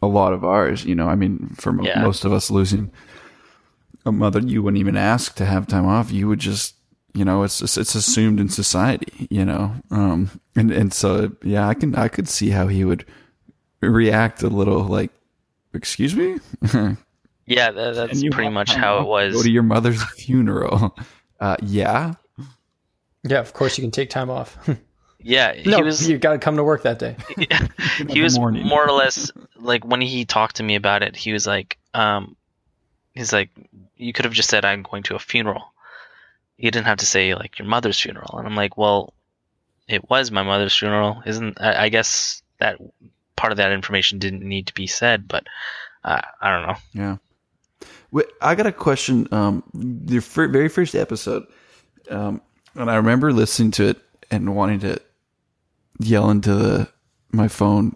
a 0.02 0.08
lot 0.08 0.34
of 0.34 0.44
ours. 0.44 0.86
You 0.86 0.94
know, 0.96 1.08
I 1.08 1.16
mean, 1.16 1.50
for 1.58 1.72
mo- 1.74 1.84
Yeah. 1.86 2.02
most 2.02 2.26
of 2.26 2.32
us 2.34 2.52
losing 2.52 2.92
a 4.06 4.12
mother, 4.12 4.40
you 4.40 4.62
wouldn't 4.62 4.80
even 4.80 4.98
ask 4.98 5.36
to 5.36 5.46
have 5.46 5.68
time 5.68 5.86
off. 5.88 6.12
You 6.12 6.28
would 6.28 6.40
just, 6.40 6.76
you 7.14 7.26
know, 7.26 7.44
it's 7.44 7.62
it's, 7.62 7.78
it's 7.78 7.96
assumed 7.96 8.40
in 8.40 8.50
society. 8.50 9.28
You 9.32 9.46
know, 9.46 9.74
um, 9.90 10.30
and 10.56 10.70
and 10.72 10.94
so 10.94 11.32
yeah, 11.44 11.68
I 11.68 11.74
can 11.74 11.96
I 11.96 12.08
could 12.08 12.28
see 12.30 12.50
how 12.52 12.68
he 12.68 12.86
would 12.86 13.06
react 13.82 14.44
a 14.44 14.48
little 14.48 14.84
like, 14.84 15.12
excuse 15.74 16.16
me. 16.16 16.40
Yeah, 17.48 17.72
that, 17.72 17.96
that's 17.96 18.24
pretty 18.30 18.50
much 18.50 18.74
how 18.74 19.00
it 19.00 19.08
was. 19.08 19.34
Go 19.34 19.44
to 19.44 19.50
your 19.50 19.64
mother's 19.64 20.04
funeral. 20.18 20.96
Uh, 21.40 21.56
yeah. 21.64 22.16
Yeah, 23.24 23.40
of 23.40 23.54
course 23.54 23.78
you 23.78 23.84
can 23.84 23.92
take 23.92 24.10
time 24.10 24.30
off. 24.30 24.58
yeah, 25.20 25.54
no, 25.66 25.78
he 25.78 25.84
was 25.84 26.08
you 26.08 26.18
got 26.18 26.34
to 26.34 26.40
come 26.40 26.58
to 26.58 26.64
work 26.64 26.84
that 26.84 27.00
day. 27.00 27.16
he 28.10 28.22
was 28.22 28.38
morning. 28.38 28.66
more 28.66 28.86
or 28.86 28.92
less 28.92 29.32
like 29.56 29.86
when 29.86 30.02
he 30.02 30.26
talked 30.26 30.58
to 30.58 30.64
me 30.64 30.76
about 30.76 31.04
it, 31.04 31.16
he 31.16 31.32
was 31.32 31.48
like, 31.48 31.78
um, 31.94 32.36
he's 33.14 33.32
like, 33.32 33.50
you 33.96 34.14
could 34.14 34.26
have 34.26 34.34
just 34.34 34.50
said 34.50 34.66
I'm 34.66 34.84
going 34.84 35.04
to 35.04 35.16
a 35.16 35.20
funeral. 35.20 35.74
You 36.58 36.70
didn't 36.70 36.88
have 36.88 37.00
to 37.00 37.06
say 37.06 37.34
like 37.34 37.60
your 37.60 37.68
mother's 37.68 38.00
funeral, 38.00 38.38
and 38.38 38.48
I'm 38.48 38.56
like, 38.56 38.78
well, 38.78 39.14
it 39.88 40.10
was 40.10 40.32
my 40.32 40.44
mother's 40.44 40.78
funeral, 40.78 41.24
isn't? 41.26 41.60
I, 41.62 41.86
I 41.86 41.90
guess 41.90 42.42
that 42.60 42.78
part 43.38 43.54
of 43.54 43.58
that 43.58 43.72
information 43.72 44.20
didn't 44.20 44.42
need 44.42 44.68
to 44.68 44.74
be 44.74 44.88
said, 44.88 45.28
but 45.28 45.46
uh, 46.04 46.22
I 46.42 46.52
don't 46.52 46.68
know. 46.68 46.76
Yeah. 46.94 47.18
Wait, 48.12 48.26
I 48.42 48.56
got 48.56 48.66
a 48.66 48.72
question. 48.72 49.28
Um, 49.32 49.64
your 50.08 50.22
fir- 50.22 50.50
very 50.50 50.70
first 50.70 50.96
episode, 50.96 51.46
um, 52.10 52.42
and 52.76 52.90
I 52.92 52.96
remember 52.96 53.32
listening 53.32 53.72
to 53.72 53.90
it 53.90 54.02
and 54.32 54.56
wanting 54.56 54.80
to 54.82 55.00
yell 56.00 56.30
into 56.30 56.54
the 56.54 56.90
my 57.32 57.48
phone 57.48 57.96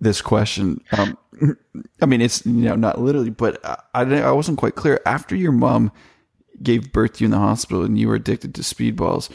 this 0.00 0.22
question. 0.22 0.82
Um, 0.92 1.18
I 2.00 2.06
mean, 2.06 2.20
it's 2.20 2.44
you 2.46 2.52
know 2.52 2.76
not 2.76 3.00
literally, 3.00 3.30
but 3.30 3.64
I 3.64 3.78
I, 3.94 4.20
I 4.22 4.32
wasn't 4.32 4.58
quite 4.58 4.76
clear. 4.76 5.00
After 5.04 5.34
your 5.34 5.52
mom 5.52 5.92
gave 6.62 6.92
birth 6.92 7.14
to 7.14 7.24
you 7.24 7.26
in 7.26 7.30
the 7.32 7.38
hospital 7.38 7.84
and 7.84 7.98
you 7.98 8.08
were 8.08 8.14
addicted 8.14 8.54
to 8.54 8.62
speedballs, 8.62 9.30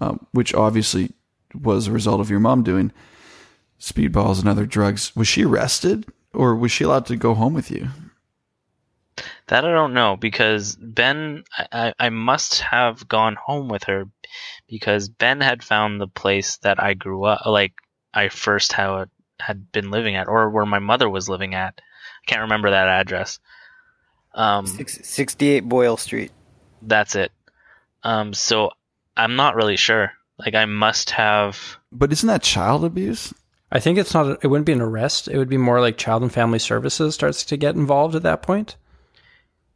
um, 0.00 0.26
which 0.32 0.54
obviously 0.54 1.12
was 1.54 1.86
a 1.86 1.92
result 1.92 2.20
of 2.20 2.30
your 2.30 2.40
mom 2.40 2.62
doing 2.62 2.92
speedballs 3.84 4.38
and 4.40 4.48
other 4.48 4.66
drugs, 4.66 5.14
was 5.14 5.28
she 5.28 5.44
arrested 5.44 6.06
or 6.32 6.56
was 6.56 6.72
she 6.72 6.84
allowed 6.84 7.06
to 7.06 7.16
go 7.16 7.34
home 7.34 7.52
with 7.54 7.70
you? 7.70 7.88
That 9.48 9.64
I 9.64 9.72
don't 9.72 9.92
know 9.92 10.16
because 10.16 10.76
Ben, 10.80 11.44
I, 11.56 11.66
I 11.72 12.06
I 12.06 12.08
must 12.08 12.60
have 12.60 13.06
gone 13.06 13.36
home 13.36 13.68
with 13.68 13.84
her 13.84 14.06
because 14.68 15.08
Ben 15.08 15.40
had 15.40 15.62
found 15.62 16.00
the 16.00 16.08
place 16.08 16.56
that 16.58 16.82
I 16.82 16.94
grew 16.94 17.24
up, 17.24 17.44
like 17.46 17.74
I 18.12 18.28
first 18.30 18.72
had 18.72 19.08
had 19.38 19.70
been 19.70 19.90
living 19.90 20.16
at, 20.16 20.28
or 20.28 20.48
where 20.50 20.66
my 20.66 20.78
mother 20.78 21.08
was 21.08 21.28
living 21.28 21.54
at. 21.54 21.74
I 21.78 22.24
can't 22.26 22.40
remember 22.42 22.70
that 22.70 22.88
address. 22.88 23.38
Um, 24.34 24.66
Six, 24.66 24.98
68 25.06 25.60
Boyle 25.60 25.96
Street. 25.96 26.32
that's 26.82 27.14
it. 27.14 27.30
Um, 28.02 28.32
so 28.34 28.70
I'm 29.16 29.36
not 29.36 29.54
really 29.54 29.76
sure. 29.76 30.12
Like 30.38 30.54
I 30.54 30.64
must 30.64 31.10
have. 31.10 31.76
But 31.92 32.12
isn't 32.12 32.26
that 32.26 32.42
child 32.42 32.84
abuse? 32.84 33.32
I 33.74 33.80
think 33.80 33.98
it's 33.98 34.14
not. 34.14 34.38
It 34.42 34.46
wouldn't 34.46 34.66
be 34.66 34.72
an 34.72 34.80
arrest. 34.80 35.28
It 35.28 35.36
would 35.36 35.48
be 35.48 35.56
more 35.58 35.80
like 35.80 35.98
Child 35.98 36.22
and 36.22 36.32
Family 36.32 36.60
Services 36.60 37.14
starts 37.14 37.44
to 37.44 37.56
get 37.56 37.74
involved 37.74 38.14
at 38.14 38.22
that 38.22 38.40
point. 38.40 38.76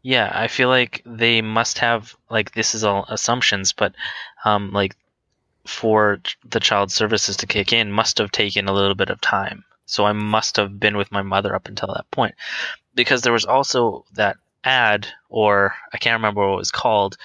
Yeah, 0.03 0.31
I 0.33 0.47
feel 0.47 0.69
like 0.69 1.03
they 1.05 1.43
must 1.43 1.79
have 1.79 2.15
like 2.31 2.53
this 2.53 2.75
is 2.75 2.85
all 2.85 3.05
assumptions, 3.09 3.73
but 3.73 3.95
um, 4.45 4.73
like 4.73 4.95
for 5.67 6.21
the 6.49 6.61
child 6.61 6.91
services 6.93 7.37
to 7.39 7.47
kick 7.47 7.73
in 7.73 7.91
must 7.93 8.19
have 8.19 8.31
taken 8.31 8.69
a 8.69 8.73
little 8.73 8.95
bit 8.95 9.11
of 9.11 9.21
time. 9.21 9.65
So 9.87 10.05
I 10.05 10.13
must 10.13 10.57
have 10.57 10.79
been 10.79 10.97
with 10.97 11.11
my 11.11 11.23
mother 11.23 11.55
up 11.55 11.67
until 11.67 11.93
that 11.95 12.11
point, 12.13 12.37
because 12.95 13.23
there 13.23 13.33
was 13.33 13.45
also 13.45 14.05
that 14.15 14.37
ad, 14.63 15.09
or 15.29 15.75
I 15.93 15.99
can't 15.99 16.19
remember 16.19 16.47
what 16.47 16.55
it 16.55 16.59
was 16.59 16.71
called, 16.71 17.17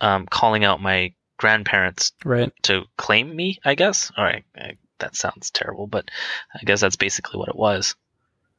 um, 0.00 0.26
calling 0.26 0.64
out 0.64 0.80
my 0.80 1.12
grandparents 1.36 2.12
Right. 2.24 2.50
to 2.62 2.84
claim 2.96 3.36
me. 3.36 3.58
I 3.64 3.74
guess. 3.74 4.10
All 4.16 4.24
right, 4.24 4.44
I, 4.56 4.76
that 4.98 5.16
sounds 5.16 5.50
terrible, 5.50 5.86
but 5.86 6.10
I 6.54 6.64
guess 6.64 6.80
that's 6.80 6.96
basically 6.96 7.38
what 7.38 7.48
it 7.48 7.56
was. 7.56 7.94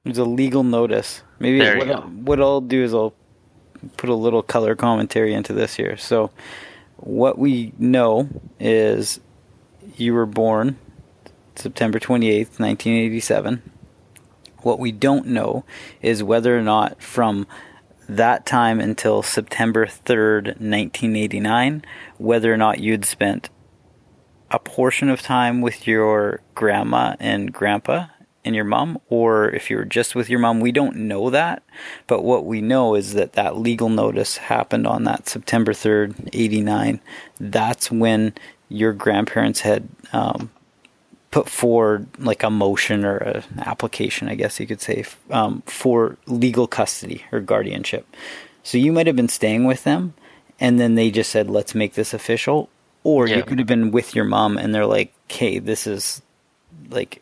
There's 0.03 0.17
a 0.17 0.25
legal 0.25 0.63
notice. 0.63 1.23
Maybe 1.39 1.59
what. 1.59 1.89
I'll, 1.89 2.01
what 2.03 2.39
I'll 2.39 2.61
do 2.61 2.83
is 2.83 2.93
I'll 2.93 3.13
put 3.97 4.09
a 4.09 4.15
little 4.15 4.41
color 4.41 4.75
commentary 4.75 5.33
into 5.33 5.53
this 5.53 5.75
here. 5.75 5.97
So, 5.97 6.31
what 6.97 7.37
we 7.37 7.73
know 7.77 8.29
is 8.59 9.19
you 9.97 10.13
were 10.13 10.25
born 10.25 10.77
September 11.55 11.99
28th, 11.99 12.59
1987. 12.59 13.61
What 14.61 14.79
we 14.79 14.91
don't 14.91 15.27
know 15.27 15.65
is 16.01 16.23
whether 16.23 16.57
or 16.57 16.61
not 16.61 17.01
from 17.01 17.47
that 18.09 18.45
time 18.45 18.79
until 18.79 19.21
September 19.21 19.85
3rd, 19.85 20.45
1989, 20.59 21.83
whether 22.17 22.53
or 22.53 22.57
not 22.57 22.79
you'd 22.79 23.05
spent 23.05 23.49
a 24.51 24.59
portion 24.59 25.09
of 25.09 25.21
time 25.21 25.61
with 25.61 25.87
your 25.87 26.41
grandma 26.55 27.15
and 27.19 27.53
grandpa 27.53 28.07
and 28.47 28.55
your 28.55 28.65
mom, 28.65 28.99
or 29.09 29.49
if 29.49 29.69
you 29.69 29.75
were 29.75 29.85
just 29.85 30.15
with 30.15 30.29
your 30.29 30.39
mom. 30.39 30.61
We 30.61 30.71
don't 30.71 30.95
know 30.95 31.29
that, 31.29 31.63
but 32.07 32.23
what 32.23 32.45
we 32.45 32.61
know 32.61 32.95
is 32.95 33.13
that 33.13 33.33
that 33.33 33.57
legal 33.57 33.89
notice 33.89 34.37
happened 34.37 34.87
on 34.87 35.03
that 35.03 35.27
September 35.27 35.73
3rd, 35.73 36.29
89. 36.31 37.01
That's 37.39 37.91
when 37.91 38.33
your 38.69 38.93
grandparents 38.93 39.61
had 39.61 39.89
um, 40.13 40.49
put 41.29 41.49
forward 41.49 42.07
like 42.17 42.41
a 42.41 42.49
motion 42.49 43.03
or 43.03 43.17
an 43.17 43.43
application, 43.59 44.29
I 44.29 44.35
guess 44.35 44.59
you 44.61 44.67
could 44.67 44.81
say, 44.81 45.03
um, 45.29 45.61
for 45.65 46.17
legal 46.25 46.67
custody 46.67 47.25
or 47.33 47.41
guardianship. 47.41 48.07
So 48.63 48.77
you 48.77 48.93
might 48.93 49.07
have 49.07 49.15
been 49.15 49.29
staying 49.29 49.65
with 49.65 49.83
them, 49.83 50.13
and 50.59 50.79
then 50.79 50.95
they 50.95 51.11
just 51.11 51.31
said, 51.31 51.49
"Let's 51.49 51.75
make 51.75 51.93
this 51.93 52.13
official." 52.13 52.69
Or 53.03 53.27
Yeah. 53.27 53.37
you 53.37 53.43
could 53.43 53.59
have 53.59 53.67
been 53.67 53.91
with 53.91 54.15
your 54.15 54.25
mom, 54.25 54.57
and 54.57 54.73
they're 54.75 54.85
like, 54.85 55.13
"Okay, 55.31 55.59
this 55.59 55.87
is 55.87 56.21
like, 56.89 57.21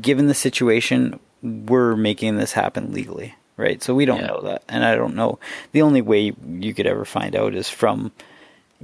given 0.00 0.26
the 0.28 0.34
situation, 0.34 1.18
we're 1.42 1.96
making 1.96 2.36
this 2.36 2.52
happen 2.52 2.92
legally." 2.92 3.34
Right, 3.56 3.82
so 3.82 3.94
we 3.94 4.04
don't 4.06 4.20
Yeah. 4.20 4.26
know 4.28 4.40
that, 4.42 4.62
and 4.68 4.84
I 4.84 4.94
don't 4.94 5.14
know. 5.14 5.38
The 5.72 5.82
only 5.82 6.00
way 6.00 6.32
you 6.58 6.72
could 6.72 6.86
ever 6.86 7.04
find 7.04 7.36
out 7.36 7.54
is 7.54 7.68
from 7.68 8.10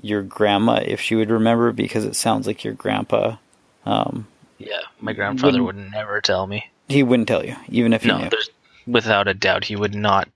your 0.02 0.20
grandma 0.22 0.80
if 0.84 1.00
she 1.00 1.14
would 1.14 1.30
remember, 1.30 1.72
because 1.72 2.04
it 2.04 2.14
sounds 2.16 2.46
like 2.46 2.62
your 2.64 2.74
grandpa 2.74 3.36
um, 3.86 4.26
Yeah, 4.58 4.80
my 5.00 5.12
grandfather 5.12 5.62
Wouldn't- 5.62 5.92
never 5.92 6.20
tell 6.20 6.46
me. 6.46 6.70
He 6.88 7.02
wouldn't 7.02 7.28
tell 7.28 7.44
you, 7.44 7.56
even 7.68 7.92
if 7.92 8.02
he 8.02 8.08
No, 8.08 8.28
without 8.86 9.28
a 9.28 9.34
doubt 9.34 9.64
he 9.64 9.76
would 9.76 9.94
not 9.94 10.28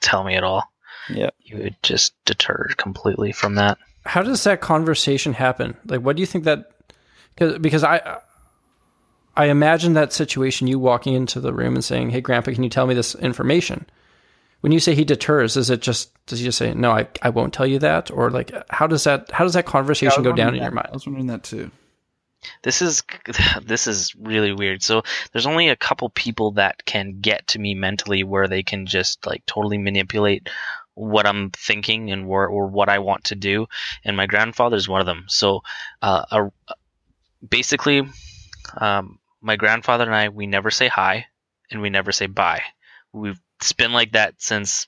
tell 0.00 0.24
me 0.24 0.34
at 0.36 0.44
all. 0.44 0.70
Yeah. 1.08 1.30
He 1.40 1.54
would 1.56 1.74
just 1.82 2.12
deter 2.24 2.68
completely 2.76 3.32
from 3.32 3.56
that. 3.56 3.78
How 4.04 4.22
does 4.22 4.44
that 4.44 4.60
conversation 4.60 5.32
happen? 5.32 5.76
Like, 5.86 6.00
what 6.00 6.16
do 6.16 6.20
you 6.20 6.26
think 6.26 6.44
that? 6.44 6.70
Cause, 7.36 7.58
because 7.58 7.84
I, 7.84 8.20
I 9.36 9.46
imagine 9.46 9.94
that 9.94 10.12
situation. 10.12 10.66
You 10.66 10.78
walking 10.78 11.14
into 11.14 11.40
the 11.40 11.52
room 11.52 11.74
and 11.74 11.84
saying, 11.84 12.10
"Hey, 12.10 12.20
Grandpa, 12.20 12.52
can 12.52 12.62
you 12.62 12.70
tell 12.70 12.86
me 12.86 12.94
this 12.94 13.14
information?" 13.14 13.86
When 14.60 14.70
you 14.70 14.78
say 14.78 14.94
he 14.94 15.04
deters, 15.04 15.56
is 15.56 15.70
it 15.70 15.82
just 15.82 16.12
does 16.26 16.38
he 16.38 16.44
just 16.44 16.58
say, 16.58 16.74
"No, 16.74 16.90
I, 16.92 17.08
I 17.22 17.30
won't 17.30 17.54
tell 17.54 17.66
you 17.66 17.78
that," 17.80 18.10
or 18.10 18.30
like 18.30 18.52
how 18.70 18.86
does 18.86 19.04
that 19.04 19.30
how 19.30 19.44
does 19.44 19.54
that 19.54 19.66
conversation 19.66 20.22
go 20.22 20.32
down 20.32 20.54
in 20.54 20.62
your 20.62 20.70
mind? 20.70 20.88
I 20.90 20.94
was 20.94 21.06
wondering 21.06 21.26
that 21.28 21.44
too. 21.44 21.70
This 22.62 22.82
is 22.82 23.02
this 23.62 23.86
is 23.86 24.14
really 24.16 24.52
weird. 24.52 24.82
So 24.82 25.02
there's 25.32 25.46
only 25.46 25.68
a 25.68 25.76
couple 25.76 26.10
people 26.10 26.52
that 26.52 26.84
can 26.84 27.20
get 27.20 27.46
to 27.48 27.58
me 27.58 27.74
mentally 27.74 28.24
where 28.24 28.48
they 28.48 28.62
can 28.62 28.86
just 28.86 29.26
like 29.26 29.44
totally 29.46 29.78
manipulate 29.78 30.48
what 30.94 31.26
I'm 31.26 31.50
thinking 31.50 32.10
and 32.10 32.28
where, 32.28 32.46
or 32.46 32.66
what 32.66 32.88
I 32.88 32.98
want 32.98 33.24
to 33.24 33.34
do, 33.34 33.66
and 34.04 34.16
my 34.16 34.26
grandfather 34.26 34.76
is 34.76 34.88
one 34.88 35.00
of 35.00 35.06
them. 35.06 35.24
So 35.28 35.62
uh, 36.00 36.24
a, 36.30 36.74
basically, 37.48 38.02
um, 38.76 39.18
my 39.40 39.56
grandfather 39.56 40.04
and 40.04 40.14
I 40.14 40.28
we 40.28 40.46
never 40.46 40.70
say 40.70 40.88
hi 40.88 41.26
and 41.70 41.82
we 41.82 41.90
never 41.90 42.12
say 42.12 42.26
bye. 42.26 42.62
We've 43.12 43.40
been 43.76 43.92
like 43.92 44.12
that 44.12 44.34
since 44.38 44.86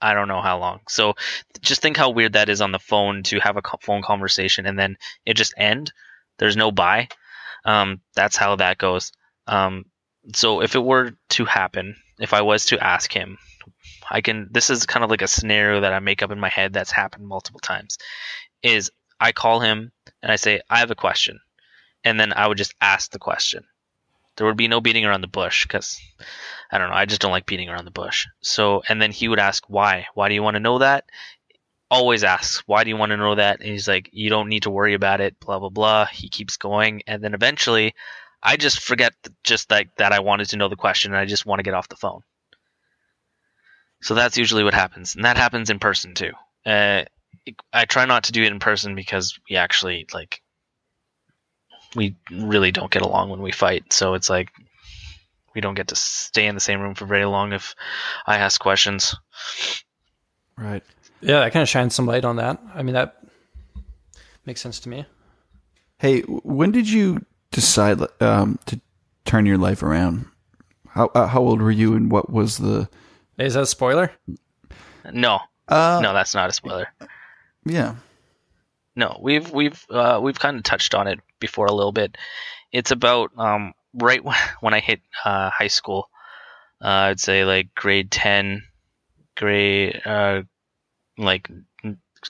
I 0.00 0.14
don't 0.14 0.28
know 0.28 0.42
how 0.42 0.58
long. 0.58 0.80
So 0.88 1.14
just 1.60 1.80
think 1.80 1.96
how 1.96 2.10
weird 2.10 2.34
that 2.34 2.48
is 2.48 2.60
on 2.60 2.72
the 2.72 2.78
phone 2.78 3.22
to 3.24 3.40
have 3.40 3.56
a 3.56 3.62
phone 3.80 4.02
conversation 4.02 4.66
and 4.66 4.78
then 4.78 4.96
it 5.24 5.34
just 5.34 5.54
end. 5.56 5.92
There's 6.38 6.56
no 6.56 6.70
bye. 6.72 7.08
Um, 7.64 8.00
that's 8.14 8.36
how 8.36 8.56
that 8.56 8.78
goes. 8.78 9.12
Um, 9.46 9.86
so 10.34 10.60
if 10.60 10.74
it 10.74 10.84
were 10.84 11.12
to 11.30 11.44
happen, 11.44 11.96
if 12.18 12.34
I 12.34 12.42
was 12.42 12.66
to 12.66 12.82
ask 12.82 13.12
him, 13.12 13.38
I 14.10 14.20
can. 14.20 14.48
This 14.50 14.70
is 14.70 14.86
kind 14.86 15.04
of 15.04 15.10
like 15.10 15.22
a 15.22 15.28
scenario 15.28 15.80
that 15.80 15.92
I 15.92 15.98
make 16.00 16.22
up 16.22 16.30
in 16.30 16.40
my 16.40 16.48
head 16.48 16.72
that's 16.72 16.90
happened 16.90 17.26
multiple 17.26 17.60
times. 17.60 17.98
Is 18.62 18.90
I 19.20 19.32
call 19.32 19.60
him 19.60 19.92
and 20.22 20.32
I 20.32 20.36
say 20.36 20.60
I 20.68 20.78
have 20.78 20.90
a 20.90 20.96
question, 20.96 21.40
and 22.04 22.18
then 22.18 22.32
I 22.32 22.46
would 22.46 22.58
just 22.58 22.74
ask 22.80 23.10
the 23.10 23.18
question. 23.18 23.64
There 24.36 24.46
would 24.46 24.56
be 24.56 24.68
no 24.68 24.80
beating 24.80 25.04
around 25.04 25.20
the 25.20 25.28
bush 25.28 25.64
because 25.64 26.00
I 26.70 26.78
don't 26.78 26.90
know. 26.90 26.96
I 26.96 27.06
just 27.06 27.20
don't 27.20 27.30
like 27.30 27.46
beating 27.46 27.68
around 27.68 27.84
the 27.84 27.90
bush. 27.90 28.26
So 28.40 28.82
and 28.88 29.00
then 29.00 29.12
he 29.12 29.28
would 29.28 29.38
ask 29.38 29.64
why. 29.68 30.06
Why 30.14 30.28
do 30.28 30.34
you 30.34 30.42
want 30.42 30.54
to 30.54 30.60
know 30.60 30.78
that? 30.78 31.04
Always 31.90 32.24
asks 32.24 32.62
why 32.66 32.82
do 32.82 32.90
you 32.90 32.96
want 32.96 33.10
to 33.10 33.16
know 33.16 33.36
that? 33.36 33.60
And 33.60 33.68
he's 33.68 33.86
like, 33.86 34.10
you 34.12 34.30
don't 34.30 34.48
need 34.48 34.64
to 34.64 34.70
worry 34.70 34.94
about 34.94 35.20
it. 35.20 35.38
Blah 35.38 35.60
blah 35.60 35.68
blah. 35.68 36.06
He 36.06 36.28
keeps 36.28 36.56
going, 36.56 37.02
and 37.06 37.22
then 37.22 37.34
eventually, 37.34 37.94
I 38.42 38.56
just 38.56 38.80
forget 38.80 39.14
just 39.44 39.70
like 39.70 39.94
that 39.96 40.12
I 40.12 40.20
wanted 40.20 40.48
to 40.50 40.56
know 40.56 40.68
the 40.68 40.76
question, 40.76 41.12
and 41.12 41.20
I 41.20 41.26
just 41.26 41.46
want 41.46 41.60
to 41.60 41.64
get 41.64 41.74
off 41.74 41.88
the 41.88 41.96
phone. 41.96 42.22
So 44.04 44.14
that's 44.14 44.36
usually 44.36 44.64
what 44.64 44.74
happens, 44.74 45.14
and 45.14 45.24
that 45.24 45.38
happens 45.38 45.70
in 45.70 45.78
person 45.78 46.12
too. 46.12 46.32
Uh, 46.66 47.04
I 47.72 47.86
try 47.86 48.04
not 48.04 48.24
to 48.24 48.32
do 48.32 48.42
it 48.42 48.52
in 48.52 48.58
person 48.58 48.94
because 48.94 49.38
we 49.48 49.56
actually 49.56 50.06
like 50.12 50.42
we 51.96 52.14
really 52.30 52.70
don't 52.70 52.90
get 52.90 53.00
along 53.00 53.30
when 53.30 53.40
we 53.40 53.50
fight. 53.50 53.94
So 53.94 54.12
it's 54.12 54.28
like 54.28 54.50
we 55.54 55.62
don't 55.62 55.74
get 55.74 55.88
to 55.88 55.96
stay 55.96 56.46
in 56.46 56.54
the 56.54 56.60
same 56.60 56.82
room 56.82 56.94
for 56.94 57.06
very 57.06 57.24
long 57.24 57.54
if 57.54 57.74
I 58.26 58.36
ask 58.36 58.60
questions. 58.60 59.16
Right. 60.58 60.82
Yeah, 61.22 61.40
that 61.40 61.54
kind 61.54 61.62
of 61.62 61.68
shines 61.70 61.94
some 61.94 62.04
light 62.04 62.26
on 62.26 62.36
that. 62.36 62.60
I 62.74 62.82
mean, 62.82 62.92
that 62.92 63.16
makes 64.44 64.60
sense 64.60 64.80
to 64.80 64.90
me. 64.90 65.06
Hey, 65.96 66.20
when 66.20 66.72
did 66.72 66.90
you 66.90 67.24
decide 67.52 68.02
um, 68.20 68.58
to 68.66 68.78
turn 69.24 69.46
your 69.46 69.56
life 69.56 69.82
around? 69.82 70.26
How 70.88 71.06
uh, 71.14 71.26
how 71.26 71.40
old 71.40 71.62
were 71.62 71.70
you, 71.70 71.94
and 71.94 72.12
what 72.12 72.28
was 72.28 72.58
the? 72.58 72.90
Is 73.38 73.54
that 73.54 73.62
a 73.62 73.66
spoiler? 73.66 74.12
No, 75.12 75.40
Uh, 75.68 76.00
no, 76.02 76.12
that's 76.14 76.34
not 76.34 76.48
a 76.48 76.52
spoiler. 76.52 76.88
Yeah. 77.66 77.96
No, 78.96 79.18
we've 79.20 79.50
we've 79.50 79.84
uh, 79.90 80.20
we've 80.22 80.38
kind 80.38 80.56
of 80.56 80.62
touched 80.62 80.94
on 80.94 81.08
it 81.08 81.20
before 81.40 81.66
a 81.66 81.72
little 81.72 81.92
bit. 81.92 82.16
It's 82.72 82.90
about 82.90 83.32
um, 83.36 83.74
right 83.94 84.22
when 84.60 84.74
I 84.74 84.80
hit 84.80 85.00
uh, 85.24 85.50
high 85.50 85.68
school. 85.68 86.08
Uh, 86.80 87.10
I'd 87.10 87.20
say 87.20 87.44
like 87.44 87.74
grade 87.74 88.10
ten, 88.10 88.62
grade 89.36 90.00
uh, 90.04 90.42
like 91.18 91.50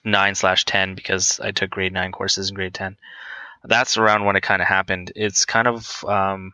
nine 0.05 0.35
slash 0.35 0.65
ten 0.65 0.95
because 0.95 1.39
I 1.41 1.51
took 1.51 1.71
grade 1.71 1.93
nine 1.93 2.13
courses 2.13 2.49
in 2.49 2.55
grade 2.55 2.75
ten. 2.75 2.97
That's 3.63 3.97
around 3.99 4.25
when 4.25 4.37
it 4.37 4.43
kind 4.43 4.63
of 4.63 4.69
happened. 4.69 5.13
It's 5.17 5.45
kind 5.45 5.67
of 5.67 6.05
um, 6.05 6.53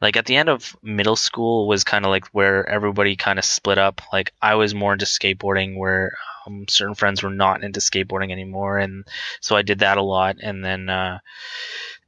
like 0.00 0.16
at 0.16 0.26
the 0.26 0.36
end 0.36 0.48
of 0.48 0.76
middle 0.82 1.16
school 1.16 1.68
was 1.68 1.84
kind 1.84 2.04
of 2.04 2.10
like 2.10 2.26
where 2.28 2.66
everybody 2.68 3.16
kind 3.16 3.38
of 3.38 3.44
split 3.44 3.78
up. 3.78 4.00
Like 4.12 4.32
I 4.40 4.54
was 4.54 4.74
more 4.74 4.92
into 4.92 5.04
skateboarding, 5.04 5.76
where 5.76 6.12
um, 6.46 6.66
certain 6.68 6.94
friends 6.94 7.22
were 7.22 7.30
not 7.30 7.62
into 7.62 7.80
skateboarding 7.80 8.32
anymore, 8.32 8.78
and 8.78 9.04
so 9.40 9.56
I 9.56 9.62
did 9.62 9.80
that 9.80 9.98
a 9.98 10.02
lot. 10.02 10.36
And 10.42 10.64
then 10.64 10.88
uh, 10.88 11.18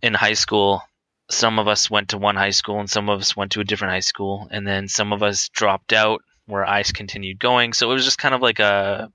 in 0.01 0.15
high 0.15 0.35
school, 0.35 0.83
some 1.31 1.59
of 1.59 1.69
us 1.69 1.91
went 1.91 2.11
to 2.11 2.19
one 2.19 2.37
high 2.37 2.51
school, 2.51 2.81
and 2.81 2.89
some 2.89 3.09
of 3.09 3.21
us 3.21 3.37
went 3.37 3.53
to 3.53 3.61
a 3.61 3.65
different 3.65 3.93
high 3.93 4.01
school, 4.01 4.49
and 4.51 4.67
then 4.67 4.89
some 4.89 5.13
of 5.13 5.23
us 5.23 5.49
dropped 5.51 5.93
out, 5.93 6.23
where 6.47 6.69
I 6.69 6.83
continued 6.83 7.39
going. 7.39 7.73
So 7.73 7.91
it 7.91 7.95
was 7.95 8.05
just 8.05 8.19
kind 8.19 8.35
of 8.35 8.43
like 8.43 8.59
a, 8.59 9.11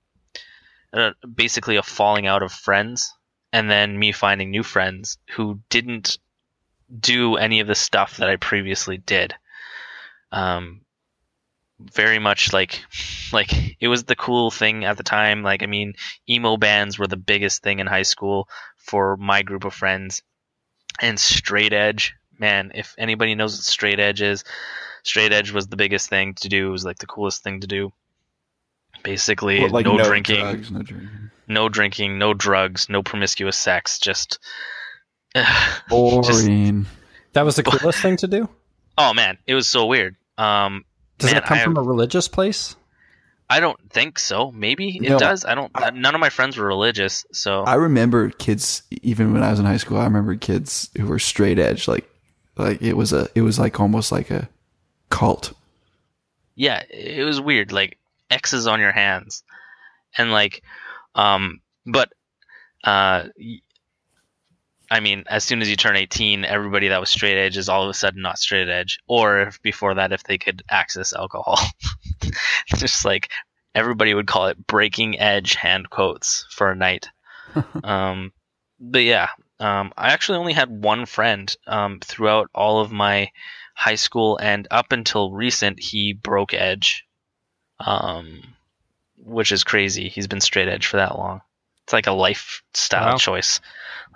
a 0.93 1.11
basically 1.27 1.77
a 1.77 1.83
falling 1.83 2.27
out 2.27 2.43
of 2.43 2.51
friends, 2.51 3.11
and 3.51 3.69
then 3.69 3.97
me 3.97 4.11
finding 4.11 4.51
new 4.51 4.63
friends 4.63 5.17
who 5.35 5.59
didn't 5.69 6.19
do 6.99 7.35
any 7.35 7.59
of 7.59 7.67
the 7.67 7.75
stuff 7.75 8.17
that 8.17 8.29
I 8.29 8.35
previously 8.37 8.97
did. 8.97 9.33
Um, 10.31 10.81
very 11.79 12.19
much 12.19 12.53
like 12.53 12.83
like 13.31 13.51
it 13.79 13.87
was 13.87 14.03
the 14.05 14.15
cool 14.15 14.51
thing 14.51 14.85
at 14.85 14.97
the 14.97 15.03
time. 15.03 15.43
Like 15.43 15.63
i 15.63 15.65
mean 15.67 15.93
emo 16.29 16.57
bands 16.57 16.97
were 16.97 17.07
the 17.07 17.17
biggest 17.17 17.61
thing 17.63 17.79
in 17.79 17.87
high 17.87 18.03
school 18.03 18.47
for 18.77 19.17
my 19.17 19.41
group 19.43 19.63
of 19.65 19.73
friends. 19.73 20.21
And 20.99 21.19
straight 21.19 21.73
edge 21.73 22.15
man 22.39 22.71
if 22.75 22.95
anybody 22.97 23.35
knows 23.35 23.55
what 23.57 23.63
straight 23.63 23.99
edge 23.99 24.21
is 24.21 24.43
straight 25.03 25.31
edge 25.33 25.51
was 25.51 25.67
the 25.67 25.77
biggest 25.77 26.09
thing 26.09 26.33
to 26.35 26.49
do. 26.49 26.67
It 26.67 26.71
was 26.71 26.85
like 26.85 26.97
the 26.97 27.05
coolest 27.07 27.43
thing 27.43 27.61
to 27.61 27.67
do. 27.67 27.91
Basically 29.03 29.61
What, 29.61 29.71
like 29.71 29.85
no, 29.85 29.97
drinking. 30.03 30.39
drugs, 30.41 30.71
no 30.71 30.81
drinking. 30.81 31.09
no 31.47 31.69
drinking 31.69 32.17
no 32.17 32.33
drugs 32.33 32.89
no 32.89 33.03
promiscuous 33.03 33.55
sex 33.57 33.99
just 33.99 34.39
Boring. 35.89 36.85
That 37.33 37.43
was 37.45 37.55
the 37.55 37.63
coolest 37.63 37.99
thing 38.01 38.17
to 38.17 38.27
do. 38.27 38.49
oh 38.97 39.13
man 39.13 39.37
it 39.45 39.53
was 39.53 39.67
so 39.67 39.85
weird 39.85 40.15
um 40.37 40.83
Does 41.19 41.31
man, 41.33 41.43
it 41.43 41.45
come 41.47 41.57
I- 41.59 41.63
from 41.63 41.77
a 41.77 41.81
religious 41.81 42.27
place? 42.27 42.75
I 43.49 43.61
don't 43.61 43.79
think 43.91 44.19
so. 44.19 44.51
Maybe 44.51 44.97
it 44.97 45.03
No, 45.09 45.17
does. 45.17 45.45
I 45.45 45.55
don't. 45.55 45.71
none 45.93 46.13
of 46.13 46.19
my 46.19 46.27
friends 46.27 46.57
were 46.57 46.65
religious, 46.67 47.25
so 47.31 47.63
I 47.63 47.75
remember 47.75 48.29
kids, 48.29 48.83
even 49.03 49.31
when 49.31 49.41
I 49.41 49.49
was 49.51 49.57
in 49.61 49.65
high 49.65 49.77
school. 49.77 49.97
I 49.99 50.03
remember 50.03 50.35
kids 50.35 50.89
who 50.97 51.05
were 51.05 51.17
straight 51.17 51.57
edge, 51.57 51.87
like 51.87 52.09
like 52.57 52.81
it 52.81 52.97
was 52.97 53.13
a, 53.13 53.29
it 53.35 53.43
was 53.43 53.57
like 53.57 53.79
almost 53.79 54.11
like 54.11 54.31
a 54.31 54.49
cult. 55.09 55.53
yeah, 56.55 56.83
it 56.89 57.23
was 57.23 57.39
weird. 57.39 57.71
Like 57.71 57.97
X's 58.29 58.67
on 58.67 58.81
your 58.81 58.91
hands, 58.91 59.43
and 60.17 60.29
like, 60.29 60.61
um, 61.15 61.61
but, 61.85 62.11
uh, 62.83 63.27
y- 63.39 63.61
I 64.89 64.99
mean, 64.99 65.25
as 65.27 65.43
soon 65.43 65.61
as 65.61 65.69
you 65.69 65.75
turn 65.75 65.95
eighteen, 65.95 66.45
everybody 66.45 66.89
that 66.89 66.99
was 66.99 67.09
straight 67.09 67.37
edge 67.37 67.57
is 67.57 67.69
all 67.69 67.83
of 67.83 67.89
a 67.89 67.93
sudden 67.93 68.21
not 68.21 68.39
straight 68.39 68.69
edge. 68.69 68.99
Or 69.07 69.41
if 69.41 69.61
before 69.61 69.95
that, 69.95 70.13
if 70.13 70.23
they 70.23 70.37
could 70.37 70.63
access 70.69 71.13
alcohol, 71.13 71.59
just 72.75 73.03
like 73.05 73.29
everybody 73.75 74.13
would 74.13 74.27
call 74.27 74.47
it 74.47 74.67
breaking 74.67 75.19
edge 75.19 75.55
hand 75.55 75.89
quotes 75.89 76.45
for 76.51 76.71
a 76.71 76.75
night. 76.75 77.09
um, 77.83 78.31
but 78.79 79.03
yeah, 79.03 79.29
um, 79.59 79.91
I 79.97 80.13
actually 80.13 80.37
only 80.37 80.53
had 80.53 80.69
one 80.69 81.05
friend 81.05 81.53
um, 81.65 81.99
throughout 81.99 82.49
all 82.53 82.79
of 82.79 82.91
my 82.91 83.31
high 83.77 83.95
school 83.95 84.39
and 84.41 84.67
up 84.71 84.91
until 84.91 85.31
recent 85.31 85.79
he 85.79 86.11
broke 86.11 86.51
edge 86.51 87.05
um 87.79 88.41
which 89.17 89.51
is 89.51 89.63
crazy 89.63 90.09
he's 90.09 90.25
been 90.25 90.41
straight 90.41 90.67
edge 90.67 90.87
for 90.87 90.97
that 90.97 91.15
long 91.15 91.41
it's 91.87 91.93
like 91.93 92.05
a 92.07 92.11
lifestyle 92.11 93.11
Wow. 93.11 93.17
choice 93.17 93.61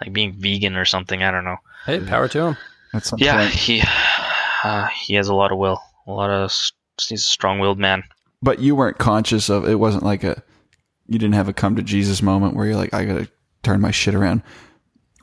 like 0.02 0.12
being 0.12 0.34
vegan 0.38 0.76
or 0.76 0.84
something 0.84 1.24
i 1.24 1.32
don't 1.32 1.46
know 1.46 1.56
Hey, 1.86 2.00
power 2.02 2.28
to 2.28 2.40
him. 2.48 2.58
At 2.94 3.06
some 3.06 3.18
yeah 3.20 3.38
point. 3.38 3.54
he 3.54 3.82
uh, 4.64 4.88
he 4.88 5.14
has 5.16 5.30
a 5.30 5.34
lot 5.34 5.52
of 5.54 5.58
will 5.58 5.82
a 6.06 6.12
lot 6.12 6.30
of 6.30 6.52
he's 7.08 7.22
a 7.22 7.30
strong-willed 7.30 7.80
man 7.80 8.04
But 8.44 8.60
you 8.60 8.76
weren't 8.76 8.98
conscious 8.98 9.50
of 9.50 9.68
it. 9.68 9.76
Wasn't 9.76 10.04
like 10.04 10.24
a 10.26 10.44
you 11.08 11.18
didn't 11.18 11.34
have 11.36 11.48
a 11.48 11.54
come 11.54 11.76
to 11.78 11.82
Jesus 11.82 12.22
moment 12.22 12.56
where 12.56 12.66
you're 12.68 12.76
like, 12.76 12.94
I 12.94 13.06
gotta 13.06 13.30
turn 13.64 13.80
my 13.82 13.92
shit 13.92 14.16
around, 14.16 14.44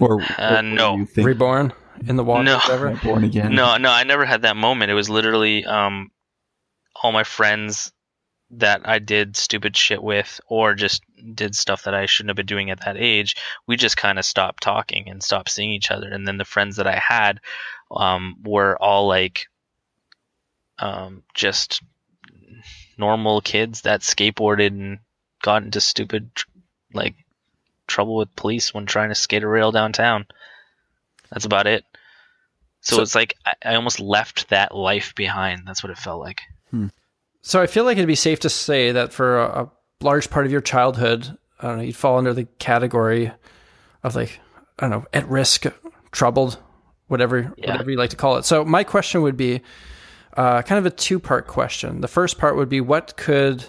or, 0.01 0.21
Uh, 0.39 0.61
no. 0.63 1.07
Reborn 1.17 1.73
in 2.07 2.17
the 2.17 2.25
water, 2.25 2.45
No. 2.45 2.57
whatever. 2.59 2.97
Born 3.05 3.25
again. 3.25 3.55
no 3.55 3.77
no 3.77 3.91
i 3.91 4.05
never 4.05 4.25
had 4.25 4.43
that 4.43 4.57
moment 4.57 4.91
it 4.91 4.95
was 4.95 5.11
literally 5.11 5.65
um 5.67 6.11
all 7.03 7.13
my 7.13 7.25
friends 7.25 7.93
that 8.51 8.89
I 8.89 8.99
did 8.99 9.37
stupid 9.37 9.77
shit 9.77 10.03
with 10.03 10.41
or 10.49 10.75
just 10.75 11.03
did 11.35 11.55
stuff 11.55 11.83
that 11.85 11.95
I 11.95 12.07
shouldn't 12.07 12.31
have 12.31 12.37
been 12.37 12.47
doing 12.47 12.71
at 12.71 12.85
that 12.85 12.97
age, 12.97 13.37
we 13.67 13.77
just 13.77 13.97
kind 13.97 14.19
of 14.19 14.25
stopped 14.25 14.63
talking 14.63 15.09
and 15.09 15.23
stopped 15.23 15.51
seeing 15.51 15.71
each 15.71 15.91
other. 15.91 16.09
And 16.11 16.27
then 16.27 16.39
the 16.39 16.45
friends 16.45 16.77
that 16.77 16.87
I 16.87 16.97
had 16.97 17.41
um, 17.91 18.37
were 18.45 18.77
all 18.81 19.07
like 19.07 19.49
um, 20.79 21.23
just 21.35 21.83
normal 22.97 23.41
kids 23.41 23.83
that 23.83 24.01
skateboarded 24.01 24.69
and 24.69 24.99
got 25.43 25.63
into 25.63 25.81
stupid 25.81 26.31
like 26.95 27.15
trouble 27.87 28.17
with 28.17 28.35
police 28.37 28.73
when 28.73 28.87
trying 28.87 29.09
to 29.11 29.15
skate 29.15 29.43
a 29.43 29.49
rail 29.49 29.73
downtown. 29.73 30.27
That's 31.31 31.45
about 31.45 31.67
it. 31.67 31.85
So, 32.81 32.97
So- 32.97 33.03
it's 33.03 33.15
like 33.15 33.35
I, 33.45 33.55
I 33.65 33.75
almost 33.75 34.01
left 34.01 34.49
that 34.49 34.75
life 34.75 35.15
behind. 35.15 35.63
That's 35.67 35.83
what 35.83 35.91
it 35.91 35.99
felt 35.99 36.21
like. 36.21 36.41
So 37.49 37.63
I 37.63 37.67
feel 37.67 37.85
like 37.85 37.97
it'd 37.97 38.07
be 38.07 38.15
safe 38.15 38.41
to 38.41 38.51
say 38.51 38.93
that 38.93 39.11
for 39.11 39.39
a, 39.39 39.63
a 39.63 39.71
large 40.03 40.29
part 40.29 40.45
of 40.45 40.53
your 40.53 40.61
childhood, 40.61 41.35
I 41.59 41.69
don't 41.69 41.79
know, 41.79 41.83
you'd 41.83 41.97
fall 41.97 42.19
under 42.19 42.35
the 42.35 42.45
category 42.59 43.33
of 44.03 44.15
like, 44.15 44.39
I 44.79 44.83
don't 44.83 44.91
know, 44.91 45.07
at 45.15 45.27
risk, 45.31 45.65
troubled, 46.13 46.59
whatever, 47.07 47.55
Yeah. 47.57 47.71
whatever 47.71 47.91
you 47.91 47.97
like 47.97 48.11
to 48.11 48.17
call 48.17 48.37
it. 48.37 48.45
So 48.45 48.67
my 48.67 48.85
question 48.85 49.23
would 49.23 49.39
be 49.39 49.63
uh, 50.37 50.61
kind 50.61 50.79
of 50.79 50.85
a 50.85 50.95
two 50.95 51.19
part 51.19 51.47
question. 51.47 52.03
The 52.03 52.07
first 52.07 52.37
part 52.37 52.55
would 52.57 52.69
be 52.69 52.83
what 52.83 53.17
could, 53.17 53.65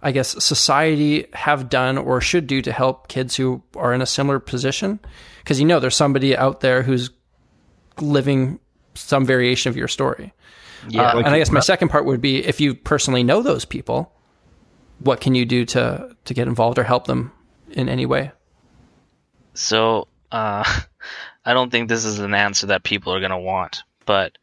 I 0.00 0.12
guess, 0.12 0.40
society 0.44 1.26
have 1.32 1.68
done 1.68 1.98
or 1.98 2.20
should 2.20 2.46
do 2.46 2.62
to 2.62 2.70
help 2.70 3.08
kids 3.08 3.34
who 3.34 3.64
are 3.74 3.92
in 3.92 4.00
a 4.00 4.06
similar 4.06 4.38
position? 4.38 5.00
Because 5.38 5.58
you 5.58 5.66
know 5.66 5.80
there's 5.80 5.96
somebody 5.96 6.36
out 6.36 6.60
there 6.60 6.84
who's 6.84 7.10
living 8.00 8.60
some 8.94 9.26
variation 9.26 9.70
of 9.70 9.76
your 9.76 9.88
story. 9.88 10.32
Yeah. 10.88 11.02
Uh, 11.02 11.18
and 11.18 11.28
I 11.28 11.38
guess 11.38 11.50
my 11.50 11.60
second 11.60 11.88
part 11.88 12.04
would 12.04 12.20
be 12.20 12.44
if 12.44 12.60
you 12.60 12.74
personally 12.74 13.22
know 13.22 13.42
those 13.42 13.64
people, 13.64 14.12
what 14.98 15.20
can 15.20 15.34
you 15.34 15.44
do 15.44 15.64
to 15.66 16.16
to 16.24 16.34
get 16.34 16.48
involved 16.48 16.78
or 16.78 16.84
help 16.84 17.06
them 17.06 17.32
in 17.70 17.88
any 17.88 18.06
way? 18.06 18.32
So, 19.54 20.08
uh, 20.30 20.64
I 21.44 21.54
don't 21.54 21.70
think 21.70 21.88
this 21.88 22.04
is 22.04 22.18
an 22.20 22.34
answer 22.34 22.68
that 22.68 22.84
people 22.84 23.12
are 23.12 23.20
going 23.20 23.32
to 23.32 23.38
want, 23.38 23.82
but 24.06 24.38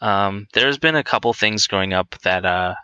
um, 0.00 0.48
there's 0.52 0.78
been 0.78 0.96
a 0.96 1.04
couple 1.04 1.32
things 1.32 1.68
growing 1.68 1.92
up 1.92 2.16
that 2.22 2.44
uh, 2.44 2.74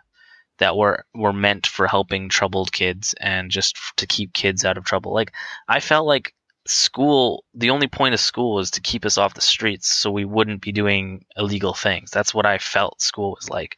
that 0.59 0.77
were 0.77 1.05
were 1.13 1.33
meant 1.33 1.67
for 1.67 1.87
helping 1.87 2.29
troubled 2.29 2.71
kids 2.71 3.13
and 3.19 3.51
just 3.51 3.77
to 3.97 4.07
keep 4.07 4.33
kids 4.33 4.63
out 4.63 4.77
of 4.77 4.85
trouble. 4.85 5.13
Like 5.13 5.33
I 5.67 5.79
felt 5.79 6.07
like 6.07 6.33
school, 6.67 7.43
the 7.53 7.71
only 7.71 7.87
point 7.87 8.13
of 8.13 8.19
school 8.19 8.55
was 8.55 8.71
to 8.71 8.81
keep 8.81 9.05
us 9.05 9.17
off 9.17 9.33
the 9.33 9.41
streets, 9.41 9.87
so 9.87 10.11
we 10.11 10.25
wouldn't 10.25 10.61
be 10.61 10.71
doing 10.71 11.25
illegal 11.37 11.73
things. 11.73 12.11
That's 12.11 12.33
what 12.33 12.45
I 12.45 12.57
felt 12.57 13.01
school 13.01 13.31
was 13.31 13.49
like. 13.49 13.77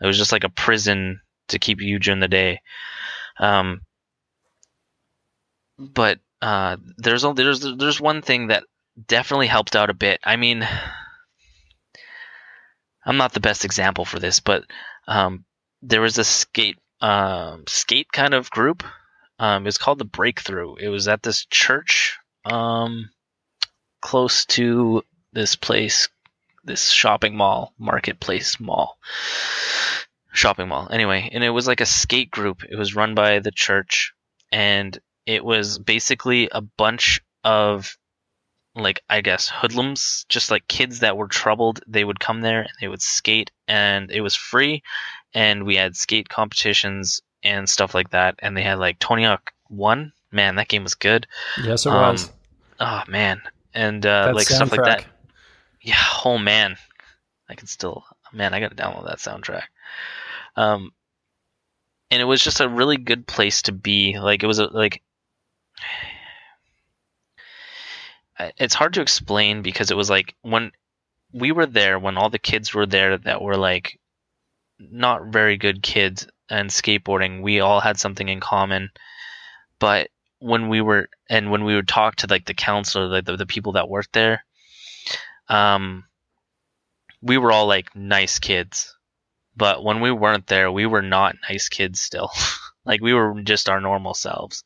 It 0.00 0.06
was 0.06 0.18
just 0.18 0.32
like 0.32 0.44
a 0.44 0.50
prison 0.50 1.20
to 1.48 1.58
keep 1.58 1.80
you 1.80 1.98
during 1.98 2.20
the 2.20 2.28
day. 2.28 2.60
Um, 3.38 3.82
but 5.78 6.18
uh, 6.42 6.76
there's 6.96 7.24
a, 7.24 7.32
there's 7.32 7.60
there's 7.60 8.00
one 8.00 8.22
thing 8.22 8.48
that 8.48 8.64
definitely 9.06 9.46
helped 9.46 9.76
out 9.76 9.90
a 9.90 9.94
bit. 9.94 10.20
I 10.24 10.36
mean, 10.36 10.66
I'm 13.04 13.16
not 13.16 13.32
the 13.32 13.40
best 13.40 13.64
example 13.64 14.04
for 14.04 14.18
this, 14.18 14.40
but 14.40 14.64
um, 15.06 15.44
there 15.82 16.00
was 16.00 16.18
a 16.18 16.24
skate 16.24 16.78
um, 17.00 17.64
skate 17.66 18.10
kind 18.12 18.34
of 18.34 18.50
group. 18.50 18.82
Um, 19.38 19.64
it 19.64 19.66
was 19.66 19.78
called 19.78 19.98
the 19.98 20.04
Breakthrough. 20.04 20.74
It 20.76 20.88
was 20.88 21.08
at 21.08 21.22
this 21.22 21.44
church 21.46 22.18
um, 22.44 23.10
close 24.00 24.44
to 24.46 25.02
this 25.32 25.56
place, 25.56 26.08
this 26.64 26.90
shopping 26.90 27.36
mall, 27.36 27.72
marketplace 27.78 28.58
mall, 28.58 28.98
shopping 30.32 30.68
mall. 30.68 30.88
Anyway, 30.90 31.30
and 31.32 31.44
it 31.44 31.50
was 31.50 31.66
like 31.66 31.80
a 31.80 31.86
skate 31.86 32.30
group. 32.30 32.64
It 32.64 32.76
was 32.76 32.96
run 32.96 33.14
by 33.14 33.38
the 33.38 33.52
church, 33.52 34.12
and 34.50 34.98
it 35.26 35.44
was 35.44 35.78
basically 35.78 36.48
a 36.50 36.60
bunch 36.60 37.20
of 37.44 37.96
like 38.74 39.02
I 39.08 39.20
guess 39.20 39.48
hoodlums, 39.48 40.24
just 40.28 40.50
like 40.50 40.68
kids 40.68 41.00
that 41.00 41.16
were 41.16 41.28
troubled. 41.28 41.80
They 41.86 42.04
would 42.04 42.20
come 42.20 42.40
there 42.40 42.60
and 42.60 42.70
they 42.80 42.88
would 42.88 43.02
skate, 43.02 43.50
and 43.66 44.10
it 44.10 44.20
was 44.20 44.34
free. 44.34 44.82
And 45.34 45.64
we 45.64 45.76
had 45.76 45.96
skate 45.96 46.28
competitions 46.28 47.20
and 47.42 47.68
stuff 47.68 47.94
like 47.94 48.10
that. 48.10 48.36
And 48.40 48.56
they 48.56 48.62
had 48.62 48.78
like 48.78 48.98
Tony 48.98 49.24
Hawk 49.24 49.52
One. 49.68 50.12
Man, 50.30 50.56
that 50.56 50.68
game 50.68 50.82
was 50.82 50.94
good. 50.94 51.26
Yes, 51.62 51.86
it 51.86 51.92
Um, 51.92 52.12
was. 52.12 52.30
Oh 52.80 53.02
man, 53.08 53.40
and 53.74 54.04
uh, 54.04 54.32
like 54.34 54.46
stuff 54.56 54.70
like 54.72 54.84
that. 54.84 55.06
Yeah. 55.80 55.96
Oh 56.24 56.36
man, 56.38 56.76
I 57.48 57.54
can 57.54 57.66
still. 57.66 58.04
Man, 58.32 58.52
I 58.52 58.60
gotta 58.60 58.74
download 58.74 59.06
that 59.06 59.18
soundtrack. 59.18 59.62
Um, 60.56 60.92
and 62.10 62.20
it 62.20 62.24
was 62.26 62.42
just 62.42 62.60
a 62.60 62.68
really 62.68 62.96
good 62.98 63.26
place 63.26 63.62
to 63.62 63.72
be. 63.72 64.18
Like 64.18 64.42
it 64.42 64.46
was 64.46 64.58
a 64.58 64.66
like. 64.66 65.02
It's 68.56 68.74
hard 68.74 68.94
to 68.94 69.00
explain 69.00 69.62
because 69.62 69.90
it 69.90 69.96
was 69.96 70.08
like 70.10 70.34
when 70.42 70.70
we 71.32 71.50
were 71.52 71.66
there, 71.66 71.98
when 71.98 72.16
all 72.16 72.30
the 72.30 72.38
kids 72.38 72.72
were 72.72 72.86
there 72.86 73.18
that 73.18 73.42
were 73.42 73.56
like 73.56 73.98
not 74.78 75.26
very 75.26 75.56
good 75.56 75.82
kids 75.82 76.26
and 76.50 76.70
skateboarding, 76.70 77.42
we 77.42 77.60
all 77.60 77.80
had 77.80 77.98
something 77.98 78.28
in 78.28 78.40
common. 78.40 78.90
But 79.78 80.08
when 80.40 80.68
we 80.68 80.80
were 80.80 81.08
and 81.28 81.50
when 81.50 81.64
we 81.64 81.74
would 81.74 81.88
talk 81.88 82.16
to 82.16 82.26
like 82.28 82.46
the 82.46 82.54
counselor, 82.54 83.06
like 83.06 83.24
the, 83.24 83.36
the 83.36 83.46
people 83.46 83.72
that 83.72 83.88
worked 83.88 84.12
there, 84.12 84.44
um, 85.48 86.04
we 87.20 87.38
were 87.38 87.52
all 87.52 87.66
like 87.66 87.94
nice 87.94 88.38
kids. 88.38 88.94
But 89.56 89.82
when 89.82 90.00
we 90.00 90.12
weren't 90.12 90.46
there, 90.46 90.70
we 90.70 90.86
were 90.86 91.02
not 91.02 91.36
nice 91.48 91.68
kids 91.68 92.00
still. 92.00 92.30
like 92.84 93.00
we 93.00 93.12
were 93.12 93.40
just 93.42 93.68
our 93.68 93.80
normal 93.80 94.14
selves. 94.14 94.64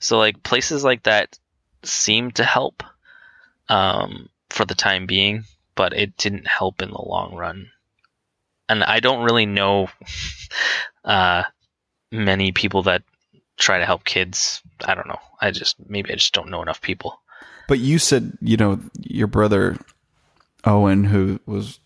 So 0.00 0.18
like 0.18 0.42
places 0.42 0.82
like 0.84 1.04
that 1.04 1.38
seemed 1.84 2.36
to 2.36 2.44
help 2.44 2.82
um, 3.68 4.28
for 4.50 4.64
the 4.64 4.74
time 4.74 5.06
being, 5.06 5.44
but 5.74 5.92
it 5.92 6.16
didn't 6.16 6.46
help 6.46 6.82
in 6.82 6.90
the 6.90 7.02
long 7.02 7.34
run. 7.34 7.70
And 8.72 8.82
I 8.84 9.00
don't 9.00 9.22
really 9.22 9.44
know 9.44 9.90
uh, 11.04 11.42
many 12.10 12.52
people 12.52 12.84
that 12.84 13.02
try 13.58 13.78
to 13.78 13.84
help 13.84 14.04
kids. 14.04 14.62
I 14.82 14.94
don't 14.94 15.06
know. 15.06 15.18
I 15.42 15.50
just 15.50 15.76
maybe 15.90 16.10
I 16.10 16.14
just 16.14 16.32
don't 16.32 16.48
know 16.48 16.62
enough 16.62 16.80
people. 16.80 17.20
But 17.68 17.80
you 17.80 17.98
said, 17.98 18.32
you 18.40 18.56
know, 18.56 18.80
your 18.98 19.26
brother 19.26 19.76
Owen, 20.64 21.04
who 21.04 21.38
was 21.44 21.80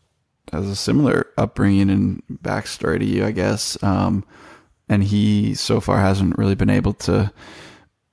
has 0.53 0.69
a 0.69 0.77
similar 0.77 1.27
upbringing 1.37 1.91
and 1.91 2.23
backstory 2.33 3.01
to 3.01 3.05
you, 3.05 3.25
I 3.25 3.33
guess, 3.33 3.83
um, 3.83 4.25
and 4.89 5.03
he 5.03 5.55
so 5.55 5.81
far 5.81 5.99
hasn't 5.99 6.39
really 6.39 6.55
been 6.55 6.71
able 6.71 6.93
to 6.95 7.33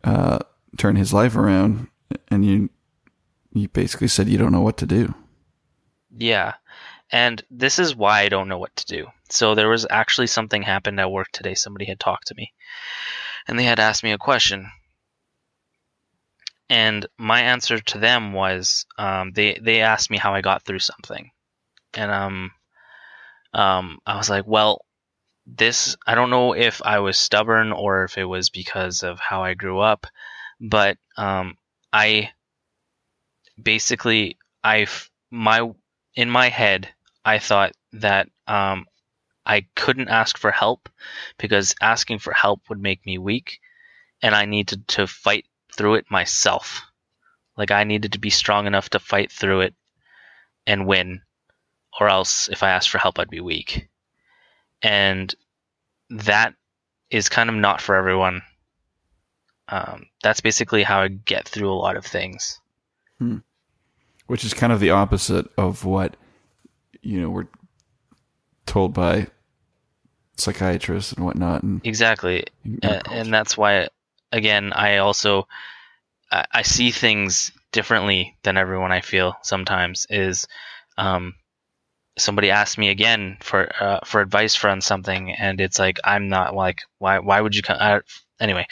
uh, 0.04 0.40
turn 0.80 0.96
his 0.96 1.14
life 1.14 1.36
around. 1.36 1.90
And 2.30 2.44
you, 2.44 2.72
you 3.54 3.68
basically 3.68 4.08
said 4.08 4.30
you 4.30 4.40
don't 4.40 4.52
know 4.52 4.62
what 4.62 4.78
to 4.78 4.88
do. 4.88 5.14
Yeah. 6.18 6.56
And 7.12 7.44
this 7.52 7.80
is 7.80 7.96
why 7.96 8.22
I 8.22 8.30
don't 8.30 8.48
know 8.48 8.58
what 8.58 8.76
to 8.78 8.86
do. 8.86 9.08
So 9.30 9.56
there 9.56 9.70
was 9.70 9.86
actually 9.90 10.28
something 10.28 10.64
happened 10.64 11.00
at 11.00 11.12
work 11.12 11.30
today. 11.32 11.54
Somebody 11.54 11.86
had 11.86 12.00
talked 12.00 12.28
to 12.28 12.36
me 12.36 12.54
and 13.48 13.58
they 13.58 13.64
had 13.64 13.80
asked 13.80 14.04
me 14.04 14.12
a 14.12 14.18
question. 14.18 14.72
And 16.70 17.06
my 17.18 17.42
answer 17.42 17.80
to 17.80 18.00
them 18.00 18.34
was 18.34 18.86
um, 18.98 19.32
they, 19.34 19.60
they 19.62 19.82
asked 19.82 20.10
me 20.10 20.18
how 20.18 20.34
I 20.34 20.42
got 20.42 20.64
through 20.64 20.80
something. 20.80 21.30
And 21.94 22.10
um, 22.10 22.52
um, 23.54 24.00
I 24.06 24.18
was 24.18 24.30
like, 24.30 24.48
well, 24.48 24.84
this, 25.46 25.96
I 26.08 26.16
don't 26.16 26.30
know 26.30 26.54
if 26.54 26.82
I 26.84 27.00
was 27.00 27.18
stubborn 27.18 27.72
or 27.72 28.06
if 28.06 28.18
it 28.18 28.26
was 28.26 28.50
because 28.50 29.04
of 29.04 29.20
how 29.20 29.44
I 29.44 29.54
grew 29.54 29.80
up, 29.80 30.08
but 30.60 30.98
um, 31.18 31.58
I 31.92 32.32
basically, 33.62 34.38
I, 34.64 34.88
my, 35.30 35.70
in 36.16 36.30
my 36.30 36.50
head, 36.50 36.90
I 37.26 37.40
thought 37.40 37.74
that 37.94 38.30
um, 38.48 38.86
I 39.46 39.66
couldn't 39.76 40.10
ask 40.10 40.38
for 40.38 40.52
help 40.52 40.90
because 41.38 41.76
asking 41.82 42.20
for 42.20 42.34
help 42.34 42.62
would 42.70 42.82
make 42.82 43.06
me 43.06 43.18
weak, 43.18 43.60
and 44.22 44.36
I 44.36 44.46
needed 44.46 44.88
to 44.90 45.08
fight 45.08 45.46
through 45.76 45.96
it 45.96 46.06
myself. 46.10 46.82
Like 47.58 47.72
I 47.72 47.84
needed 47.84 48.14
to 48.14 48.20
be 48.20 48.30
strong 48.30 48.68
enough 48.68 48.90
to 48.92 49.00
fight 49.00 49.32
through 49.32 49.62
it 49.62 49.76
and 50.66 50.88
win, 50.88 51.22
or 52.00 52.10
else 52.10 52.50
if 52.50 52.64
I 52.64 52.72
asked 52.72 52.90
for 52.90 52.98
help, 52.98 53.20
I'd 53.20 53.30
be 53.30 53.42
weak. 53.42 53.88
And 54.82 55.34
that 56.10 56.56
is 57.10 57.30
kind 57.30 57.50
of 57.50 57.56
not 57.56 57.82
for 57.82 57.96
everyone. 57.96 58.42
Um, 59.70 60.08
that's 60.22 60.42
basically 60.42 60.84
how 60.84 61.02
I 61.02 61.08
get 61.08 61.48
through 61.48 61.72
a 61.72 61.76
lot 61.76 61.96
of 61.96 62.06
things. 62.06 62.60
Which 64.28 64.44
is 64.44 64.54
kind 64.54 64.74
of 64.74 64.80
the 64.80 64.90
opposite 64.90 65.48
of 65.58 65.86
what 65.86 66.16
you 67.02 67.20
know 67.22 67.30
we're 67.30 67.48
told 68.66 68.94
by 68.94 69.28
psychiatrists 70.38 71.14
and 71.14 71.26
whatnot 71.26 71.64
and 71.64 71.82
Exactly. 71.86 72.46
and 72.64 72.84
Uh, 72.84 73.02
and 73.12 73.34
that's 73.34 73.58
why 73.58 73.88
again 74.32 74.74
i 74.74 74.98
also 74.98 75.48
I, 76.32 76.46
I 76.52 76.62
see 76.64 76.92
things 76.92 77.52
differently 77.72 78.36
than 78.44 78.58
everyone 78.58 78.92
i 78.92 79.02
feel 79.02 79.36
sometimes 79.44 80.08
is 80.10 80.48
um 80.98 81.36
somebody 82.18 82.52
asks 82.52 82.78
me 82.78 82.90
again 82.90 83.38
for 83.42 83.72
uh, 83.82 84.00
for 84.06 84.22
advice 84.22 84.56
for 84.56 84.70
on 84.70 84.82
something, 84.82 85.32
and 85.32 85.60
it's 85.60 85.80
like 85.80 86.00
I'm 86.04 86.28
not 86.28 86.56
like 86.56 86.82
why 87.00 87.20
why 87.20 87.42
would 87.42 87.56
you 87.56 87.62
come? 87.62 87.78
Uh, 87.80 88.00
anyway, 88.40 88.68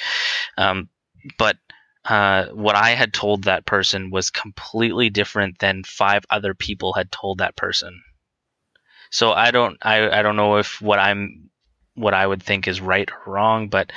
um, 0.57 0.89
but 1.37 1.57
uh, 2.05 2.47
what 2.47 2.75
I 2.75 2.91
had 2.91 3.13
told 3.13 3.43
that 3.43 3.65
person 3.65 4.09
was 4.09 4.29
completely 4.29 5.09
different 5.09 5.59
than 5.59 5.83
five 5.83 6.25
other 6.29 6.53
people 6.53 6.93
had 6.93 7.11
told 7.11 7.39
that 7.39 7.55
person. 7.55 8.01
So 9.11 9.31
I 9.33 9.51
don't 9.51 9.77
I, 9.81 10.09
I 10.09 10.21
don't 10.21 10.37
know 10.37 10.57
if 10.57 10.81
what 10.81 10.99
I'm 10.99 11.49
what 11.95 12.13
I 12.13 12.25
would 12.25 12.41
think 12.41 12.67
is 12.67 12.81
right 12.81 13.09
or 13.11 13.33
wrong, 13.33 13.67
but 13.67 13.91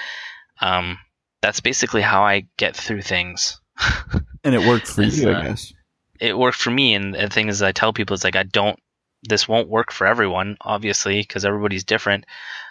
um, 0.60 0.98
that's 1.40 1.60
basically 1.60 2.02
how 2.02 2.24
I 2.24 2.46
get 2.56 2.76
through 2.76 3.02
things. 3.02 3.60
And 4.44 4.54
it 4.54 4.68
worked 4.68 4.88
for 4.88 5.00
you, 5.00 5.30
uh, 5.30 5.38
I 5.38 5.42
guess. 5.42 5.72
it 6.20 6.36
worked 6.36 6.58
for 6.58 6.70
me, 6.70 6.92
and 6.94 7.14
the 7.14 7.30
thing 7.30 7.48
is, 7.48 7.62
I 7.62 7.72
tell 7.72 7.94
people 7.94 8.12
it's 8.12 8.24
like 8.24 8.36
I 8.36 8.42
don't. 8.42 8.78
This 9.22 9.48
won't 9.48 9.70
work 9.70 9.90
for 9.90 10.06
everyone, 10.06 10.58
obviously, 10.60 11.22
because 11.22 11.46
everybody's 11.46 11.84
different. 11.84 12.26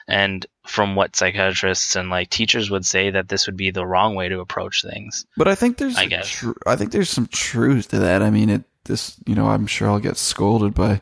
And 0.07 0.45
from 0.67 0.95
what 0.95 1.15
psychiatrists 1.15 1.95
and 1.95 2.09
like 2.09 2.29
teachers 2.29 2.69
would 2.69 2.85
say, 2.85 3.11
that 3.11 3.29
this 3.29 3.45
would 3.47 3.55
be 3.57 3.71
the 3.71 3.85
wrong 3.85 4.15
way 4.15 4.27
to 4.29 4.39
approach 4.41 4.81
things. 4.81 5.25
But 5.37 5.47
I 5.47 5.55
think 5.55 5.77
there's 5.77 5.97
I 5.97 6.05
guess. 6.07 6.27
tr- 6.29 6.51
I 6.67 6.75
think 6.75 6.91
there's 6.91 7.09
some 7.09 7.27
truth 7.27 7.89
to 7.89 7.99
that. 7.99 8.21
I 8.21 8.29
mean, 8.29 8.49
it 8.49 8.63
this 8.85 9.15
you 9.25 9.35
know 9.35 9.47
I'm 9.47 9.65
sure 9.67 9.89
I'll 9.89 9.99
get 9.99 10.17
scolded 10.17 10.73
by 10.73 11.01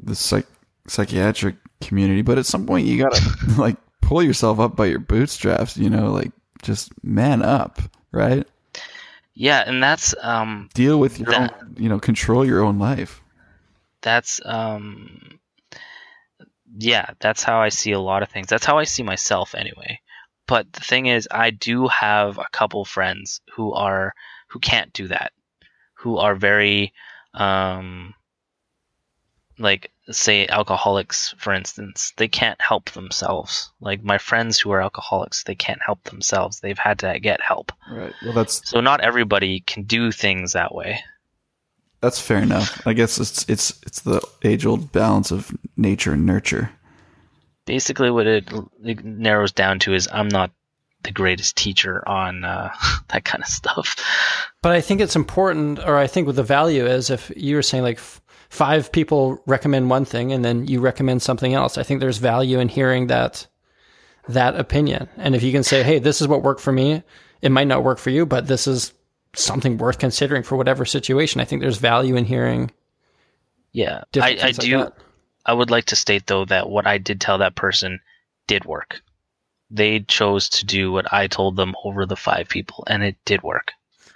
the 0.00 0.14
psych 0.14 0.46
psychiatric 0.86 1.56
community, 1.80 2.22
but 2.22 2.38
at 2.38 2.46
some 2.46 2.66
point 2.66 2.86
you 2.86 3.02
gotta 3.02 3.20
like 3.58 3.76
pull 4.00 4.22
yourself 4.22 4.60
up 4.60 4.76
by 4.76 4.86
your 4.86 5.00
bootstraps. 5.00 5.76
You 5.76 5.90
know, 5.90 6.12
like 6.12 6.30
just 6.62 6.92
man 7.04 7.42
up, 7.42 7.80
right? 8.12 8.46
Yeah, 9.34 9.62
and 9.66 9.80
that's 9.82 10.14
um, 10.20 10.68
Deal 10.74 10.98
with 10.98 11.18
your 11.20 11.30
That- 11.30 11.54
own, 11.62 11.76
you 11.78 11.88
know, 11.88 11.98
control 12.00 12.44
your 12.44 12.62
own 12.64 12.78
life. 12.78 13.20
that's 14.00 14.40
um 14.44 15.37
yeah 16.78 17.10
that's 17.20 17.42
how 17.42 17.60
i 17.60 17.68
see 17.68 17.92
a 17.92 18.00
lot 18.00 18.22
of 18.22 18.28
things. 18.28 18.48
That's 18.48 18.64
how 18.64 18.78
i 18.78 18.84
see 18.84 19.02
myself 19.02 19.54
anyway. 19.54 20.00
But 20.46 20.72
the 20.72 20.80
thing 20.80 21.06
is 21.06 21.28
i 21.30 21.50
do 21.50 21.88
have 21.88 22.38
a 22.38 22.46
couple 22.52 22.84
friends 22.84 23.40
who 23.54 23.72
are 23.72 24.14
who 24.48 24.60
can't 24.60 24.92
do 24.92 25.08
that 25.08 25.32
who 25.94 26.18
are 26.18 26.34
very 26.34 26.92
um 27.34 28.14
like 29.58 29.90
say 30.10 30.46
alcoholics 30.46 31.34
for 31.38 31.52
instance 31.52 32.12
they 32.16 32.28
can't 32.28 32.60
help 32.60 32.90
themselves. 32.90 33.70
Like 33.80 34.02
my 34.02 34.18
friends 34.18 34.58
who 34.58 34.70
are 34.70 34.80
alcoholics 34.80 35.42
they 35.44 35.56
can't 35.56 35.80
help 35.84 36.04
themselves. 36.04 36.60
They've 36.60 36.78
had 36.78 37.00
to 37.00 37.18
get 37.20 37.40
help. 37.40 37.72
Right. 37.90 38.14
Well, 38.24 38.32
that's 38.32 38.68
so 38.70 38.80
not 38.80 39.00
everybody 39.00 39.60
can 39.60 39.82
do 39.82 40.12
things 40.12 40.52
that 40.52 40.74
way 40.74 41.00
that's 42.00 42.20
fair 42.20 42.38
enough. 42.38 42.86
I 42.86 42.92
guess 42.92 43.18
it's 43.18 43.44
it's 43.48 43.80
it's 43.86 44.00
the 44.00 44.20
age 44.42 44.64
old 44.66 44.92
balance 44.92 45.30
of 45.30 45.50
nature 45.76 46.12
and 46.12 46.24
nurture. 46.26 46.70
basically 47.66 48.10
what 48.10 48.26
it, 48.26 48.50
it 48.82 49.04
narrows 49.04 49.52
down 49.52 49.78
to 49.80 49.92
is 49.94 50.08
I'm 50.10 50.28
not 50.28 50.50
the 51.02 51.12
greatest 51.12 51.56
teacher 51.56 52.02
on 52.08 52.42
uh, 52.44 52.70
that 53.08 53.24
kind 53.24 53.42
of 53.42 53.48
stuff. 53.48 53.96
But 54.62 54.72
I 54.72 54.80
think 54.80 55.00
it's 55.00 55.16
important, 55.16 55.78
or 55.78 55.96
I 55.96 56.06
think 56.06 56.26
what 56.26 56.36
the 56.36 56.42
value 56.42 56.86
is 56.86 57.10
if 57.10 57.30
you 57.36 57.54
were 57.56 57.62
saying 57.62 57.82
like 57.84 57.98
f- 57.98 58.20
five 58.48 58.90
people 58.90 59.42
recommend 59.46 59.90
one 59.90 60.04
thing 60.04 60.32
and 60.32 60.44
then 60.44 60.66
you 60.66 60.80
recommend 60.80 61.22
something 61.22 61.54
else. 61.54 61.78
I 61.78 61.82
think 61.82 62.00
there's 62.00 62.18
value 62.18 62.58
in 62.58 62.68
hearing 62.68 63.08
that 63.08 63.46
that 64.28 64.56
opinion. 64.56 65.08
And 65.16 65.34
if 65.34 65.42
you 65.42 65.52
can 65.52 65.62
say, 65.62 65.82
"Hey, 65.82 65.98
this 66.00 66.20
is 66.20 66.28
what 66.28 66.42
worked 66.42 66.60
for 66.60 66.72
me," 66.72 67.02
it 67.40 67.52
might 67.52 67.68
not 67.68 67.84
work 67.84 67.98
for 67.98 68.10
you, 68.10 68.26
but 68.26 68.46
this 68.46 68.66
is 68.66 68.92
something 69.38 69.78
worth 69.78 69.98
considering 69.98 70.42
for 70.42 70.56
whatever 70.56 70.84
situation. 70.84 71.40
I 71.40 71.44
think 71.44 71.62
there's 71.62 71.78
value 71.78 72.16
in 72.16 72.24
hearing 72.24 72.70
Yeah, 73.72 74.04
I, 74.16 74.36
I 74.40 74.46
like 74.46 74.56
do. 74.56 74.78
that. 74.78 74.94
I 75.46 75.52
would 75.52 75.70
like 75.70 75.86
to 75.86 75.96
state 75.96 76.26
though 76.26 76.44
that 76.46 76.68
what 76.68 76.86
I 76.86 76.98
did 76.98 77.20
tell 77.20 77.38
that 77.38 77.54
person 77.54 78.00
did 78.46 78.64
work. 78.64 79.00
They 79.70 80.00
chose 80.00 80.48
to 80.50 80.66
do 80.66 80.90
what 80.92 81.12
I 81.12 81.26
told 81.26 81.56
them 81.56 81.74
over 81.84 82.06
the 82.06 82.16
five 82.16 82.48
people, 82.48 82.84
and 82.86 83.02
it 83.02 83.16
did 83.26 83.42
work. 83.42 83.72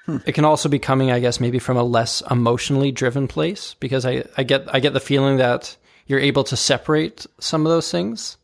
Hmm. 0.06 0.18
It 0.26 0.32
can 0.32 0.44
also 0.46 0.68
be 0.68 0.78
coming, 0.78 1.10
I 1.10 1.20
guess, 1.20 1.40
maybe 1.40 1.58
from 1.58 1.76
a 1.76 1.82
less 1.84 2.22
emotionally 2.30 2.90
driven 2.90 3.28
place 3.28 3.74
because 3.78 4.04
I, 4.06 4.24
I 4.36 4.42
get 4.42 4.74
I 4.74 4.80
get 4.80 4.94
the 4.94 5.00
feeling 5.00 5.36
that 5.36 5.76
you're 6.06 6.18
able 6.18 6.44
to 6.44 6.56
separate 6.56 7.26
some 7.38 7.64
of 7.66 7.70
those 7.70 7.90
things 7.90 8.36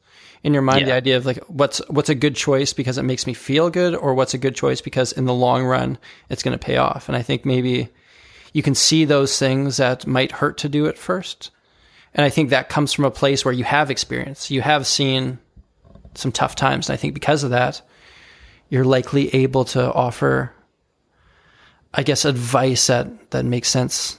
in 0.42 0.52
your 0.52 0.62
mind. 0.62 0.86
The 0.86 0.92
idea 0.92 1.16
of 1.16 1.26
like 1.26 1.38
what's 1.44 1.78
what's 1.88 2.08
a 2.08 2.14
good 2.14 2.36
choice 2.36 2.72
because 2.72 2.98
it 2.98 3.02
makes 3.02 3.26
me 3.26 3.34
feel 3.34 3.70
good, 3.70 3.94
or 3.94 4.14
what's 4.14 4.34
a 4.34 4.38
good 4.38 4.54
choice 4.54 4.80
because 4.80 5.12
in 5.12 5.24
the 5.24 5.34
long 5.34 5.64
run 5.64 5.98
it's 6.28 6.42
going 6.42 6.58
to 6.58 6.64
pay 6.64 6.76
off. 6.76 7.08
And 7.08 7.16
I 7.16 7.22
think 7.22 7.44
maybe 7.44 7.88
you 8.52 8.62
can 8.62 8.74
see 8.74 9.04
those 9.04 9.38
things 9.38 9.76
that 9.76 10.06
might 10.06 10.32
hurt 10.32 10.58
to 10.58 10.68
do 10.68 10.86
at 10.86 10.98
first. 10.98 11.50
And 12.14 12.24
I 12.24 12.30
think 12.30 12.50
that 12.50 12.68
comes 12.68 12.92
from 12.92 13.04
a 13.04 13.10
place 13.10 13.44
where 13.44 13.54
you 13.54 13.64
have 13.64 13.90
experience, 13.90 14.50
you 14.50 14.62
have 14.62 14.86
seen 14.86 15.38
some 16.14 16.32
tough 16.32 16.56
times. 16.56 16.88
And 16.88 16.94
I 16.94 16.96
think 16.96 17.14
because 17.14 17.44
of 17.44 17.50
that, 17.50 17.82
you're 18.70 18.84
likely 18.84 19.34
able 19.34 19.64
to 19.66 19.92
offer 19.92 20.52
I 21.94 22.02
guess 22.02 22.24
advice 22.24 22.88
that 22.88 23.30
that 23.30 23.44
makes 23.44 23.68
sense 23.68 24.18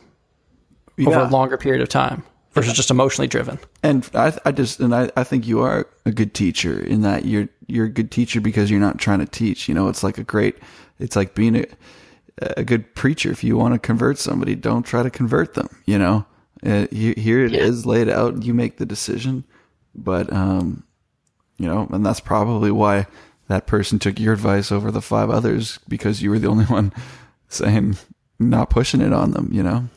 over 0.99 1.19
a 1.19 1.29
longer 1.29 1.57
period 1.57 1.81
of 1.81 1.89
time 1.89 2.23
versus 2.53 2.73
just 2.73 2.91
emotionally 2.91 3.27
driven. 3.27 3.59
And 3.83 4.09
I, 4.13 4.37
I 4.45 4.51
just, 4.51 4.79
and 4.79 4.93
I, 4.93 5.11
I 5.15 5.23
think 5.23 5.47
you 5.47 5.61
are 5.61 5.87
a 6.05 6.11
good 6.11 6.33
teacher 6.33 6.79
in 6.79 7.01
that 7.01 7.25
you're, 7.25 7.47
you're 7.67 7.85
a 7.85 7.89
good 7.89 8.11
teacher 8.11 8.41
because 8.41 8.69
you're 8.71 8.79
not 8.79 8.97
trying 8.97 9.19
to 9.19 9.25
teach. 9.25 9.67
You 9.67 9.75
know, 9.75 9.87
it's 9.87 10.03
like 10.03 10.17
a 10.17 10.23
great, 10.23 10.57
it's 10.99 11.15
like 11.15 11.35
being 11.35 11.55
a, 11.57 11.65
a 12.57 12.63
good 12.63 12.93
preacher. 12.95 13.31
If 13.31 13.43
you 13.43 13.57
want 13.57 13.73
to 13.75 13.79
convert 13.79 14.17
somebody, 14.17 14.55
don't 14.55 14.83
try 14.83 15.03
to 15.03 15.09
convert 15.09 15.53
them. 15.53 15.69
You 15.85 15.99
know, 15.99 16.25
uh, 16.65 16.87
here 16.91 17.45
it 17.45 17.53
is 17.53 17.85
Yeah. 17.85 17.91
laid 17.91 18.09
out. 18.09 18.43
You 18.43 18.53
make 18.53 18.77
the 18.77 18.85
decision, 18.85 19.43
but 19.93 20.31
um, 20.33 20.83
you 21.57 21.67
know, 21.67 21.87
and 21.91 22.05
that's 22.05 22.19
probably 22.19 22.71
why 22.71 23.05
that 23.47 23.67
person 23.67 23.99
took 23.99 24.19
your 24.19 24.33
advice 24.33 24.71
over 24.71 24.91
the 24.91 25.01
five 25.01 25.29
others 25.29 25.79
because 25.87 26.21
you 26.21 26.29
were 26.29 26.39
the 26.39 26.47
only 26.47 26.65
one 26.77 26.93
saying 27.47 27.97
not 28.39 28.69
pushing 28.69 29.01
it 29.01 29.11
on 29.13 29.31
them. 29.31 29.49
You 29.51 29.63
know, 29.63 29.89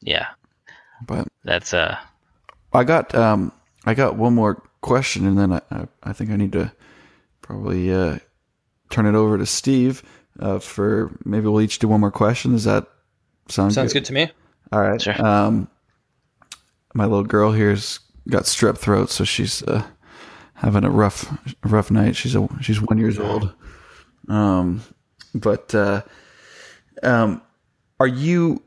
Yeah, 0.00 0.26
but 1.06 1.26
that's 1.44 1.72
uh 1.74 1.96
I 2.72 2.84
got 2.84 3.14
um 3.14 3.52
I 3.84 3.94
got 3.94 4.16
one 4.16 4.34
more 4.34 4.62
question 4.80 5.26
and 5.26 5.38
then 5.38 5.52
I 5.52 5.60
I, 5.70 5.86
I 6.02 6.12
think 6.12 6.30
I 6.30 6.36
need 6.36 6.52
to 6.52 6.72
probably 7.42 7.92
uh 7.92 8.18
turn 8.90 9.06
it 9.06 9.14
over 9.14 9.38
to 9.38 9.46
Steve 9.46 10.02
uh 10.38 10.58
for 10.58 11.10
maybe 11.24 11.46
we'll 11.46 11.60
each 11.60 11.78
do 11.78 11.88
one 11.88 12.00
more 12.00 12.10
question. 12.10 12.52
Does 12.52 12.64
that 12.64 12.86
sound 13.48 13.72
Sounds 13.72 13.92
good 13.92 14.04
to 14.06 14.12
me. 14.12 14.30
All 14.72 14.80
right. 14.80 15.00
Sure. 15.00 15.20
Um 15.24 15.68
my 16.94 17.04
little 17.04 17.24
girl 17.24 17.52
here's 17.52 18.00
got 18.28 18.44
strep 18.44 18.76
throat 18.78 19.10
so 19.10 19.24
she's 19.24 19.62
uh 19.64 19.84
having 20.54 20.84
a 20.84 20.90
rough 20.90 21.32
rough 21.64 21.90
night. 21.90 22.16
She's 22.16 22.34
a 22.34 22.46
she's 22.60 22.80
1 22.80 22.98
years 22.98 23.18
old. 23.18 23.52
Um 24.28 24.82
but 25.34 25.74
uh 25.74 26.02
um 27.02 27.42
are 27.98 28.06
you 28.06 28.62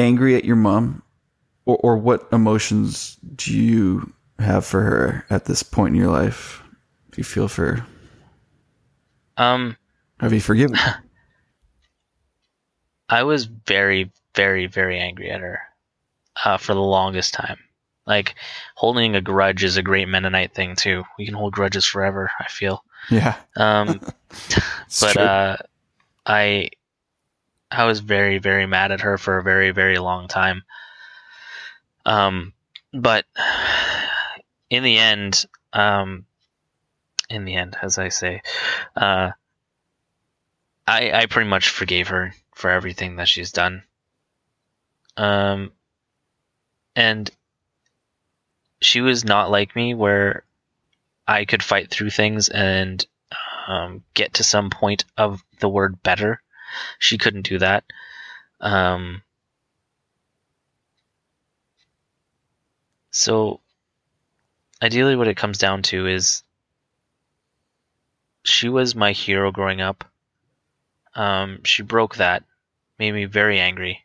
angry 0.00 0.34
at 0.34 0.44
your 0.44 0.56
mom 0.56 1.02
or, 1.66 1.76
or 1.76 1.96
what 1.96 2.26
emotions 2.32 3.16
do 3.36 3.56
you 3.56 4.12
have 4.40 4.64
for 4.64 4.80
her 4.82 5.24
at 5.30 5.44
this 5.44 5.62
point 5.62 5.94
in 5.94 6.00
your 6.00 6.10
life? 6.10 6.62
Do 7.12 7.18
you 7.18 7.24
feel 7.24 7.46
for 7.46 7.76
her? 7.76 7.86
um 9.36 9.76
Have 10.18 10.32
you 10.32 10.40
forgiven? 10.40 10.78
I 13.08 13.24
was 13.24 13.44
very, 13.44 14.10
very, 14.34 14.66
very 14.66 14.98
angry 14.98 15.30
at 15.30 15.40
her 15.40 15.60
uh, 16.44 16.56
for 16.56 16.74
the 16.74 16.80
longest 16.80 17.34
time. 17.34 17.58
Like 18.06 18.36
holding 18.76 19.14
a 19.16 19.20
grudge 19.20 19.64
is 19.64 19.76
a 19.76 19.82
great 19.82 20.08
Mennonite 20.08 20.54
thing 20.54 20.76
too. 20.76 21.04
We 21.18 21.26
can 21.26 21.34
hold 21.34 21.52
grudges 21.52 21.84
forever. 21.84 22.30
I 22.40 22.46
feel. 22.46 22.84
yeah. 23.10 23.36
Um, 23.56 24.00
but 25.00 25.16
uh, 25.16 25.56
I 26.24 26.70
I 27.70 27.84
was 27.84 28.00
very, 28.00 28.38
very 28.38 28.66
mad 28.66 28.92
at 28.92 29.02
her 29.02 29.16
for 29.18 29.38
a 29.38 29.42
very, 29.42 29.70
very 29.70 29.98
long 29.98 30.28
time. 30.28 30.64
Um, 32.04 32.52
but 32.92 33.24
in 34.68 34.82
the 34.82 34.98
end, 34.98 35.44
um, 35.72 36.26
in 37.28 37.44
the 37.44 37.54
end, 37.54 37.76
as 37.80 37.98
I 37.98 38.08
say, 38.08 38.42
uh, 38.96 39.30
I 40.86 41.12
I 41.12 41.26
pretty 41.26 41.48
much 41.48 41.68
forgave 41.68 42.08
her 42.08 42.34
for 42.54 42.70
everything 42.70 43.16
that 43.16 43.28
she's 43.28 43.52
done. 43.52 43.84
Um, 45.16 45.72
and 46.96 47.30
she 48.80 49.00
was 49.00 49.24
not 49.24 49.50
like 49.50 49.76
me 49.76 49.94
where 49.94 50.44
I 51.26 51.44
could 51.44 51.62
fight 51.62 51.90
through 51.90 52.10
things 52.10 52.48
and 52.48 53.06
um, 53.68 54.02
get 54.14 54.34
to 54.34 54.44
some 54.44 54.70
point 54.70 55.04
of 55.16 55.42
the 55.60 55.68
word 55.68 56.02
better. 56.02 56.42
She 56.98 57.18
couldn't 57.18 57.42
do 57.42 57.58
that. 57.58 57.84
Um, 58.60 59.22
so, 63.10 63.60
ideally, 64.82 65.16
what 65.16 65.28
it 65.28 65.36
comes 65.36 65.58
down 65.58 65.82
to 65.84 66.06
is 66.06 66.42
she 68.42 68.68
was 68.68 68.94
my 68.94 69.12
hero 69.12 69.52
growing 69.52 69.80
up. 69.80 70.04
Um, 71.14 71.62
she 71.64 71.82
broke 71.82 72.16
that, 72.16 72.44
made 72.98 73.12
me 73.12 73.24
very 73.26 73.58
angry. 73.60 74.04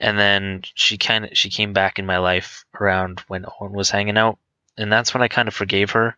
and 0.00 0.18
then 0.18 0.62
she 0.74 0.96
kind 0.98 1.24
of 1.24 1.30
she 1.36 1.50
came 1.50 1.72
back 1.72 1.98
in 1.98 2.06
my 2.06 2.18
life 2.18 2.64
around 2.80 3.20
when 3.28 3.44
Owen 3.60 3.72
was 3.72 3.90
hanging 3.90 4.16
out, 4.18 4.38
and 4.76 4.92
that's 4.92 5.12
when 5.14 5.22
I 5.22 5.28
kind 5.28 5.48
of 5.48 5.54
forgave 5.54 5.90
her 5.92 6.16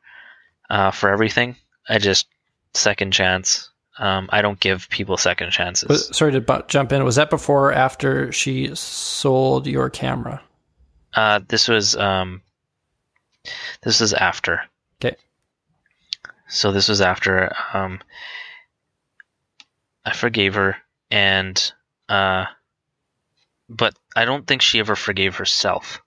uh, 0.69 0.91
for 0.91 1.11
everything. 1.11 1.57
I 1.89 1.99
just 1.99 2.29
second 2.75 3.13
chance. 3.13 3.71
Um, 4.01 4.31
I 4.33 4.41
don't 4.41 4.59
give 4.59 4.89
people 4.89 5.19
second 5.19 5.51
chances. 5.51 5.87
Was, 5.87 6.17
sorry 6.17 6.33
to 6.33 6.41
bu- 6.41 6.63
jump 6.69 6.91
in. 6.91 7.05
Was 7.05 7.17
that 7.17 7.29
before 7.29 7.67
or 7.69 7.73
after 7.73 8.33
she 8.33 8.75
sold 8.75 9.67
your 9.67 9.91
camera? 9.91 10.43
Uh, 11.15 11.41
this 11.47 11.69
was 11.69 11.95
um, 11.97 12.41
this 13.83 14.01
was 14.01 14.15
after. 14.15 14.63
Okay. 15.05 15.17
So 16.49 16.73
this 16.73 16.89
was 16.89 17.03
after 17.03 17.55
um, 17.75 18.01
I 20.03 20.15
forgave 20.15 20.55
her, 20.55 20.79
and 21.11 21.73
uh, 22.09 22.47
but 23.69 23.95
I 24.17 24.25
don't 24.25 24.47
think 24.47 24.63
she 24.63 24.79
ever 24.81 24.97
forgave 24.97 25.37
herself 25.37 26.01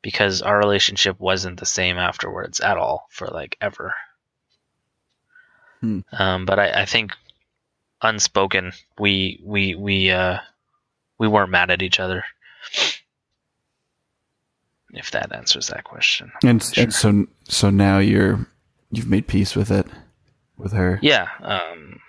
because 0.00 0.40
our 0.40 0.58
relationship 0.58 1.20
wasn't 1.20 1.60
the 1.60 1.66
same 1.66 1.98
afterwards 1.98 2.60
at 2.60 2.78
all 2.78 3.06
for 3.10 3.26
like 3.26 3.58
ever. 3.60 3.94
Hmm. 5.86 6.00
Um, 6.12 6.46
but 6.46 6.58
I, 6.58 6.82
I 6.82 6.84
think 6.84 7.12
unspoken, 8.02 8.72
we 8.98 9.40
we 9.44 9.74
we 9.76 10.10
uh, 10.10 10.38
we 11.18 11.28
weren't 11.28 11.50
mad 11.50 11.70
at 11.70 11.82
each 11.82 12.00
other. 12.00 12.24
If 14.90 15.10
that 15.12 15.34
answers 15.34 15.68
that 15.68 15.84
question. 15.84 16.32
And, 16.42 16.64
and 16.76 16.92
so 16.92 17.26
so 17.44 17.70
now 17.70 17.98
you're 17.98 18.46
you've 18.90 19.08
made 19.08 19.28
peace 19.28 19.54
with 19.54 19.70
it 19.70 19.86
with 20.56 20.72
her. 20.72 20.98
Yeah. 21.02 21.28
Um, 21.40 22.00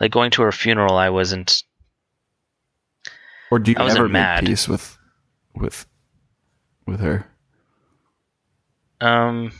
like 0.00 0.12
going 0.12 0.30
to 0.32 0.42
her 0.42 0.52
funeral, 0.52 0.96
I 0.96 1.10
wasn't. 1.10 1.64
Or 3.50 3.58
do 3.58 3.72
you 3.72 3.76
I 3.78 3.90
ever 3.90 4.08
mad. 4.08 4.44
make 4.44 4.50
peace 4.50 4.68
with 4.68 4.96
with 5.54 5.86
with 6.86 7.00
her? 7.00 7.26
Um, 9.00 9.52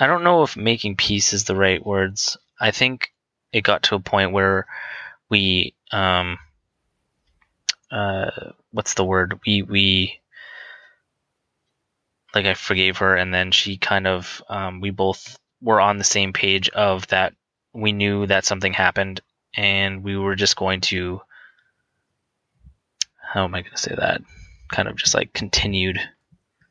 I 0.00 0.06
don't 0.06 0.24
know 0.24 0.42
if 0.42 0.56
making 0.56 0.96
peace 0.96 1.32
is 1.32 1.44
the 1.44 1.54
right 1.54 1.84
words. 1.84 2.38
I 2.58 2.70
think 2.70 3.12
it 3.52 3.62
got 3.62 3.84
to 3.84 3.96
a 3.96 4.00
point 4.00 4.32
where 4.32 4.66
we, 5.28 5.74
um, 5.92 6.38
uh, 7.90 8.30
what's 8.72 8.94
the 8.94 9.04
word? 9.04 9.40
We 9.46 9.62
we 9.62 10.20
like 12.34 12.46
I 12.46 12.54
forgave 12.54 12.98
her, 12.98 13.16
and 13.16 13.34
then 13.34 13.50
she 13.50 13.76
kind 13.76 14.06
of, 14.06 14.42
um, 14.48 14.80
we 14.80 14.90
both 14.90 15.38
were 15.60 15.80
on 15.80 15.98
the 15.98 16.04
same 16.04 16.32
page 16.32 16.68
of 16.70 17.06
that. 17.08 17.34
We 17.72 17.92
knew 17.92 18.26
that 18.26 18.44
something 18.44 18.72
happened, 18.72 19.20
and 19.56 20.02
we 20.02 20.16
were 20.16 20.36
just 20.36 20.56
going 20.56 20.80
to. 20.82 21.20
How 23.16 23.44
am 23.44 23.54
I 23.54 23.60
going 23.60 23.72
to 23.72 23.78
say 23.78 23.94
that? 23.94 24.22
Kind 24.72 24.88
of 24.88 24.96
just 24.96 25.14
like 25.14 25.32
continued 25.32 26.00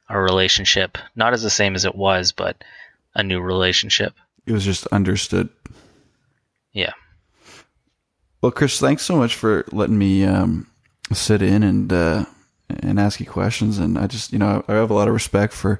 our 0.09 0.21
relationship, 0.21 0.97
not 1.15 1.33
as 1.33 1.43
the 1.43 1.49
same 1.49 1.75
as 1.75 1.85
it 1.85 1.95
was, 1.95 2.31
but 2.31 2.63
a 3.15 3.23
new 3.23 3.41
relationship. 3.41 4.13
It 4.45 4.51
was 4.51 4.65
just 4.65 4.87
understood. 4.87 5.49
Yeah. 6.71 6.93
Well, 8.41 8.51
Chris, 8.51 8.79
thanks 8.79 9.03
so 9.03 9.17
much 9.17 9.35
for 9.35 9.65
letting 9.71 9.97
me 9.97 10.23
um, 10.23 10.67
sit 11.11 11.41
in 11.41 11.63
and 11.63 11.91
uh, 11.91 12.25
and 12.69 12.99
ask 12.99 13.19
you 13.19 13.25
questions. 13.25 13.77
And 13.77 13.97
I 13.97 14.07
just, 14.07 14.31
you 14.31 14.39
know, 14.39 14.63
I 14.67 14.73
have 14.73 14.91
a 14.91 14.93
lot 14.93 15.07
of 15.07 15.13
respect 15.13 15.53
for 15.53 15.79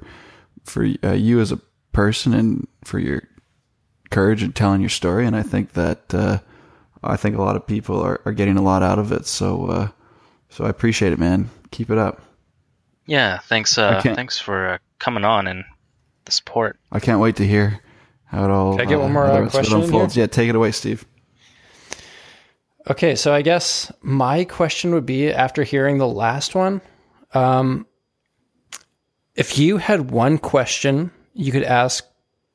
for 0.64 0.86
uh, 1.02 1.12
you 1.12 1.40
as 1.40 1.52
a 1.52 1.60
person 1.92 2.34
and 2.34 2.68
for 2.84 2.98
your 2.98 3.22
courage 4.10 4.42
in 4.42 4.52
telling 4.52 4.80
your 4.80 4.90
story. 4.90 5.26
And 5.26 5.34
I 5.34 5.42
think 5.42 5.72
that 5.72 6.14
uh, 6.14 6.38
I 7.02 7.16
think 7.16 7.36
a 7.36 7.42
lot 7.42 7.56
of 7.56 7.66
people 7.66 8.00
are, 8.00 8.20
are 8.24 8.32
getting 8.32 8.58
a 8.58 8.62
lot 8.62 8.82
out 8.82 8.98
of 8.98 9.10
it. 9.12 9.26
So 9.26 9.66
uh, 9.66 9.88
so 10.50 10.64
I 10.64 10.68
appreciate 10.68 11.12
it, 11.12 11.18
man. 11.18 11.48
Keep 11.70 11.90
it 11.90 11.98
up. 11.98 12.20
Yeah. 13.06 13.38
Thanks. 13.38 13.78
Uh, 13.78 14.00
thanks 14.02 14.38
for 14.38 14.74
uh, 14.74 14.78
coming 14.98 15.24
on 15.24 15.46
and 15.46 15.64
support. 16.32 16.78
I 16.92 17.00
can't 17.00 17.20
wait 17.20 17.36
to 17.36 17.46
hear 17.46 17.80
how 18.26 18.44
it 18.44 18.50
all. 18.50 18.72
Can 18.72 18.82
I 18.82 18.84
get 18.84 19.00
one 19.00 19.12
more, 19.12 19.24
uh, 19.24 19.40
rest 19.40 19.40
of 19.40 19.46
it 19.46 19.50
question 19.50 19.82
unfolds. 19.82 20.16
Yeah, 20.16 20.26
take 20.26 20.48
it 20.48 20.54
away, 20.54 20.72
Steve. 20.72 21.04
Okay, 22.88 23.14
so 23.14 23.34
I 23.34 23.42
guess 23.42 23.92
my 24.00 24.44
question 24.44 24.94
would 24.94 25.06
be 25.06 25.30
after 25.32 25.62
hearing 25.62 25.98
the 25.98 26.08
last 26.08 26.54
one, 26.54 26.80
um, 27.34 27.86
if 29.34 29.58
you 29.58 29.76
had 29.76 30.10
one 30.10 30.38
question 30.38 31.10
you 31.34 31.52
could 31.52 31.62
ask 31.62 32.04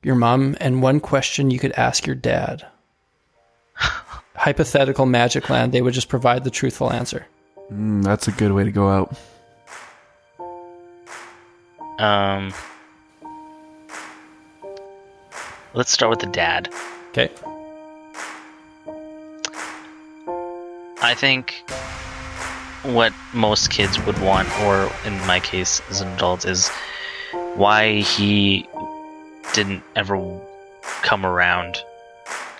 your 0.03 0.15
mom 0.15 0.57
and 0.59 0.81
one 0.81 0.99
question 0.99 1.51
you 1.51 1.59
could 1.59 1.71
ask 1.73 2.05
your 2.05 2.15
dad, 2.15 2.65
hypothetical 4.35 5.05
magic 5.05 5.49
land, 5.49 5.73
they 5.73 5.81
would 5.81 5.93
just 5.93 6.09
provide 6.09 6.43
the 6.43 6.51
truthful 6.51 6.91
answer. 6.91 7.25
Mm, 7.71 8.03
that's 8.03 8.27
a 8.27 8.31
good 8.31 8.51
way 8.51 8.63
to 8.63 8.71
go 8.71 8.89
out. 8.89 9.15
Um, 11.99 12.53
let's 15.75 15.91
start 15.91 16.09
with 16.09 16.19
the 16.19 16.27
dad. 16.27 16.69
Okay. 17.09 17.29
I 21.01 21.13
think 21.13 21.63
what 22.83 23.13
most 23.33 23.69
kids 23.69 24.03
would 24.05 24.17
want, 24.19 24.49
or 24.61 24.89
in 25.05 25.17
my 25.27 25.39
case 25.39 25.81
as 25.89 26.01
an 26.01 26.07
adult, 26.13 26.45
is 26.45 26.69
why 27.55 27.99
he 27.99 28.67
didn't 29.53 29.83
ever 29.95 30.39
come 31.03 31.25
around. 31.25 31.77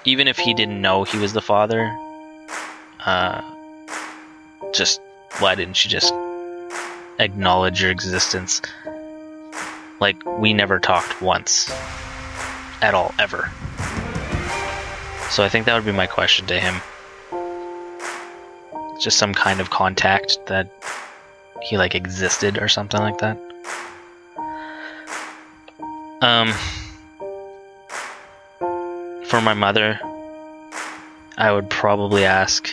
Even 0.04 0.28
if 0.28 0.38
he 0.38 0.54
didn't 0.54 0.82
know 0.82 1.04
he 1.04 1.18
was 1.18 1.34
the 1.34 1.42
father, 1.42 1.92
uh, 3.06 3.42
just 4.74 5.02
why 5.40 5.56
didn't 5.56 5.84
you 5.84 5.90
just 5.90 6.14
acknowledge 7.18 7.82
your 7.82 7.92
existence? 7.92 8.62
Like, 10.00 10.24
we 10.26 10.54
never 10.54 10.80
talked 10.80 11.22
once. 11.22 11.72
At 12.86 12.94
all, 12.94 13.14
ever. 13.18 13.50
So 15.32 15.44
I 15.44 15.50
think 15.50 15.66
that 15.66 15.74
would 15.74 15.86
be 15.86 15.92
my 15.92 16.08
question 16.08 16.46
to 16.48 16.60
him 16.60 16.76
just 19.00 19.18
some 19.18 19.34
kind 19.34 19.60
of 19.60 19.70
contact 19.70 20.38
that 20.48 20.70
he 21.62 21.78
like 21.78 21.96
existed 21.96 22.58
or 22.58 22.68
something 22.68 23.00
like 23.00 23.18
that. 23.20 23.38
Um 26.22 26.54
for 29.26 29.42
my 29.42 29.54
mother, 29.54 30.00
I 31.38 31.52
would 31.52 31.70
probably 31.70 32.24
ask 32.26 32.70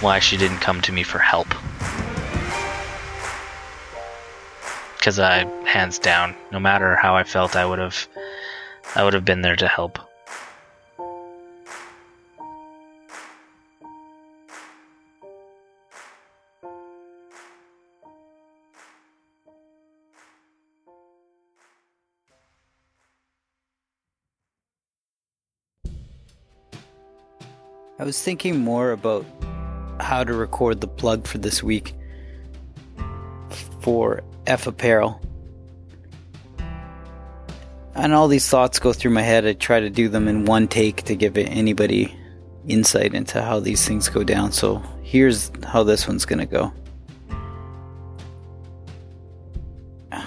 why 0.00 0.18
she 0.18 0.36
didn't 0.36 0.58
come 0.58 0.80
to 0.82 0.92
me 0.92 1.02
for 1.02 1.18
help. 1.18 1.48
Cuz 5.00 5.18
I 5.18 5.46
hands 5.64 5.98
down, 5.98 6.34
no 6.52 6.60
matter 6.60 6.96
how 6.96 7.16
I 7.16 7.24
felt, 7.24 7.56
I 7.56 7.64
would 7.64 7.78
have 7.78 8.06
I 8.94 9.04
would 9.04 9.14
have 9.14 9.24
been 9.24 9.42
there 9.42 9.56
to 9.56 9.68
help. 9.68 9.98
I 28.00 28.04
was 28.04 28.22
thinking 28.22 28.60
more 28.60 28.92
about 28.92 29.26
how 29.98 30.22
to 30.22 30.32
record 30.32 30.80
the 30.80 30.86
plug 30.86 31.26
for 31.26 31.38
this 31.38 31.64
week 31.64 31.94
for 33.80 34.22
F 34.46 34.68
Apparel. 34.68 35.20
And 37.98 38.14
all 38.14 38.28
these 38.28 38.48
thoughts 38.48 38.78
go 38.78 38.92
through 38.92 39.10
my 39.10 39.22
head. 39.22 39.44
I 39.44 39.54
try 39.54 39.80
to 39.80 39.90
do 39.90 40.08
them 40.08 40.28
in 40.28 40.44
one 40.44 40.68
take 40.68 41.02
to 41.02 41.16
give 41.16 41.36
anybody 41.36 42.16
insight 42.68 43.12
into 43.12 43.42
how 43.42 43.58
these 43.58 43.86
things 43.86 44.08
go 44.08 44.22
down. 44.22 44.52
So 44.52 44.80
here's 45.02 45.50
how 45.64 45.82
this 45.82 46.06
one's 46.06 46.24
going 46.24 46.38
to 46.38 46.46
go. 46.46 46.72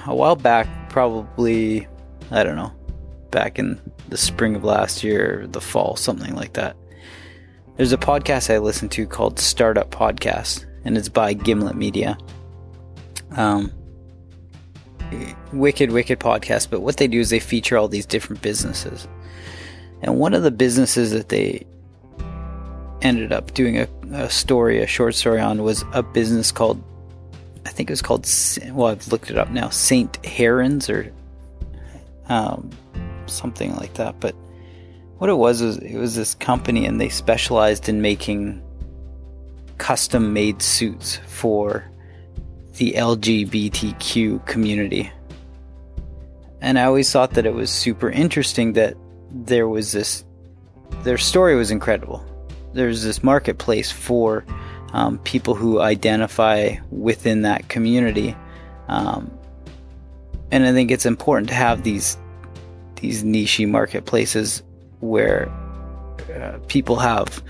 A 0.05 0.13
while 0.13 0.35
back, 0.35 0.67
probably, 0.89 1.87
I 2.29 2.43
don't 2.43 2.57
know, 2.57 2.73
back 3.31 3.57
in 3.57 3.79
the 4.09 4.17
spring 4.17 4.55
of 4.55 4.65
last 4.65 5.01
year, 5.01 5.47
the 5.49 5.61
fall, 5.61 5.95
something 5.95 6.35
like 6.35 6.53
that. 6.53 6.75
There's 7.77 7.93
a 7.93 7.97
podcast 7.97 8.53
I 8.53 8.57
listen 8.57 8.89
to 8.89 9.07
called 9.07 9.39
Startup 9.39 9.89
Podcast, 9.89 10.65
and 10.83 10.97
it's 10.97 11.07
by 11.07 11.33
Gimlet 11.33 11.77
Media. 11.77 12.17
Um, 13.31 13.71
wicked, 15.53 15.91
wicked 15.91 16.19
podcast. 16.19 16.69
But 16.69 16.81
what 16.81 16.97
they 16.97 17.07
do 17.07 17.19
is 17.19 17.29
they 17.29 17.39
feature 17.39 17.77
all 17.77 17.87
these 17.87 18.05
different 18.05 18.41
businesses, 18.41 19.07
and 20.01 20.17
one 20.17 20.33
of 20.33 20.43
the 20.43 20.51
businesses 20.51 21.11
that 21.11 21.29
they 21.29 21.65
ended 23.01 23.31
up 23.31 23.53
doing 23.53 23.79
a, 23.79 23.87
a 24.13 24.29
story, 24.29 24.81
a 24.81 24.87
short 24.87 25.15
story 25.15 25.39
on, 25.39 25.63
was 25.63 25.83
a 25.93 26.03
business 26.03 26.51
called, 26.51 26.81
I 27.65 27.69
think 27.69 27.89
it 27.89 27.93
was 27.93 28.01
called. 28.01 28.29
Well, 28.71 28.87
I've 28.87 29.07
looked 29.07 29.31
it 29.31 29.37
up 29.37 29.49
now. 29.49 29.69
Saint 29.69 30.23
Herons 30.25 30.89
or 30.89 31.11
um, 32.29 32.69
something 33.25 33.75
like 33.75 33.95
that, 33.95 34.19
but 34.19 34.35
what 35.17 35.29
it 35.29 35.35
was 35.35 35.61
was 35.61 35.77
it 35.77 35.97
was 35.97 36.15
this 36.15 36.33
company 36.33 36.87
and 36.87 36.99
they 36.99 37.09
specialized 37.09 37.87
in 37.87 38.01
making 38.01 38.59
custom 39.77 40.33
made 40.33 40.63
suits 40.63 41.17
for 41.27 41.90
the 42.77 42.93
LGBTQ 42.93 44.45
community. 44.45 45.11
And 46.61 46.77
I 46.77 46.83
always 46.83 47.11
thought 47.11 47.31
that 47.31 47.45
it 47.45 47.53
was 47.53 47.69
super 47.71 48.09
interesting 48.09 48.73
that 48.73 48.95
there 49.31 49.67
was 49.67 49.91
this, 49.91 50.23
their 51.03 51.17
story 51.17 51.55
was 51.55 51.71
incredible. 51.71 52.23
There's 52.73 53.03
this 53.03 53.23
marketplace 53.23 53.91
for 53.91 54.45
um, 54.93 55.17
people 55.19 55.55
who 55.55 55.79
identify 55.79 56.75
within 56.91 57.41
that 57.43 57.67
community. 57.69 58.35
Um, 58.87 59.31
and 60.51 60.65
I 60.65 60.71
think 60.73 60.91
it's 60.91 61.05
important 61.05 61.49
to 61.49 61.55
have 61.55 61.83
these 61.83 62.17
these 62.97 63.23
niche 63.23 63.59
marketplaces 63.61 64.61
where 64.99 65.49
uh, 66.35 66.59
people 66.67 66.97
have 66.97 67.41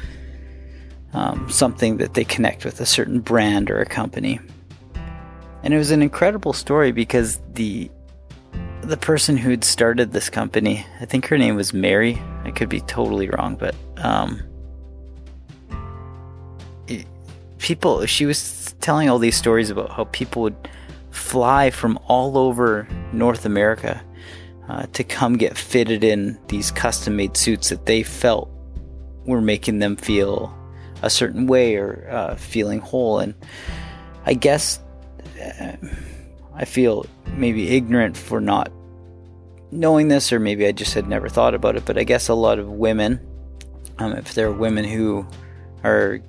um, 1.14 1.50
something 1.50 1.98
that 1.98 2.14
they 2.14 2.24
connect 2.24 2.64
with 2.64 2.80
a 2.80 2.86
certain 2.86 3.20
brand 3.20 3.70
or 3.70 3.80
a 3.80 3.86
company. 3.86 4.40
And 5.64 5.74
it 5.74 5.78
was 5.78 5.92
an 5.92 6.02
incredible 6.02 6.54
story 6.54 6.92
because 6.92 7.40
the 7.54 7.92
the 8.82 8.98
person 8.98 9.38
who'd 9.38 9.64
started 9.64 10.12
this 10.12 10.30
company, 10.30 10.86
I 11.00 11.06
think 11.06 11.28
her 11.28 11.38
name 11.38 11.56
was 11.56 11.72
Mary. 11.72 12.20
I 12.44 12.52
could 12.52 12.68
be 12.68 12.82
totally 12.82 13.30
wrong, 13.30 13.56
but 13.56 13.76
um, 13.98 14.42
people. 17.60 18.06
She 18.06 18.26
was 18.26 18.76
telling 18.82 19.10
all 19.10 19.20
these 19.20 19.38
stories 19.38 19.70
about 19.70 19.92
how 19.92 20.06
people 20.06 20.42
would 20.42 20.70
fly 21.12 21.70
from 21.70 22.00
all 22.08 22.38
over 22.38 22.88
North 23.14 23.46
America 23.46 24.04
uh, 24.68 24.88
to 24.94 25.04
come 25.04 25.38
get 25.38 25.58
fitted 25.58 26.04
in 26.04 26.40
these 26.48 26.72
custom 26.72 27.16
made 27.16 27.38
suits 27.38 27.70
that 27.70 27.86
they 27.86 28.04
felt 28.04 28.50
were 29.26 29.42
making 29.42 29.80
them 29.80 29.96
feel 29.96 30.54
a 31.04 31.10
certain 31.10 31.48
way 31.48 31.76
or 31.76 32.08
uh, 32.10 32.36
feeling 32.36 32.80
whole. 32.80 33.20
And 33.20 33.36
I 34.26 34.34
guess 34.34 34.80
I 36.54 36.66
feel 36.66 37.06
maybe 37.36 37.70
ignorant 37.70 38.18
for 38.18 38.42
not 38.42 38.72
knowing 39.72 40.10
this, 40.10 40.34
or 40.34 40.40
maybe 40.40 40.66
I 40.66 40.72
just 40.72 40.94
had 40.94 41.08
never 41.08 41.30
thought 41.30 41.54
about 41.54 41.76
it. 41.76 41.86
But 41.86 41.98
I 41.98 42.04
guess 42.04 42.28
a 42.28 42.34
lot 42.34 42.60
of 42.60 42.70
women, 42.70 43.20
um, 44.00 44.14
if 44.14 44.34
there 44.34 44.48
are 44.48 44.54
women 44.54 44.86
who 44.86 45.26
are 45.84 46.20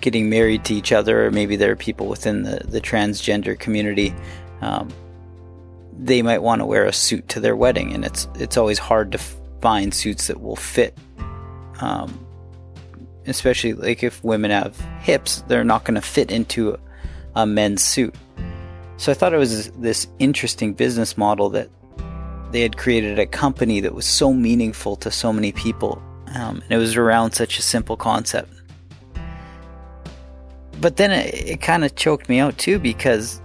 getting 0.00 0.28
married 0.28 0.64
to 0.64 0.74
each 0.74 0.92
other, 0.92 1.26
or 1.26 1.30
maybe 1.30 1.56
there 1.56 1.70
are 1.72 1.76
people 1.76 2.06
within 2.06 2.42
the, 2.42 2.60
the 2.64 2.80
transgender 2.80 3.58
community, 3.58 4.14
um, 4.60 4.88
they 5.98 6.22
might 6.22 6.42
want 6.42 6.60
to 6.60 6.66
wear 6.66 6.86
a 6.86 6.92
suit 6.92 7.28
to 7.28 7.40
their 7.40 7.56
wedding, 7.56 7.92
and 7.92 8.04
it's 8.04 8.26
it's 8.34 8.56
always 8.56 8.78
hard 8.78 9.12
to 9.12 9.18
find 9.60 9.94
suits 9.94 10.26
that 10.28 10.40
will 10.40 10.56
fit. 10.56 10.96
Um, 11.80 12.26
especially 13.26 13.74
like 13.74 14.02
if 14.02 14.22
women 14.24 14.50
have 14.50 14.78
hips, 15.00 15.42
they're 15.46 15.64
not 15.64 15.84
going 15.84 15.94
to 15.94 16.00
fit 16.00 16.30
into 16.30 16.78
a, 17.34 17.46
men's 17.46 17.82
suit. 17.82 18.14
So 18.96 19.10
I 19.10 19.14
thought 19.14 19.32
it 19.32 19.38
was 19.38 19.70
this 19.72 20.06
interesting 20.18 20.74
business 20.74 21.16
model 21.16 21.48
that 21.50 21.70
they 22.50 22.60
had 22.62 22.76
created 22.76 23.18
a 23.18 23.26
company 23.26 23.80
that 23.80 23.94
was 23.94 24.06
so 24.06 24.32
meaningful 24.32 24.96
to 24.96 25.10
so 25.10 25.32
many 25.32 25.52
people, 25.52 26.02
um, 26.34 26.60
and 26.62 26.72
it 26.72 26.76
was 26.76 26.96
around 26.96 27.32
such 27.32 27.58
a 27.58 27.62
simple 27.62 27.96
concept. 27.96 28.52
But 30.80 30.96
then 30.96 31.10
it, 31.10 31.34
it 31.34 31.60
kind 31.60 31.84
of 31.84 31.94
choked 31.94 32.28
me 32.28 32.38
out 32.38 32.58
too 32.58 32.78
because 32.78 33.40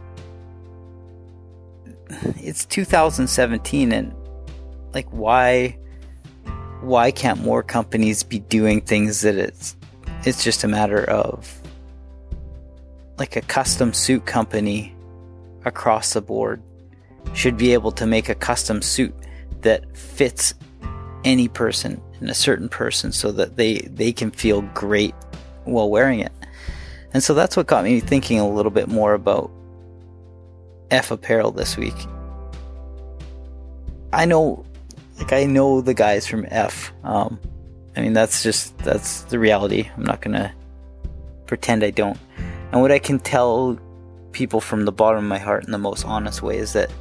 it's 2.37 2.65
2017 2.65 3.91
and 3.91 4.13
like 4.93 5.07
why 5.09 5.77
why 6.81 7.11
can't 7.11 7.41
more 7.41 7.63
companies 7.63 8.23
be 8.23 8.39
doing 8.39 8.79
things 8.81 9.21
that 9.21 9.35
it's 9.35 9.75
it's 10.23 10.43
just 10.43 10.63
a 10.63 10.67
matter 10.67 11.03
of 11.09 11.61
like 13.17 13.35
a 13.35 13.41
custom 13.41 13.93
suit 13.93 14.25
company 14.25 14.95
across 15.63 16.13
the 16.13 16.21
board 16.21 16.61
should 17.33 17.57
be 17.57 17.73
able 17.73 17.91
to 17.91 18.05
make 18.05 18.29
a 18.29 18.35
custom 18.35 18.81
suit 18.81 19.13
that 19.61 19.97
fits 19.97 20.53
any 21.23 21.47
person 21.47 22.01
and 22.19 22.29
a 22.29 22.33
certain 22.33 22.69
person 22.69 23.11
so 23.11 23.31
that 23.31 23.55
they 23.55 23.79
they 23.91 24.13
can 24.13 24.31
feel 24.31 24.61
great 24.73 25.13
while 25.63 25.89
wearing 25.89 26.19
it. 26.19 26.31
And 27.13 27.23
so 27.23 27.33
that's 27.33 27.57
what 27.57 27.67
got 27.67 27.83
me 27.83 27.99
thinking 27.99 28.39
a 28.39 28.47
little 28.47 28.71
bit 28.71 28.87
more 28.87 29.13
about 29.13 29.51
F 30.91 31.11
apparel 31.11 31.51
this 31.51 31.77
week. 31.77 31.95
I 34.13 34.25
know 34.25 34.65
like 35.17 35.33
I 35.33 35.45
know 35.45 35.81
the 35.81 35.93
guys 35.93 36.27
from 36.27 36.45
F. 36.49 36.93
Um, 37.03 37.39
I 37.95 38.01
mean 38.01 38.13
that's 38.13 38.43
just 38.43 38.77
that's 38.79 39.21
the 39.23 39.39
reality. 39.39 39.89
I'm 39.97 40.03
not 40.03 40.21
gonna 40.21 40.53
pretend 41.47 41.83
I 41.83 41.91
don't. 41.91 42.17
And 42.75 42.81
what 42.81 42.91
I 42.91 42.99
can 42.99 43.19
tell 43.19 43.79
people 44.33 44.59
from 44.59 44.83
the 44.83 44.91
bottom 44.91 45.19
of 45.19 45.23
my 45.23 45.37
heart 45.37 45.63
in 45.63 45.71
the 45.71 45.77
most 45.77 46.03
honest 46.03 46.41
way 46.41 46.57
is 46.57 46.73
that 46.73 46.91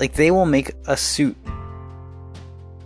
like 0.00 0.14
they 0.14 0.32
will 0.32 0.44
make 0.44 0.72
a 0.88 0.96
suit 0.96 1.36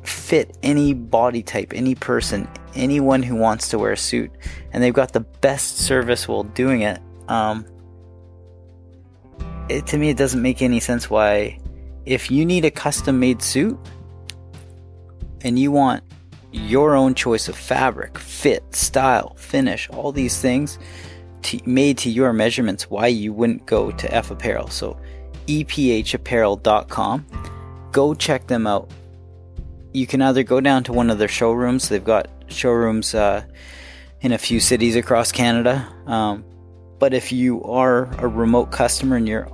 fit 0.03 0.59
any 0.63 0.93
body 0.93 1.43
type, 1.43 1.73
any 1.75 1.95
person, 1.95 2.47
anyone 2.75 3.23
who 3.23 3.35
wants 3.35 3.71
to 3.71 3.79
wear 3.79 3.93
a 3.93 3.97
suit, 3.97 4.31
and 4.75 4.83
they've 4.83 4.93
got 4.93 5.15
the 5.15 5.21
best 5.21 5.79
service 5.79 6.29
while 6.29 6.43
doing 6.43 6.83
it. 6.83 7.01
Um, 7.29 7.65
it 9.71 9.87
to 9.87 9.97
me, 9.97 10.11
it 10.11 10.19
doesn't 10.19 10.43
make 10.43 10.61
any 10.61 10.81
sense 10.81 11.09
why, 11.09 11.59
if 12.05 12.31
you 12.31 12.45
need 12.45 12.67
a 12.67 12.71
custom 12.71 13.19
made 13.19 13.41
suit 13.41 13.79
and 15.41 15.59
you 15.59 15.73
want 15.73 16.05
your 16.53 16.95
own 16.95 17.15
choice 17.15 17.49
of 17.49 17.57
fabric, 17.57 18.19
fit, 18.19 18.75
style, 18.75 19.35
finish, 19.37 19.89
all 19.89 20.13
these 20.13 20.39
things 20.43 20.79
to, 21.45 21.61
made 21.67 21.99
to 21.99 22.11
your 22.11 22.33
measurements, 22.33 22.91
why 22.91 23.09
you 23.09 23.33
wouldn't 23.33 23.67
go 23.67 23.91
to 23.91 24.15
F 24.15 24.31
Apparel. 24.31 24.69
So, 24.69 24.99
ephapparel.com. 25.47 27.27
Go 27.93 28.15
check 28.15 28.47
them 28.47 28.67
out. 28.67 28.91
You 29.93 30.07
can 30.07 30.23
either 30.23 30.43
go 30.43 30.61
down 30.61 30.85
to 30.85 30.93
one 30.93 31.11
of 31.11 31.19
their 31.19 31.29
showrooms. 31.29 31.89
They've 31.89 32.05
got 32.05 32.29
showrooms 32.49 33.15
uh, 33.15 33.45
in 34.21 34.33
a 34.33 34.39
few 34.39 34.61
cities 34.61 34.97
across 34.97 35.33
Canada. 35.33 35.87
Um, 36.07 36.45
but 36.99 37.15
if 37.15 37.33
you 37.33 37.63
are 37.65 38.05
a 38.19 38.29
remote 38.29 38.71
customer 38.71 39.17
and 39.17 39.27
you're 39.27 39.51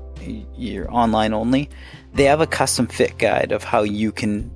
you're 0.56 0.92
online 0.92 1.32
only, 1.32 1.70
they 2.12 2.24
have 2.24 2.40
a 2.40 2.46
custom 2.46 2.88
fit 2.88 3.16
guide 3.16 3.52
of 3.52 3.62
how 3.62 3.82
you 3.82 4.10
can 4.10 4.50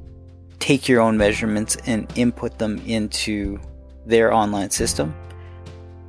take 0.58 0.88
your 0.88 1.00
own 1.00 1.16
measurements 1.16 1.76
and 1.86 2.10
input 2.16 2.58
them 2.58 2.78
into 2.86 3.60
their 4.06 4.32
online 4.32 4.70
system. 4.70 5.14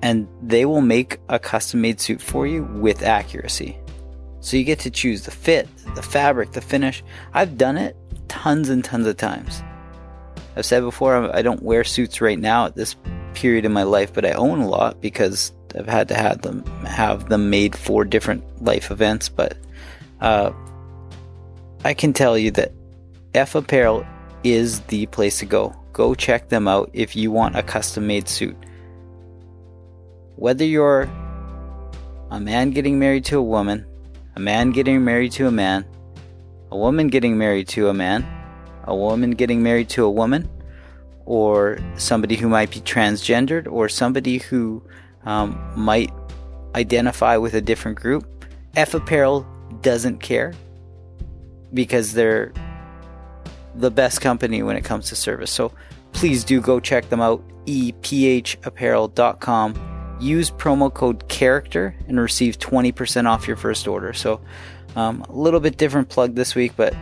And 0.02 0.28
they 0.42 0.66
will 0.66 0.82
make 0.82 1.20
a 1.30 1.38
custom 1.38 1.82
made 1.82 2.02
suit 2.02 2.22
for 2.22 2.48
you 2.48 2.64
with 2.64 3.04
accuracy. 3.04 3.78
So 4.40 4.58
you 4.58 4.64
get 4.64 4.80
to 4.80 4.90
choose 4.90 5.24
the 5.24 5.32
fit, 5.32 5.70
the 5.96 6.02
fabric, 6.02 6.54
the 6.54 6.62
finish. 6.62 7.04
I've 7.34 7.58
done 7.58 7.78
it 7.78 7.96
tons 8.28 8.70
and 8.70 8.84
tons 8.84 9.06
of 9.06 9.18
times. 9.18 9.62
I've 10.56 10.66
said 10.66 10.82
before 10.82 11.34
I 11.36 11.42
don't 11.42 11.62
wear 11.62 11.84
suits 11.84 12.22
right 12.22 12.40
now 12.40 12.66
at 12.66 12.76
this 12.76 12.96
period 13.34 13.66
in 13.66 13.72
my 13.72 13.84
life, 13.84 14.14
but 14.14 14.26
I 14.26 14.32
own 14.32 14.60
a 14.60 14.68
lot 14.68 15.02
because 15.02 15.54
I've 15.78 15.88
had 15.88 16.08
to 16.10 16.16
have 16.16 16.42
them 16.42 16.66
have 16.86 17.30
them 17.30 17.50
made 17.50 17.76
for 17.76 18.04
different 18.04 18.64
life 18.64 18.92
events. 18.92 19.30
But 19.30 19.58
uh, 20.20 20.52
I 21.86 21.94
can 21.94 22.14
tell 22.14 22.38
you 22.38 22.52
that 22.52 22.72
F 23.34 23.56
Apparel 23.56 24.06
is 24.44 24.82
the 24.82 25.06
place 25.08 25.40
to 25.40 25.46
go. 25.46 25.76
Go 25.94 26.16
check 26.16 26.50
them 26.50 26.68
out 26.68 26.90
if 26.94 27.16
you 27.16 27.32
want 27.32 27.56
a 27.56 27.64
custom 27.64 28.08
made 28.08 28.28
suit. 28.28 28.58
Whether 30.42 30.66
you're 30.66 31.08
a 32.32 32.40
man 32.40 32.72
getting 32.72 32.98
married 32.98 33.26
to 33.26 33.38
a 33.38 33.44
woman, 33.44 33.86
a 34.36 34.40
man 34.40 34.72
getting 34.72 35.06
married 35.06 35.34
to 35.34 35.46
a 35.46 35.52
man, 35.52 35.86
a 36.72 36.78
woman 36.78 37.10
getting 37.10 37.38
married 37.38 37.68
to 37.68 37.90
a 37.90 37.94
man, 37.94 38.26
a 38.86 38.96
woman 38.96 39.30
getting 39.30 39.62
married 39.62 39.90
to 39.90 40.04
a 40.04 40.10
woman, 40.10 40.50
or 41.26 41.78
somebody 41.96 42.38
who 42.38 42.50
might 42.50 42.72
be 42.72 42.80
transgendered, 42.80 43.72
or 43.72 43.88
somebody 43.88 44.40
who 44.40 44.82
um, 45.26 45.62
might 45.76 46.12
identify 46.74 47.38
with 47.38 47.54
a 47.54 47.62
different 47.62 48.00
group, 48.00 48.44
F 48.76 48.96
Apparel 48.96 49.46
doesn't 49.82 50.22
care 50.22 50.56
because 51.72 52.14
they're 52.14 52.52
the 53.76 53.92
best 53.92 54.22
company 54.22 54.64
when 54.64 54.76
it 54.76 54.84
comes 54.84 55.08
to 55.10 55.16
service. 55.16 55.52
So 55.52 55.72
please 56.14 56.44
do 56.44 56.62
go 56.62 56.80
check 56.80 57.10
them 57.10 57.22
out, 57.22 57.44
ephapparel.com. 57.68 59.92
Use 60.22 60.52
promo 60.52 60.94
code 60.94 61.28
CHARACTER 61.28 61.96
and 62.08 62.20
receive 62.20 62.60
20% 62.60 63.26
off 63.28 63.48
your 63.48 63.58
first 63.58 63.88
order. 63.88 64.14
So 64.14 64.40
um, 64.96 65.22
a 65.28 65.32
little 65.34 65.60
bit 65.60 65.78
different 65.78 66.10
plug 66.10 66.36
this 66.36 66.54
week, 66.56 66.74
but 66.76 66.94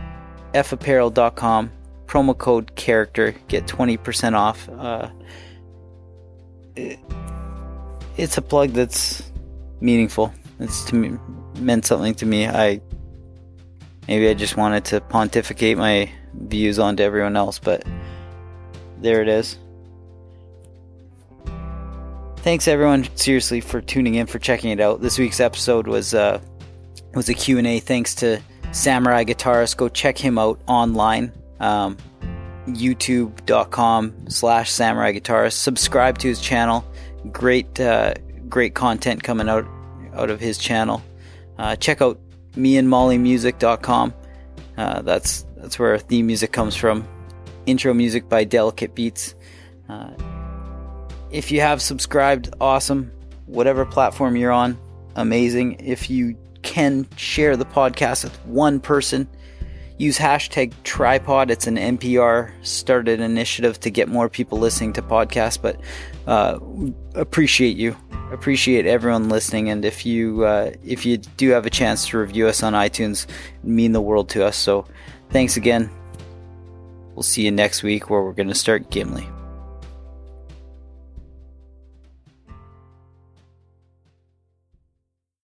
fapparel.com, 0.54 1.70
promo 2.06 2.36
code 2.36 2.74
CHARACTER, 2.76 3.32
get 3.48 3.66
20% 3.66 4.34
off. 4.34 4.68
Uh, 4.68 5.10
it- 6.76 6.98
it's 8.16 8.36
a 8.36 8.42
plug 8.42 8.70
that's 8.70 9.22
meaningful. 9.80 10.32
It's 10.58 10.84
to 10.86 10.94
me 10.96 11.16
meant 11.58 11.86
something 11.86 12.14
to 12.16 12.26
me. 12.26 12.46
I 12.48 12.80
maybe 14.08 14.28
I 14.28 14.34
just 14.34 14.56
wanted 14.56 14.84
to 14.86 15.00
pontificate 15.00 15.78
my 15.78 16.10
views 16.34 16.78
onto 16.78 17.02
everyone 17.02 17.36
else, 17.36 17.58
but 17.58 17.84
there 19.00 19.22
it 19.22 19.28
is. 19.28 19.58
Thanks 22.42 22.66
everyone 22.68 23.06
seriously 23.16 23.60
for 23.60 23.80
tuning 23.80 24.14
in 24.14 24.26
for 24.26 24.38
checking 24.38 24.70
it 24.70 24.80
out. 24.80 25.00
This 25.00 25.18
week's 25.18 25.40
episode 25.40 25.86
was 25.86 26.14
uh, 26.14 26.40
was 27.14 27.28
a 27.28 27.34
Q&A 27.34 27.80
thanks 27.80 28.14
to 28.16 28.40
Samurai 28.72 29.24
Guitarist. 29.24 29.76
Go 29.76 29.88
check 29.88 30.16
him 30.16 30.38
out 30.38 30.60
online. 30.66 31.32
Um, 31.60 31.96
youtube.com 32.66 34.28
slash 34.28 34.70
samurai 34.70 35.12
guitarist 35.12 35.54
subscribe 35.54 36.18
to 36.18 36.28
his 36.28 36.40
channel 36.40 36.84
great 37.32 37.80
uh, 37.80 38.14
great 38.48 38.74
content 38.74 39.22
coming 39.22 39.48
out 39.48 39.66
out 40.14 40.30
of 40.30 40.40
his 40.40 40.58
channel 40.58 41.02
uh, 41.58 41.74
check 41.76 42.02
out 42.02 42.20
me 42.56 42.76
and 42.76 42.88
meandmollymusic.com 42.88 44.14
uh, 44.76 45.02
that's 45.02 45.46
that's 45.56 45.78
where 45.78 45.92
our 45.92 45.98
theme 45.98 46.26
music 46.26 46.52
comes 46.52 46.76
from 46.76 47.06
intro 47.66 47.94
music 47.94 48.28
by 48.28 48.44
delicate 48.44 48.94
beats 48.94 49.34
uh, 49.88 50.10
if 51.30 51.50
you 51.50 51.60
have 51.60 51.80
subscribed 51.82 52.54
awesome. 52.60 53.12
Whatever 53.46 53.84
platform 53.84 54.36
you're 54.36 54.52
on 54.52 54.78
amazing. 55.16 55.76
If 55.80 56.10
you 56.10 56.36
can 56.62 57.06
share 57.16 57.56
the 57.56 57.64
podcast 57.64 58.24
with 58.24 58.36
one 58.46 58.80
person 58.80 59.28
use 60.00 60.18
hashtag 60.18 60.72
trypod. 60.82 61.50
It's 61.50 61.66
an 61.66 61.76
npr 61.76 62.52
started 62.64 63.20
initiative 63.20 63.78
to 63.80 63.90
get 63.90 64.08
more 64.08 64.30
people 64.30 64.58
listening 64.58 64.94
to 64.94 65.02
podcasts 65.02 65.60
but 65.60 65.78
uh, 66.26 66.58
appreciate 67.14 67.76
you. 67.76 67.96
Appreciate 68.32 68.86
everyone 68.86 69.28
listening. 69.28 69.70
And 69.70 69.84
if 69.84 70.06
you 70.06 70.44
uh, 70.44 70.72
if 70.84 71.04
you 71.04 71.18
do 71.18 71.50
have 71.50 71.66
a 71.66 71.70
chance 71.70 72.08
to 72.08 72.18
review 72.18 72.46
us 72.46 72.62
on 72.62 72.72
itunes 72.72 73.26
mean 73.62 73.92
the 73.92 74.00
world 74.00 74.28
to 74.30 74.44
us. 74.44 74.56
So 74.56 74.86
thanks 75.30 75.56
again. 75.56 75.90
We'll 77.14 77.22
see 77.22 77.44
you 77.44 77.50
next 77.50 77.82
week 77.82 78.08
where 78.08 78.22
we're 78.22 78.32
going 78.32 78.48
to 78.48 78.54
start 78.54 78.90
gimli 78.90 79.28